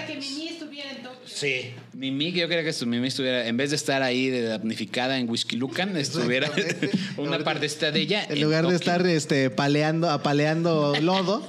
[0.90, 1.20] en Tokio.
[1.26, 1.72] Sí.
[1.92, 5.18] Mimi, que yo quería que su Mimi estuviera, en vez de estar ahí de damnificada
[5.18, 6.50] en Whisky Lucan, estuviera
[7.16, 8.24] una partecita de ella.
[8.28, 11.46] En lugar de estar este, paleando, apaleando lodo,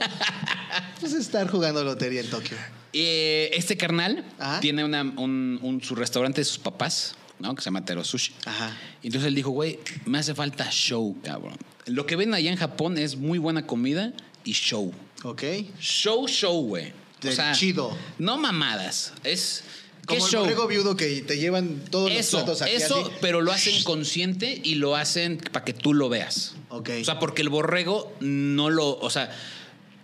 [1.00, 2.58] pues estar jugando lotería en Tokio.
[2.94, 4.60] Eh, este carnal Ajá.
[4.60, 7.56] tiene una- un, un- su restaurante de sus papás, ¿no?
[7.56, 8.34] Que se llama Tero Sushi.
[8.46, 8.76] Ajá.
[9.02, 11.56] Entonces él dijo, güey, me hace falta show, cabrón.
[11.86, 14.12] Lo que ven allá en Japón es muy buena comida
[14.44, 14.94] y show.
[15.24, 15.44] Ok.
[15.80, 16.94] Show, show, güey.
[17.22, 17.96] Del chido.
[18.20, 19.14] No mamadas.
[19.24, 19.64] Es.
[20.02, 20.42] ¿Qué Como el show?
[20.44, 23.12] borrego viudo que te llevan todos los Eso, platos aquí eso, así.
[23.22, 26.56] pero lo hacen consciente y lo hacen para que tú lo veas.
[26.70, 26.90] Ok.
[27.02, 28.98] O sea, porque el borrego no lo.
[28.98, 29.30] O sea,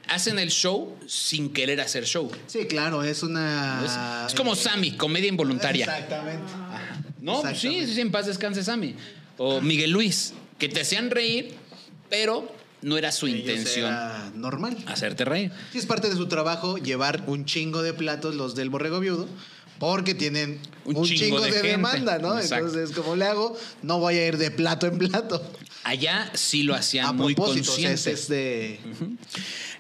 [0.08, 2.32] hacen el show sin querer hacer show.
[2.46, 3.82] Sí, claro, es una...
[4.26, 5.86] Es, es como eh, Sammy, comedia involuntaria.
[5.86, 6.54] Exactamente.
[7.20, 7.94] No, pues sí, Exactamente.
[7.96, 8.96] sí, en paz descanse Sammy.
[9.38, 11.56] O Miguel Luis, que te hacían reír,
[12.10, 12.50] pero
[12.82, 14.78] no era su intención era normal.
[14.86, 15.52] hacerte reír.
[15.72, 19.28] Sí, es parte de su trabajo llevar un chingo de platos los del borrego viudo.
[19.80, 22.40] Porque tienen Un un, chingo chingo, de demanda, ¿no?
[22.40, 22.66] Exacto.
[22.66, 25.40] Entonces, como le hago, no voy a ir de plato en plato.
[25.84, 27.94] Allá sí lo hacían a muy consciente.
[27.94, 28.80] ese es de...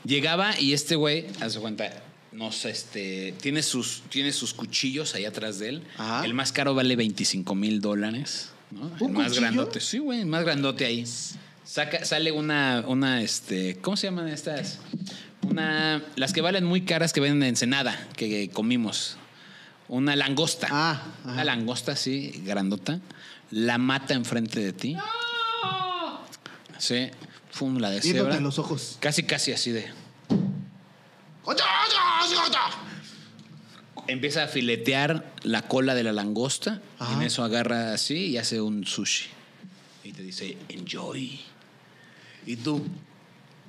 [0.05, 1.91] Llegaba y este güey, haz de cuenta,
[2.31, 5.83] no sé, este, tiene sus, tiene sus cuchillos ahí atrás de él.
[5.97, 6.23] Ajá.
[6.23, 8.49] El más caro vale 25 mil dólares.
[8.69, 8.95] ¿no?
[8.97, 9.41] El ¿Un más cuchillo?
[9.41, 9.79] grandote.
[9.79, 11.05] Sí, güey, el más grandote ahí.
[11.67, 14.79] Saca, sale una, una, este, ¿cómo se llaman estas?
[15.41, 19.17] Una, las que valen muy caras que venden en Ensenada, que comimos.
[19.89, 20.67] Una langosta.
[20.71, 20.91] Ah,
[21.23, 21.33] ajá.
[21.33, 23.01] Una langosta así, grandota.
[23.51, 24.97] La mata enfrente de ti.
[26.77, 27.09] Sí.
[27.51, 28.37] Fum, la de Viéndote cebra.
[28.37, 28.95] en los ojos.
[29.01, 29.91] Casi, casi así de.
[34.07, 38.61] Empieza a filetear la cola de la langosta y en eso agarra así y hace
[38.61, 39.25] un sushi.
[40.05, 41.41] Y te dice, enjoy.
[42.47, 42.83] Y tú,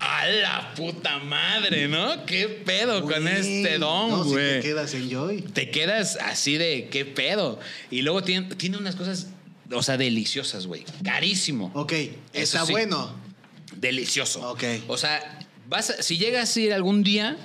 [0.01, 2.25] a la puta madre, ¿no?
[2.25, 4.53] ¿Qué pedo con este don, no, si güey?
[4.55, 5.43] te quedas en Joy.
[5.43, 7.59] te quedas así de qué pedo.
[7.91, 9.27] Y luego tiene, tiene unas cosas,
[9.73, 10.85] o sea, deliciosas, güey.
[11.03, 11.73] Carísimo.
[11.75, 12.73] Ok, Eso está sí.
[12.73, 13.13] bueno.
[13.77, 14.49] Delicioso.
[14.51, 14.63] Ok.
[14.87, 17.37] O sea, vas a- si llegas a ir algún día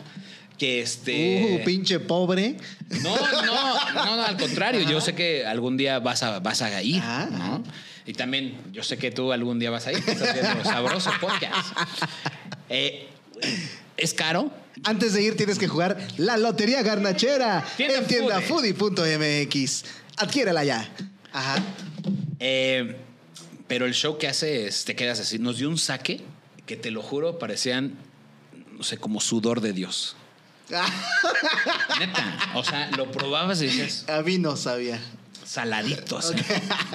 [0.58, 1.60] que este.
[1.62, 2.58] Uh, pinche pobre.
[3.02, 4.82] no, no, no, no, al contrario.
[4.88, 7.28] Yo sé que algún día vas a, vas a ir, Ah.
[7.32, 7.64] ¿no?
[8.06, 9.98] Y también yo sé que tú algún día vas a ir.
[10.06, 11.78] Estás viendo sabroso podcast.
[12.70, 13.08] Eh,
[13.98, 14.52] es caro.
[14.84, 19.84] Antes de ir tienes que jugar la Lotería Garnachera Tienda en tiendafoodie.mx.
[20.18, 20.90] Adquiérela ya.
[21.32, 21.64] Ajá.
[22.40, 22.98] Eh,
[23.68, 25.40] pero el show que hace es, te quedas así.
[25.40, 26.22] Nos dio un saque
[26.66, 27.98] que te lo juro, parecían,
[28.72, 30.16] no sé, como sudor de Dios.
[32.00, 32.52] Neta.
[32.56, 35.00] O sea, lo probabas y dices, A mí no sabía.
[35.54, 36.16] Saladito.
[36.16, 36.36] o sea,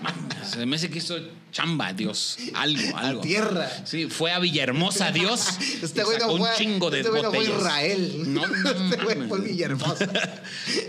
[0.03, 1.17] mames, Se me hace que hizo
[1.53, 2.39] chamba, Dios.
[2.55, 3.21] Algo, algo.
[3.21, 3.71] tierra.
[3.85, 5.47] Sí, fue a Villahermosa, Dios.
[5.83, 6.41] Este güey no fue.
[6.41, 7.45] un chingo de este güey no fue.
[7.45, 8.35] Israel.
[8.35, 10.11] No, no, este güey fue Villahermosa.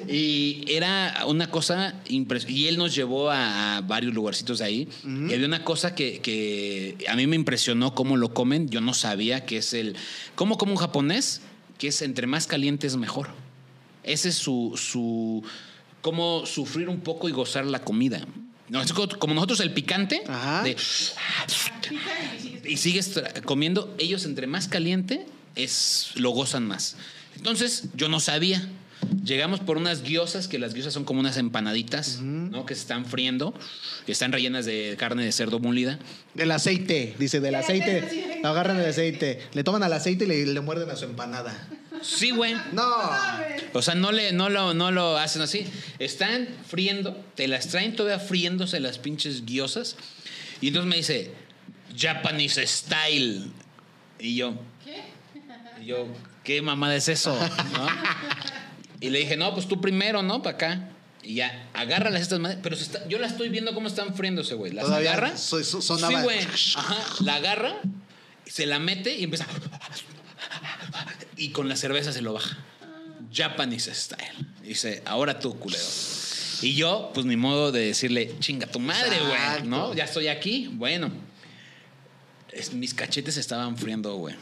[0.07, 2.59] Y era una cosa impresionante.
[2.59, 4.89] Y él nos llevó a, a varios lugarcitos de ahí.
[5.03, 8.69] Y había una cosa que, que a mí me impresionó cómo lo comen.
[8.69, 9.95] Yo no sabía que es el.
[10.33, 11.41] ¿Cómo como un japonés?
[11.77, 13.29] Que es entre más caliente es mejor.
[14.03, 14.73] Ese es su.
[14.75, 15.43] su
[16.01, 18.25] cómo sufrir un poco y gozar la comida.
[18.69, 20.21] No, es como nosotros el picante.
[20.27, 20.63] Ajá.
[20.63, 20.75] de-
[22.65, 26.95] y sigues comiendo, ellos entre más caliente es lo gozan más.
[27.35, 28.67] Entonces, yo no sabía.
[29.23, 32.65] Llegamos por unas guiosas, que las guiosas son como unas empanaditas, ¿no?
[32.65, 33.53] Que se están friendo,
[34.05, 35.97] que están rellenas de carne de cerdo molida.
[36.35, 38.39] Del aceite, dice, del aceite.
[38.43, 39.41] Lo agarran el aceite.
[39.53, 41.67] Le toman al aceite y le, le muerden a su empanada.
[42.01, 42.55] Sí, güey.
[42.71, 42.87] No.
[43.73, 45.65] O sea, no, le, no, lo, no lo hacen así.
[45.99, 49.95] Están friendo, te las traen todavía friéndose las pinches guiosas.
[50.61, 51.31] Y entonces me dice,
[51.97, 53.51] Japanese style.
[54.19, 54.53] Y yo,
[54.83, 55.03] ¿Qué?
[55.81, 56.07] Y yo,
[56.43, 57.33] ¿qué mamada es eso?
[57.73, 57.87] ¿No?
[59.01, 60.41] Y le dije, no, pues tú primero, ¿no?
[60.41, 60.89] Para acá.
[61.23, 64.15] Y ya, agarra las estas madres, pero se está- yo la estoy viendo cómo están
[64.15, 64.71] friéndose, güey.
[64.73, 65.37] Las Todavía agarra.
[65.37, 66.17] so- so- sonaba.
[66.17, 66.39] Sí, güey.
[66.75, 67.75] Ajá, la agarra,
[68.45, 69.45] se la mete y empieza.
[71.39, 72.57] Y con la cerveza se lo baja.
[73.33, 74.45] Japanese style.
[74.61, 75.83] Dice, ahora tú, culero.
[76.61, 79.63] Y yo, pues ni modo de decirle, chinga tu madre, güey.
[79.67, 79.93] ¿No?
[79.93, 80.69] Ya estoy aquí.
[80.73, 81.09] Bueno.
[82.51, 84.35] Es- mis cachetes se estaban friendo, güey.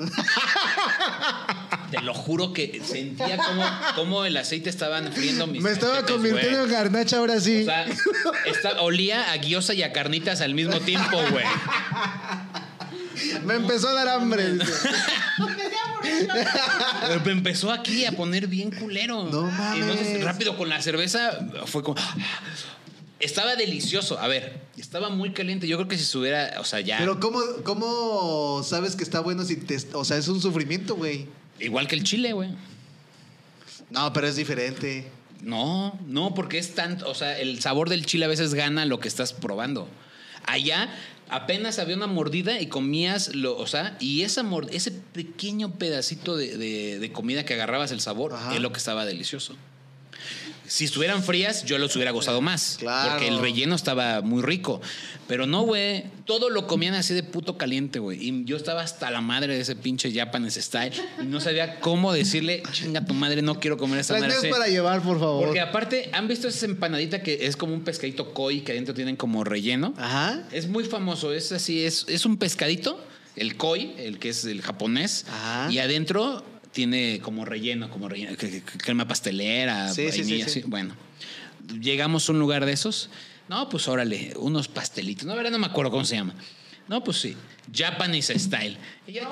[1.92, 3.64] Te lo juro que sentía como,
[3.96, 6.70] como el aceite estaba friendo mis Me estaba cachetes, convirtiendo güey.
[6.70, 7.62] en garnacha ahora sí.
[7.64, 7.86] O sea,
[8.46, 11.46] esta- olía a guiosa y a carnitas al mismo tiempo, güey.
[13.46, 14.54] Me empezó a dar hambre.
[17.26, 19.26] Me empezó aquí a poner bien culero.
[19.26, 19.82] No mames.
[19.82, 22.00] Entonces, rápido con la cerveza, fue como.
[23.20, 24.20] Estaba delicioso.
[24.20, 25.68] A ver, estaba muy caliente.
[25.68, 27.00] Yo creo que si se hubiera, o sea, ya.
[27.00, 29.78] Pero ¿cómo, ¿cómo sabes que está bueno si te...
[29.94, 31.28] O sea, es un sufrimiento, güey.
[31.60, 32.52] Igual que el chile, güey.
[33.90, 35.10] No, pero es diferente.
[35.42, 39.00] No, no, porque es tanto, o sea, el sabor del chile a veces gana lo
[39.00, 39.88] que estás probando.
[40.46, 40.90] Allá
[41.30, 46.36] apenas había una mordida y comías, lo, o sea, y esa mord- ese pequeño pedacito
[46.38, 48.56] de, de- de comida que agarrabas el sabor Ajá.
[48.56, 49.56] es lo que estaba delicioso.
[50.68, 52.76] Si estuvieran frías, yo los hubiera gustado más.
[52.80, 53.12] Claro.
[53.12, 54.82] Porque el relleno estaba muy rico.
[55.28, 56.04] Pero no, güey.
[56.26, 58.22] Todo lo comían así de puto caliente, güey.
[58.22, 60.92] Y yo estaba hasta la madre de ese pinche Japanese style.
[61.22, 64.34] Y no sabía cómo decirle, chinga tu madre, no quiero comer esa Las madre.
[64.36, 64.52] mías así".
[64.52, 65.46] para llevar, por favor.
[65.46, 69.16] Porque aparte, ¿han visto esa empanadita que es como un pescadito koi que adentro tienen
[69.16, 69.94] como relleno?
[69.98, 70.44] Ajá.
[70.52, 73.00] Es muy famoso, es así, es, es un pescadito,
[73.36, 75.72] el koi, el que es el japonés, Ajá.
[75.72, 76.44] y adentro
[76.78, 78.38] tiene como relleno, como relleno,
[78.78, 80.60] crema pastelera, Sí, sí, sí, vainilla, sí.
[80.60, 80.70] así.
[80.70, 80.96] Bueno,
[81.82, 83.10] llegamos a un lugar de esos.
[83.50, 85.26] No, pues órale, unos pastelitos.
[85.26, 86.36] No, ahora no me acuerdo cómo se llama.
[86.88, 87.36] No, pues sí,
[87.74, 88.78] Japanese style.
[89.08, 89.24] Y yo,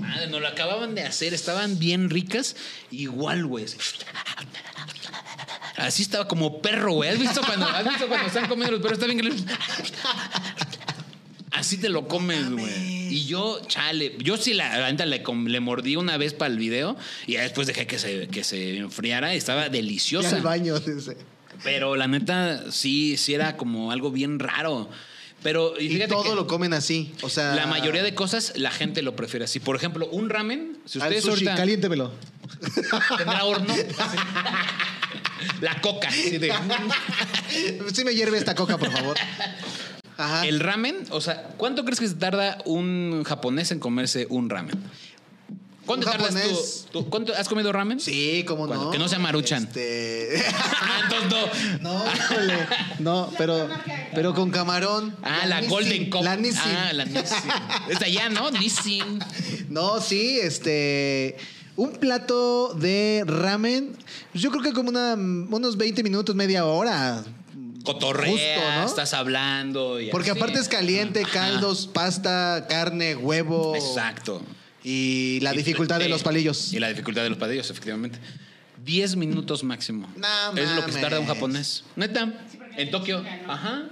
[0.00, 2.54] madre, nos lo acababan de hacer, estaban bien ricas,
[2.92, 3.64] igual, güey.
[5.76, 6.02] así.
[6.02, 7.10] Estaba como perro, güey.
[7.10, 8.98] ¿Has visto cuando, has visto cuando están comiendo los perros?
[9.00, 9.44] Está bien que les-
[11.56, 13.06] Así te lo comes, güey.
[13.14, 16.52] Y yo, chale, yo sí la, la neta le, com- le mordí una vez para
[16.52, 16.96] el video
[17.26, 20.36] y ya después dejé que se, que se enfriara y estaba deliciosa.
[20.36, 20.78] al baño.
[20.80, 21.16] dice.
[21.64, 24.88] Pero la neta, sí, sí era como algo bien raro.
[25.42, 27.12] Pero y todo que lo comen así.
[27.22, 27.54] O sea...
[27.54, 29.60] la mayoría de cosas la gente lo prefiere así.
[29.60, 32.12] Por ejemplo, un ramen, si Al ustedes sushi, ahorita caliéntemelo.
[33.16, 33.74] tendrá horno.
[35.60, 36.08] La coca.
[36.10, 36.52] de-
[37.94, 39.16] Sí me hierve esta coca, por favor.
[40.18, 40.46] Ajá.
[40.46, 44.74] El ramen, o sea, ¿cuánto crees que se tarda un japonés en comerse un ramen?
[45.84, 47.10] ¿Cuánto tardas tú- japonés- tú?
[47.10, 48.00] ¿Cuánto has comido ramen?
[48.00, 48.90] Sí, cómo Bueno, no.
[48.90, 49.64] que no sea Maruchan.
[49.64, 50.42] Este...
[50.80, 51.94] Ah, entonces no.
[51.94, 52.54] No, híjole.
[52.98, 53.68] No, pero,
[54.14, 55.14] pero con camarón.
[55.22, 56.24] Ah, la, Nissin, Golden Cup.
[56.24, 56.60] La Nissin.
[56.76, 57.50] Ah, la Nissin.
[57.88, 58.50] Es de allá, ¿no?
[58.50, 59.20] Nissin.
[59.68, 61.36] No, sí, este.
[61.76, 63.94] Un plato de ramen,
[64.34, 67.22] yo creo que como una, unos 20 minutos, media hora.
[67.86, 68.86] Cotorrea, Justo, ¿no?
[68.86, 70.00] estás hablando.
[70.00, 70.38] y Porque así.
[70.38, 71.32] aparte es caliente, Ajá.
[71.32, 73.74] caldos, pasta, carne, huevo.
[73.74, 74.42] Exacto.
[74.84, 76.72] Y la Y- dificultad de los palillos.
[76.72, 78.18] Y la dificultad de los palillos, efectivamente.
[78.84, 80.08] 10 minutos máximo.
[80.16, 81.82] No es lo que tarda un japonés.
[81.96, 82.32] Neta.
[82.50, 83.24] Sí, porque en Tokio.
[83.48, 83.84] Ajá.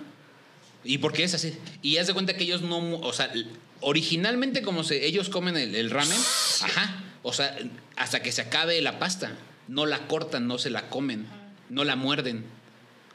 [0.85, 1.55] ¿Y por qué es así?
[1.83, 2.99] Y haz de cuenta que ellos no.
[3.01, 3.33] O sea,
[3.81, 6.19] originalmente, como se, ellos comen el, el ramen,
[6.63, 7.03] ajá.
[7.23, 7.57] O sea,
[7.97, 9.33] hasta que se acabe la pasta.
[9.67, 11.27] No la cortan, no se la comen.
[11.71, 12.45] No la muerden.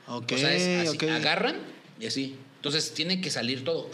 [0.10, 1.04] Ok, o sea, es así, ok.
[1.12, 1.56] agarran
[2.00, 2.36] y así.
[2.58, 3.90] Entonces tiene que salir todo.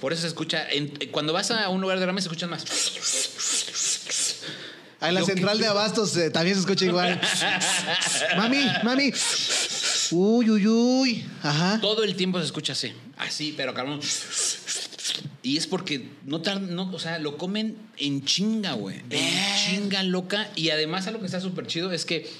[0.00, 0.68] Por eso se escucha.
[0.70, 2.64] en- cuando vas a un lugar de ramen se escuchan más.
[5.00, 7.20] Ah, en la central que- de abastos eh, también se escucha igual.
[8.36, 9.12] mami, mami.
[10.10, 11.24] Uy, uy, uy.
[11.42, 11.78] Ajá.
[11.80, 12.92] Todo el tiempo se escucha así.
[13.16, 14.00] Así, pero cabrón.
[15.42, 19.02] Y es porque no, tar- no o sea, lo comen en chinga, güey.
[19.10, 19.32] En
[19.66, 20.50] chinga loca.
[20.56, 22.30] Y además, algo que está súper chido es que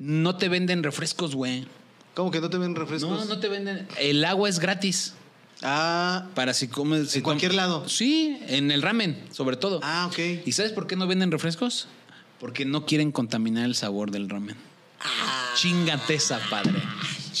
[0.00, 1.66] no te venden refrescos, güey.
[2.18, 3.10] ¿Cómo que no te ven refrescos?
[3.16, 3.86] No, no te venden.
[3.96, 5.14] El agua es gratis.
[5.62, 7.12] Ah, Para si comes.
[7.12, 7.88] si ¿En cualquier lado?
[7.88, 9.78] Sí, en el ramen, sobre todo.
[9.84, 10.18] ah, ok.
[10.44, 11.86] ¿Y sabes por qué no venden refrescos?
[12.40, 14.56] Porque no quieren contaminar el sabor del ramen.
[15.54, 16.82] Chingate esa, padre.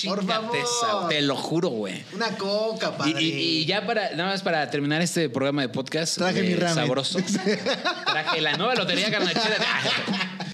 [0.04, 1.08] Por favor.
[1.08, 2.04] Te lo juro, güey.
[2.14, 3.20] Una coca, Y, padre.
[3.22, 6.18] y- y ya para, nada más para terminar este programa de podcast.
[6.18, 6.74] Traje eh, mi ramen.
[6.76, 7.18] Sabroso.
[8.06, 9.56] Traje la nueva lotería carnachera.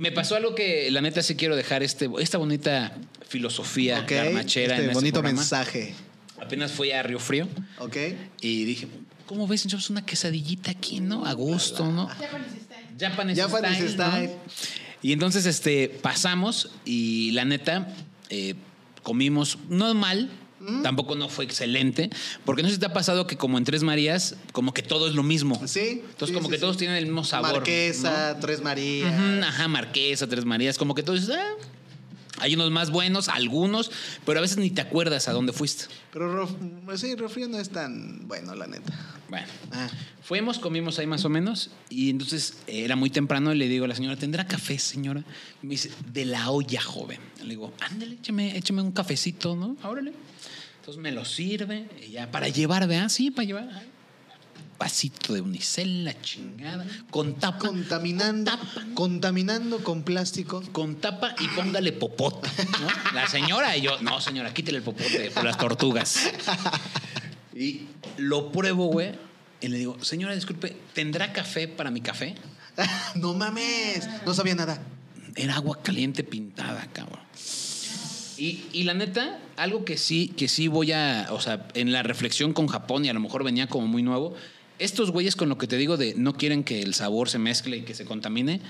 [0.00, 2.96] Me pasó algo que la neta sí quiero dejar este, esta bonita
[3.28, 5.94] filosofía Ok, garnachera este en este bonito mensaje.
[6.40, 7.46] Apenas fui a Río Frío
[7.78, 7.96] Ok.
[8.40, 8.88] y dije,
[9.26, 9.66] ¿cómo ves?
[9.66, 11.26] Echamos una quesadillita aquí, ¿no?
[11.26, 12.06] A gusto, ¿no?
[12.06, 12.98] Japanese style.
[12.98, 14.52] Japanese, Japanese style, ¿no?
[15.02, 17.94] Y entonces este, pasamos y la neta
[18.30, 18.54] eh,
[19.02, 20.82] comimos, no mal, Mm.
[20.82, 22.10] tampoco no fue excelente,
[22.44, 25.08] porque no sé si te ha pasado que como en Tres Marías, como que todo
[25.08, 25.60] es lo mismo.
[25.66, 26.02] Sí.
[26.04, 26.60] Entonces sí, como sí, que sí.
[26.60, 27.52] todos tienen el mismo sabor.
[27.52, 28.62] Marquesa, Tres.
[28.62, 29.10] Marías.
[29.12, 31.54] Ujú, ajá, Marquesa, Tres Marías, como que todo dices, ah,
[32.40, 33.90] Hay unos más buenos, algunos,
[34.26, 35.84] pero a veces ni te acuerdas a dónde fuiste.
[36.12, 38.92] Pero Rof- sí, Rofrío no es tan bueno, la neta.
[39.28, 39.88] Bueno, Ah.
[40.22, 43.84] fuimos, comimos ahí más o menos, y entonces eh, era muy temprano y le digo
[43.84, 45.22] a la señora, ¿tendrá café, señora?
[45.62, 47.20] Me dice, de la olla, joven.
[47.42, 49.76] Le digo, ándale, échame, échame un cafecito, ¿no?
[49.84, 50.12] Órale.
[50.80, 53.08] Entonces me lo sirve, y ya para llevar, ¿verdad?
[53.08, 53.82] Sí, para llevar.
[54.80, 57.58] Vasito de unicel, la chingada, con tapa.
[57.58, 58.94] Contaminando, Con tapa, ¿no?
[58.94, 60.62] contaminando con plástico.
[60.72, 62.48] con tapa y póngale popote.
[62.80, 62.88] ¿no?
[63.12, 66.32] La señora y yo, no, señora, quítele el popote por las tortugas.
[67.54, 69.12] Y lo pruebo, güey.
[69.60, 72.34] Y le digo, señora, disculpe, ¿tendrá café para mi café?
[73.16, 74.80] no mames, no sabía nada.
[75.36, 77.20] Era agua caliente pintada, cabrón.
[78.38, 82.02] Y, y la neta, algo que sí, que sí voy a, o sea, en la
[82.02, 84.34] reflexión con Japón y a lo mejor venía como muy nuevo,
[84.80, 87.76] estos güeyes con lo que te digo de no quieren que el sabor se mezcle
[87.78, 88.60] y que se contamine,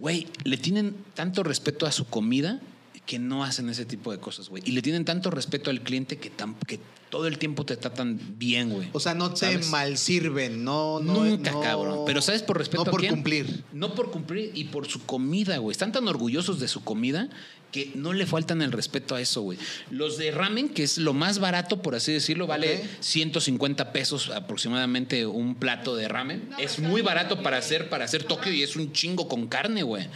[0.00, 2.60] güey, le tienen tanto respeto a su comida
[3.06, 4.62] que no hacen ese tipo de cosas, güey.
[4.64, 6.80] Y le tienen tanto respeto al cliente que, tam- que
[7.10, 8.88] todo el tiempo te tratan bien, güey.
[8.92, 11.22] O sea, no te mal sirven, no, no.
[11.22, 11.98] Nunca, no- cabrón.
[12.06, 13.12] Pero ¿sabes por respeto No a por quién?
[13.12, 13.62] cumplir.
[13.74, 15.72] No por cumplir y por su comida, güey.
[15.72, 17.28] Están tan orgullosos de su comida
[17.74, 19.58] que no le faltan el respeto a eso, güey.
[19.90, 22.84] Los de ramen, que es lo más barato, por así decirlo, vale Ok.
[23.00, 26.50] 150 pesos aproximadamente un plato de ramen.
[26.50, 29.82] No, es muy barato para hacer, para hacer Tokio y es un chingo con carne,
[29.82, 30.06] güey.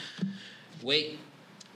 [0.83, 1.17] Güey,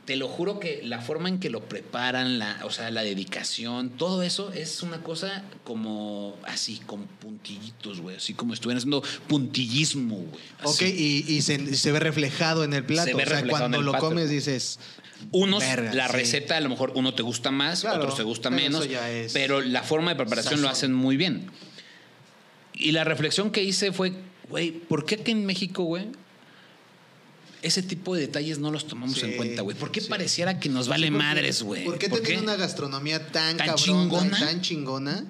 [0.04, 3.90] te lo juro que la forma en que lo preparan, la, o sea, la dedicación,
[3.90, 8.18] todo eso es una cosa como así, con puntillitos, güey.
[8.18, 10.42] Así como estuvieran haciendo puntillismo, güey.
[10.62, 13.08] Ok, y, y se, ve reflejado en el plato.
[13.08, 14.06] Se ve o sea, cuando en el lo plato.
[14.06, 14.78] comes dices.
[15.30, 16.12] Unos, Verga, la sí.
[16.14, 18.88] receta, a lo mejor uno te gusta más, Claro, otros te gusta pero menos,
[19.32, 21.50] pero la forma de preparación lo hacen muy bien.
[22.74, 24.12] Y la reflexión que hice fue,
[24.48, 26.06] güey, ¿por qué aquí en México, güey,
[27.62, 29.76] ese tipo de detalles no los tomamos Sí, en cuenta, güey?
[29.76, 30.08] ¿Por qué sí.
[30.08, 31.84] pareciera que nos vale Sí, porque- madres, güey?
[31.84, 34.38] ¿Por qué teniendo una gastronomía tan, ¿Tan cabrona, chingona?
[34.40, 35.24] tan chingona,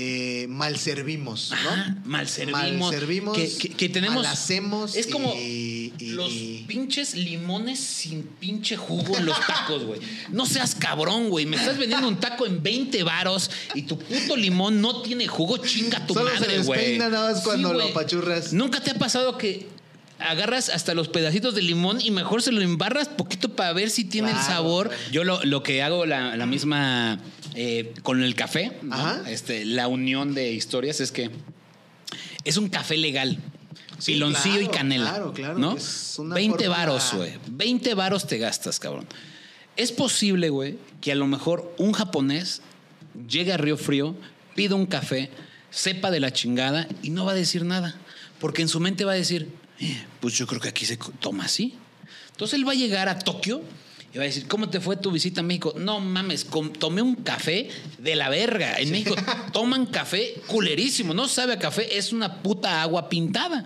[0.00, 1.56] eh, mal servimos, ¿no?
[1.56, 2.62] Ajá, mal servimos.
[2.78, 4.22] Mal servimos, que, que- que tenemos.
[4.22, 9.36] mal hacemos Es como y- y- los y- pinches limones sin pinche jugo en los
[9.44, 10.00] tacos, güey.
[10.30, 11.46] No seas cabrón, güey.
[11.46, 15.56] Me estás vendiendo un taco en 20 varos y tu puto limón no tiene jugo.
[15.58, 16.96] Chinga tu Solo se madre, güey.
[16.98, 18.52] nada más cuando lo apachurras.
[18.52, 19.66] ¿Nunca te ha pasado que
[20.20, 24.04] agarras hasta los pedacitos de limón y mejor se lo embarras poquito para ver si
[24.04, 24.90] tiene el sabor?
[25.12, 27.18] Yo lo, lo que hago, la, la misma
[27.54, 29.26] eh, con el café, ¿no?
[29.26, 31.30] Este, la unión de historias es que
[32.44, 33.38] es un café legal.
[33.98, 35.10] Sí, piloncillo y canela.
[35.10, 35.76] claro, claro, ¿no?
[35.76, 37.32] es una 20 fórmula- varos, güey.
[37.48, 39.06] 20 varos te gastas, cabrón.
[39.76, 42.62] Es posible, güey, que a lo mejor un japonés
[43.28, 44.14] llegue a Río Frío,
[44.54, 45.30] pida un café,
[45.70, 47.96] sepa de la chingada y no va a decir nada.
[48.38, 49.48] Porque en su mente va a decir,
[49.80, 51.74] "Eh, pues yo creo que aquí se toma así.
[52.30, 53.62] Entonces él va a llegar a Tokio
[54.12, 55.74] y va a decir, ¿cómo te fue tu visita a México?
[55.76, 56.46] No mames,
[56.78, 57.68] tomé un café
[57.98, 58.78] de la verga.
[58.78, 59.14] En México
[59.52, 61.12] toman café culerísimo.
[61.12, 63.64] No sabe a café, es una puta agua pintada.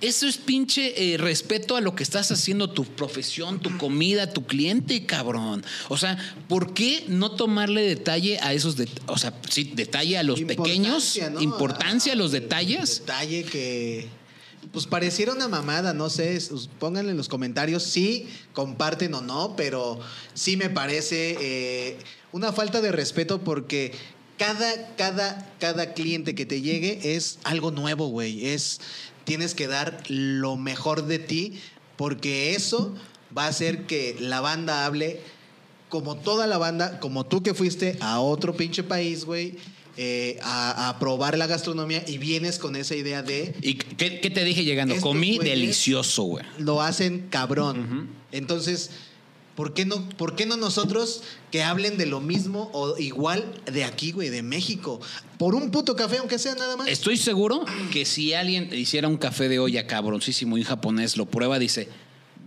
[0.00, 4.46] Eso es pinche eh, respeto a lo que estás haciendo, tu profesión, tu comida, tu
[4.46, 5.62] cliente, cabrón.
[5.88, 6.16] O sea,
[6.48, 9.02] ¿por qué no tomarle detalle a esos detalles?
[9.08, 11.42] O sea, sí, detalle a los pequeños, Importancia, ¿no?
[11.42, 13.00] importancia a los el detalles.
[13.00, 14.08] Detalle que.
[14.72, 19.54] Pues pareciera una mamada, no sé, s- pónganle en los comentarios si comparten o no,
[19.56, 20.00] pero
[20.34, 21.96] sí me parece eh,
[22.32, 23.92] una falta de respeto porque
[24.38, 28.46] cada, cada, cada cliente que te llegue es algo nuevo, güey.
[28.46, 28.80] Es,
[29.24, 31.60] tienes que dar lo mejor de ti
[31.96, 32.94] porque eso
[33.36, 35.20] va a hacer que la banda hable
[35.88, 39.56] como toda la banda, como tú que fuiste a otro pinche país, güey,
[39.96, 44.30] eh, a, a probar la gastronomía y vienes con esa idea de ¿Y qué, qué
[44.30, 44.96] te dije llegando?
[45.00, 46.44] Comí delicioso, güey.
[46.58, 48.08] lo hacen cabrón.
[48.32, 48.90] Entonces,
[49.54, 51.22] ¿por qué, no, ¿por qué no nosotros
[51.52, 55.00] que hablen de lo mismo o igual de aquí, güey, de México?
[55.38, 56.88] Por un puto café, aunque sea nada más.
[56.88, 61.58] Estoy seguro que si alguien hiciera un café de olla cabroncísimo y japonés, lo prueba,
[61.60, 61.88] dice,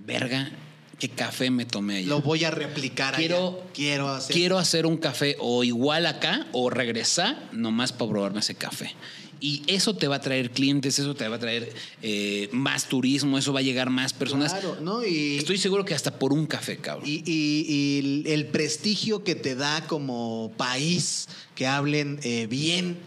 [0.06, 0.52] verga,
[1.00, 2.08] qué café me tomé allá.
[2.08, 3.74] Lo voy a replicar quiero, allá.
[3.74, 4.36] Quiero hacer.
[4.36, 8.94] quiero hacer un café o igual acá o regresar nomás para probarme ese café.
[9.40, 11.72] Y eso te va a traer clientes, eso te va a traer
[12.02, 14.52] eh, más turismo, eso va a llegar más personas.
[14.52, 15.06] Claro, ¿no?
[15.06, 17.08] Y, Estoy seguro que hasta por un café, cabrón.
[17.08, 22.98] Y, y- y el- prestigio que te da como país que hablen eh, bien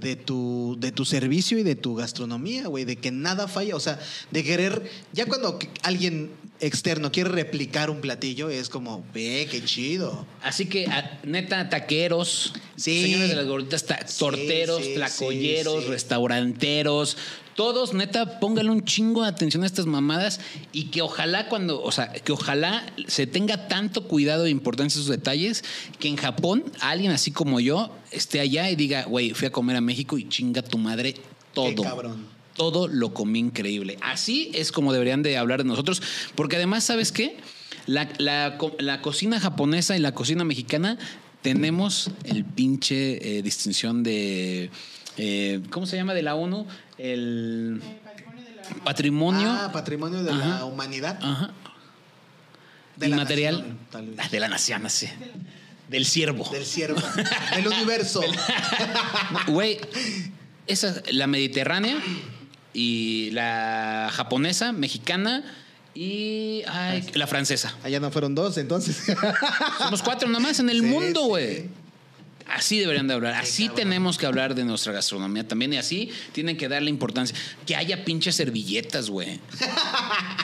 [0.00, 3.80] de tu, de tu servicio y de tu gastronomía, güey, de que nada falla, o
[3.80, 3.98] sea,
[4.30, 6.30] de querer, ya cuando alguien
[6.62, 10.24] externo quiere replicar un platillo, es como, ve, qué chido.
[10.42, 13.02] Así que, a- neta, taqueros, Sí.
[13.02, 17.16] Señores de las gorditas, ta- torteros, sí, tlacoyeros, restauranteros,
[17.54, 20.40] todos, neta, pónganle un chingo de atención a estas mamadas
[20.72, 25.10] y que ojalá cuando, o sea, que ojalá se tenga tanto cuidado e importancia esos
[25.10, 25.62] detalles
[25.98, 29.76] que en Japón alguien así como yo esté allá y diga, güey, fui a comer
[29.76, 31.14] a México y chinga tu madre
[31.52, 31.82] todo.
[31.82, 32.26] cabrón.
[32.56, 33.98] Todo lo comí increíble.
[34.02, 36.02] Así es como deberían de hablar de nosotros,
[36.34, 37.36] porque además, ¿sabes qué?
[37.86, 40.98] La, la co- la cocina japonesa y la cocina mexicana
[41.40, 44.70] tenemos el pinche eh, distinción de...
[45.16, 46.66] eh, ¿Cómo se llama de la ONU?
[46.98, 47.80] El
[48.84, 49.50] patrimonio...
[49.50, 51.18] Ah, patrimonio de la humanidad.
[51.22, 51.50] Ajá.
[52.96, 53.56] De la Inmaterial.
[53.58, 54.16] nación, tal vez.
[54.20, 55.08] Ah, de la nación, sí.
[55.88, 56.48] Del ciervo.
[56.50, 57.00] Del ciervo.
[57.56, 58.20] del universo.
[59.48, 59.78] Güey,
[60.66, 61.96] esa, la mediterránea
[62.74, 65.44] y la japonesa, mexicana
[65.94, 67.76] y ay, la francesa.
[67.82, 69.02] Allá no fueron dos, entonces.
[69.78, 71.28] Somos cuatro nomás en el Sí, mundo, sí.
[71.28, 71.82] güey.
[72.48, 73.34] Así deberían de hablar.
[73.34, 73.76] Así cabrón.
[73.84, 75.72] tenemos que hablar de nuestra gastronomía también.
[75.72, 77.36] Y así tienen que darle importancia.
[77.66, 79.40] Que haya pinches servilletas, güey.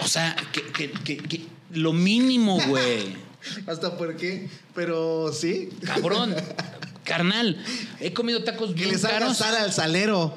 [0.00, 3.16] O sea, que, que- que- que- lo mínimo, güey.
[3.66, 4.48] ¿Hasta por qué?
[4.74, 5.68] Pero sí.
[5.84, 6.34] Cabrón.
[7.04, 7.56] Carnal,
[8.00, 9.36] he comido tacos Que bien le salga caros.
[9.38, 10.34] sal al salero.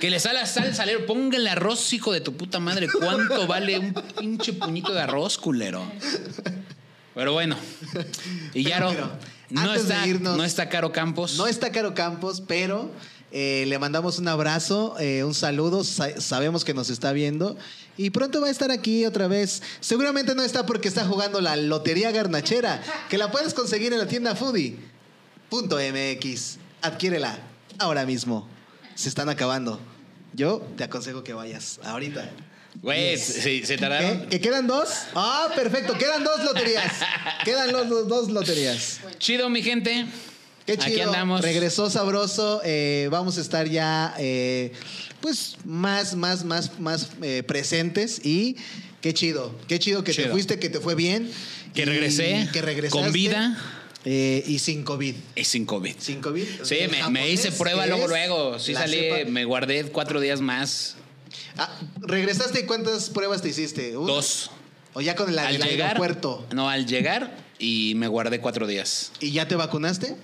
[0.00, 1.06] Que le sale sal salero.
[1.06, 2.88] Póngale arroz, hijo de tu puta madre.
[2.88, 5.82] ¿Cuánto vale un pinche puñito de arroz, culero?
[7.14, 7.56] Pero bueno.
[8.54, 9.10] Y Yaro, pero,
[9.50, 11.36] no, está, irnos- no está caro Campos.
[11.36, 12.90] No está Caro Campos, pero
[13.32, 15.82] eh, le mandamos un abrazo, eh, un saludo.
[15.84, 17.56] Sa- sabemos que nos está viendo.
[17.96, 19.62] Y pronto va a estar aquí otra vez.
[19.80, 24.06] Seguramente no está porque está jugando la Lotería Garnachera, que la puedes conseguir en la
[24.06, 24.34] tienda
[25.50, 26.58] Foodie.mx.
[26.82, 27.38] Adquiérela
[27.78, 28.46] ahora mismo.
[28.96, 29.78] Se están acabando.
[30.32, 32.28] Yo te aconsejo que vayas ahorita.
[32.82, 34.26] Güey, se, se tardaron.
[34.28, 34.88] ¿Que quedan dos?
[35.14, 35.96] Ah, perfecto.
[35.96, 36.92] Quedan dos loterías.
[37.44, 39.00] Quedan los, los dos loterías.
[39.18, 40.06] Chido, mi gente.
[40.66, 40.86] Qué chido.
[40.94, 41.40] Aquí andamos.
[41.42, 42.60] Regresó sabroso.
[42.64, 44.72] eh, vamos a estar ya, eh,
[45.20, 48.56] pues, más, más, más, más eh, presentes y
[49.00, 49.54] qué chido.
[49.68, 51.30] Qué chido que te fuiste, que te fue bien.
[51.72, 53.02] Que regresé Que regresaste.
[53.04, 53.56] con vida.
[54.06, 55.14] Eh, y sin COVID.
[55.34, 55.94] Es sin COVID.
[55.98, 56.44] Sin COVID.
[56.62, 56.76] Sí,
[57.10, 58.58] me, hice prueba luego, luego.
[58.58, 60.94] Sí salí, cepa- me guardé cuatro días más.
[61.58, 61.68] Ah,
[62.00, 63.96] ¿Regresaste y cuántas pruebas te hiciste?
[63.96, 64.12] ¿Una?
[64.12, 64.50] Dos.
[64.94, 65.88] O ya con el, al el llegar.
[65.88, 66.46] aeropuerto.
[66.54, 69.12] No, al llegar y me guardé cuatro días.
[69.20, 70.16] ¿Y ya te vacunaste?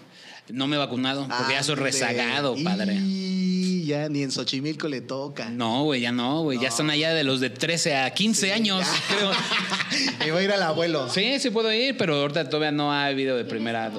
[0.48, 2.98] No me he vacunado porque ya soy rezagado, padre.
[3.00, 5.48] Y ya ni en Xochimilco le toca.
[5.50, 6.58] No, güey, ya no, güey.
[6.58, 9.16] Ya están allá de los de 13 a 15 años, ya.
[9.16, 10.26] creo.
[10.26, 11.08] Y va a ir al abuelo.
[11.10, 13.90] Sí, sí puedo ir, pero ahorita todavía no ha habido de primera.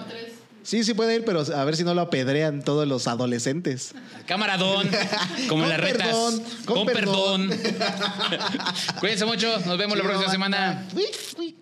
[0.63, 3.93] Sí, sí puede ir, pero a ver si no lo apedrean todos los adolescentes.
[4.25, 4.89] Camaradón,
[5.49, 6.07] como en las retas.
[6.07, 7.49] perdón, con con perdón.
[7.49, 7.89] perdón.
[8.99, 10.87] Cuídense mucho, nos vemos la próxima semana.
[10.95, 11.05] Uy,
[11.37, 11.55] uy.